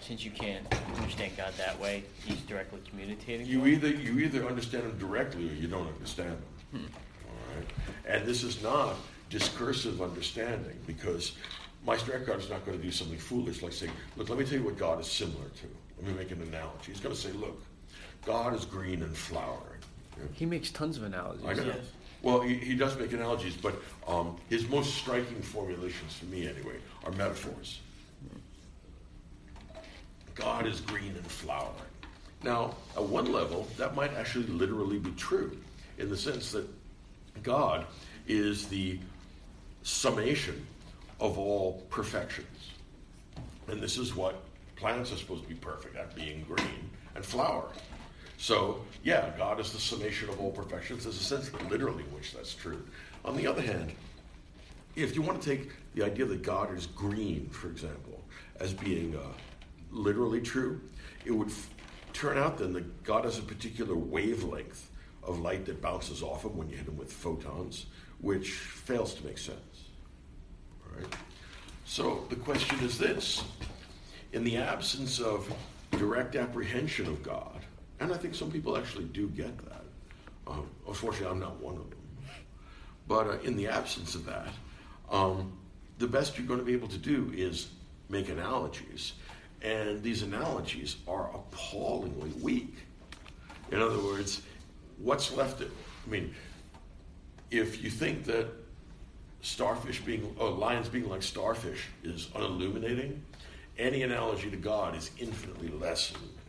[0.00, 0.64] since you can't
[0.96, 3.46] understand God that way, he's directly communicating?
[3.46, 3.74] You to him?
[3.74, 6.38] either you either understand him directly or you don't understand
[6.72, 6.88] them.
[7.26, 7.66] All right,
[8.06, 8.96] and this is not
[9.30, 11.32] discursive understanding because
[11.84, 14.58] Meister Eckhart is not going to do something foolish like saying, "Look, let me tell
[14.58, 15.66] you what God is similar to."
[15.98, 16.92] Let me make an analogy.
[16.92, 17.60] He's going to say, "Look,
[18.24, 19.80] God is green and flowering."
[20.16, 20.24] Yeah.
[20.32, 21.44] He makes tons of analogies.
[21.46, 21.64] I know.
[21.64, 21.90] Yes.
[22.22, 23.74] Well, he, he does make analogies, but
[24.08, 27.80] um, his most striking formulations, for me anyway, are metaphors.
[30.34, 31.74] God is green and flowering.
[32.42, 35.56] Now, at one level, that might actually literally be true,
[35.98, 36.68] in the sense that
[37.42, 37.86] God
[38.26, 38.98] is the
[39.82, 40.66] summation
[41.20, 42.70] of all perfections.
[43.68, 44.42] And this is what
[44.76, 47.78] plants are supposed to be perfect at being green and flowering.
[48.36, 51.04] So, yeah, God is the summation of all perfections.
[51.04, 52.84] There's a sense literally in which that's true.
[53.24, 53.92] On the other hand,
[54.96, 58.22] if you want to take the idea that God is green, for example,
[58.60, 59.20] as being uh,
[59.90, 60.80] literally true,
[61.24, 61.70] it would f-
[62.12, 64.90] turn out then that God has a particular wavelength
[65.22, 67.86] of light that bounces off him when you hit him with photons,
[68.20, 69.84] which fails to make sense.
[70.84, 71.16] All right?
[71.84, 73.44] So the question is this
[74.32, 75.52] in the absence of
[75.92, 77.60] direct apprehension of God,
[78.00, 79.84] and I think some people actually do get that.
[80.46, 81.98] Um, unfortunately, I'm not one of them.
[83.06, 84.48] But uh, in the absence of that,
[85.10, 85.52] um,
[85.98, 87.68] the best you're going to be able to do is
[88.08, 89.14] make analogies.
[89.62, 92.74] And these analogies are appallingly weak.
[93.70, 94.42] In other words,
[94.98, 95.60] what's left?
[95.62, 95.70] Of,
[96.06, 96.34] I mean,
[97.50, 98.48] if you think that
[99.40, 103.20] starfish being, or lions being like starfish is unilluminating,
[103.78, 106.40] any analogy to God is infinitely less illuminating.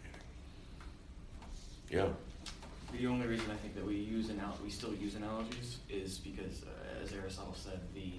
[1.89, 2.07] Yeah.
[2.97, 6.63] The only reason I think that we use anal- we still use analogies is because,
[6.63, 8.13] uh, as Aristotle said, the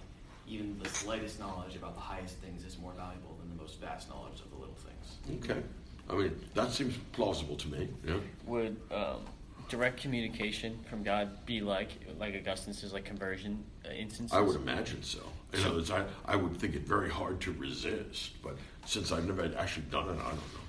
[0.49, 4.09] even the slightest knowledge about the highest things is more valuable than the most vast
[4.09, 5.45] knowledge of the little things.
[5.45, 5.61] Okay.
[6.09, 7.89] I mean, that seems plausible to me.
[8.07, 8.19] Yeah.
[8.47, 9.21] Would um,
[9.69, 14.37] direct communication from God be like, like Augustine says, like conversion uh, instances?
[14.37, 15.21] I would imagine so.
[15.53, 19.27] In other words, I, I would think it very hard to resist, but since I've
[19.27, 20.61] never actually done it, I don't know.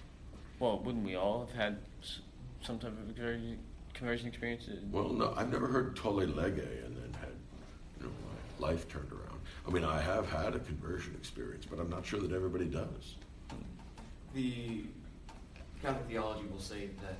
[0.59, 1.77] Well, wouldn't we all have had
[2.63, 3.59] some type of conversion,
[3.93, 4.67] conversion experience?
[4.91, 7.29] Well, no, I've never heard tolle lege and then had
[7.99, 8.11] you know,
[8.59, 9.26] my life turned around.
[9.67, 13.15] I mean, I have had a conversion experience, but I'm not sure that everybody does.
[14.33, 14.85] The
[15.81, 17.19] Catholic theology will say that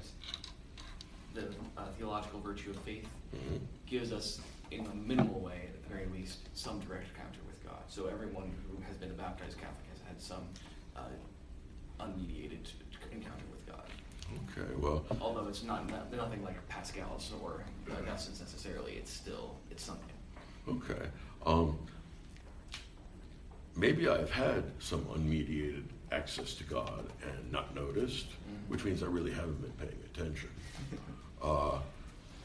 [1.34, 1.50] the
[1.80, 3.60] uh, theological virtue of faith Mhm.
[3.86, 4.40] gives us,
[4.72, 7.84] in a minimal way, at the very least, some direct encounter with God.
[7.90, 10.48] So everyone who has been a baptized Catholic has had some
[10.96, 11.02] uh,
[12.00, 12.72] unmediated
[13.12, 13.84] encounter with God.
[14.50, 19.84] Okay, well, Although it's not, not nothing like Pascal's or Augustine's necessarily, it's still it's
[19.84, 20.16] something.
[20.68, 21.08] okay.
[21.46, 21.78] Um,
[23.78, 28.70] maybe I've had some unmediated access to God and not noticed, Mhm.
[28.70, 30.50] which means I really haven't been paying attention.
[31.42, 31.80] Uh,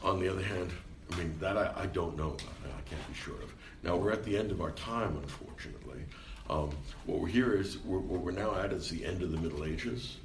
[0.03, 0.71] on the other hand,
[1.11, 2.37] I mean, that I, I don't know.
[2.65, 3.53] I can't be sure of.
[3.81, 6.03] Now, we're at the end of our time, unfortunately.
[6.49, 6.69] Um,
[7.05, 9.63] what we're here is, we're, what we're now at is the end of the Middle
[9.65, 10.17] Ages,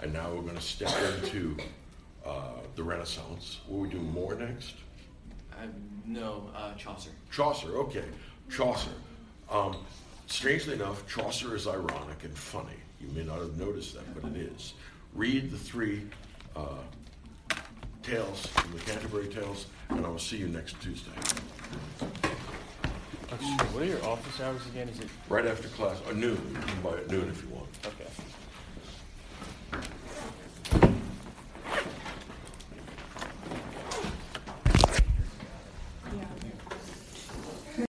[0.00, 0.90] and now we're going to step
[1.24, 1.56] into
[2.24, 3.60] uh, the Renaissance.
[3.68, 4.74] Will we do more next?
[5.52, 5.66] I
[6.06, 7.10] no uh, Chaucer.
[7.30, 8.04] Chaucer, okay.
[8.50, 8.90] Chaucer.
[9.50, 9.76] Um,
[10.26, 12.76] strangely enough, Chaucer is ironic and funny.
[13.00, 14.74] You may not have noticed that, but it is.
[15.14, 16.02] Read the three
[16.56, 16.78] uh,
[18.02, 21.10] tales from the Canterbury Tales, and I will see you next Tuesday.
[23.72, 24.88] What are your office hours again?
[24.88, 27.34] Is it Right after class, or noon, by noon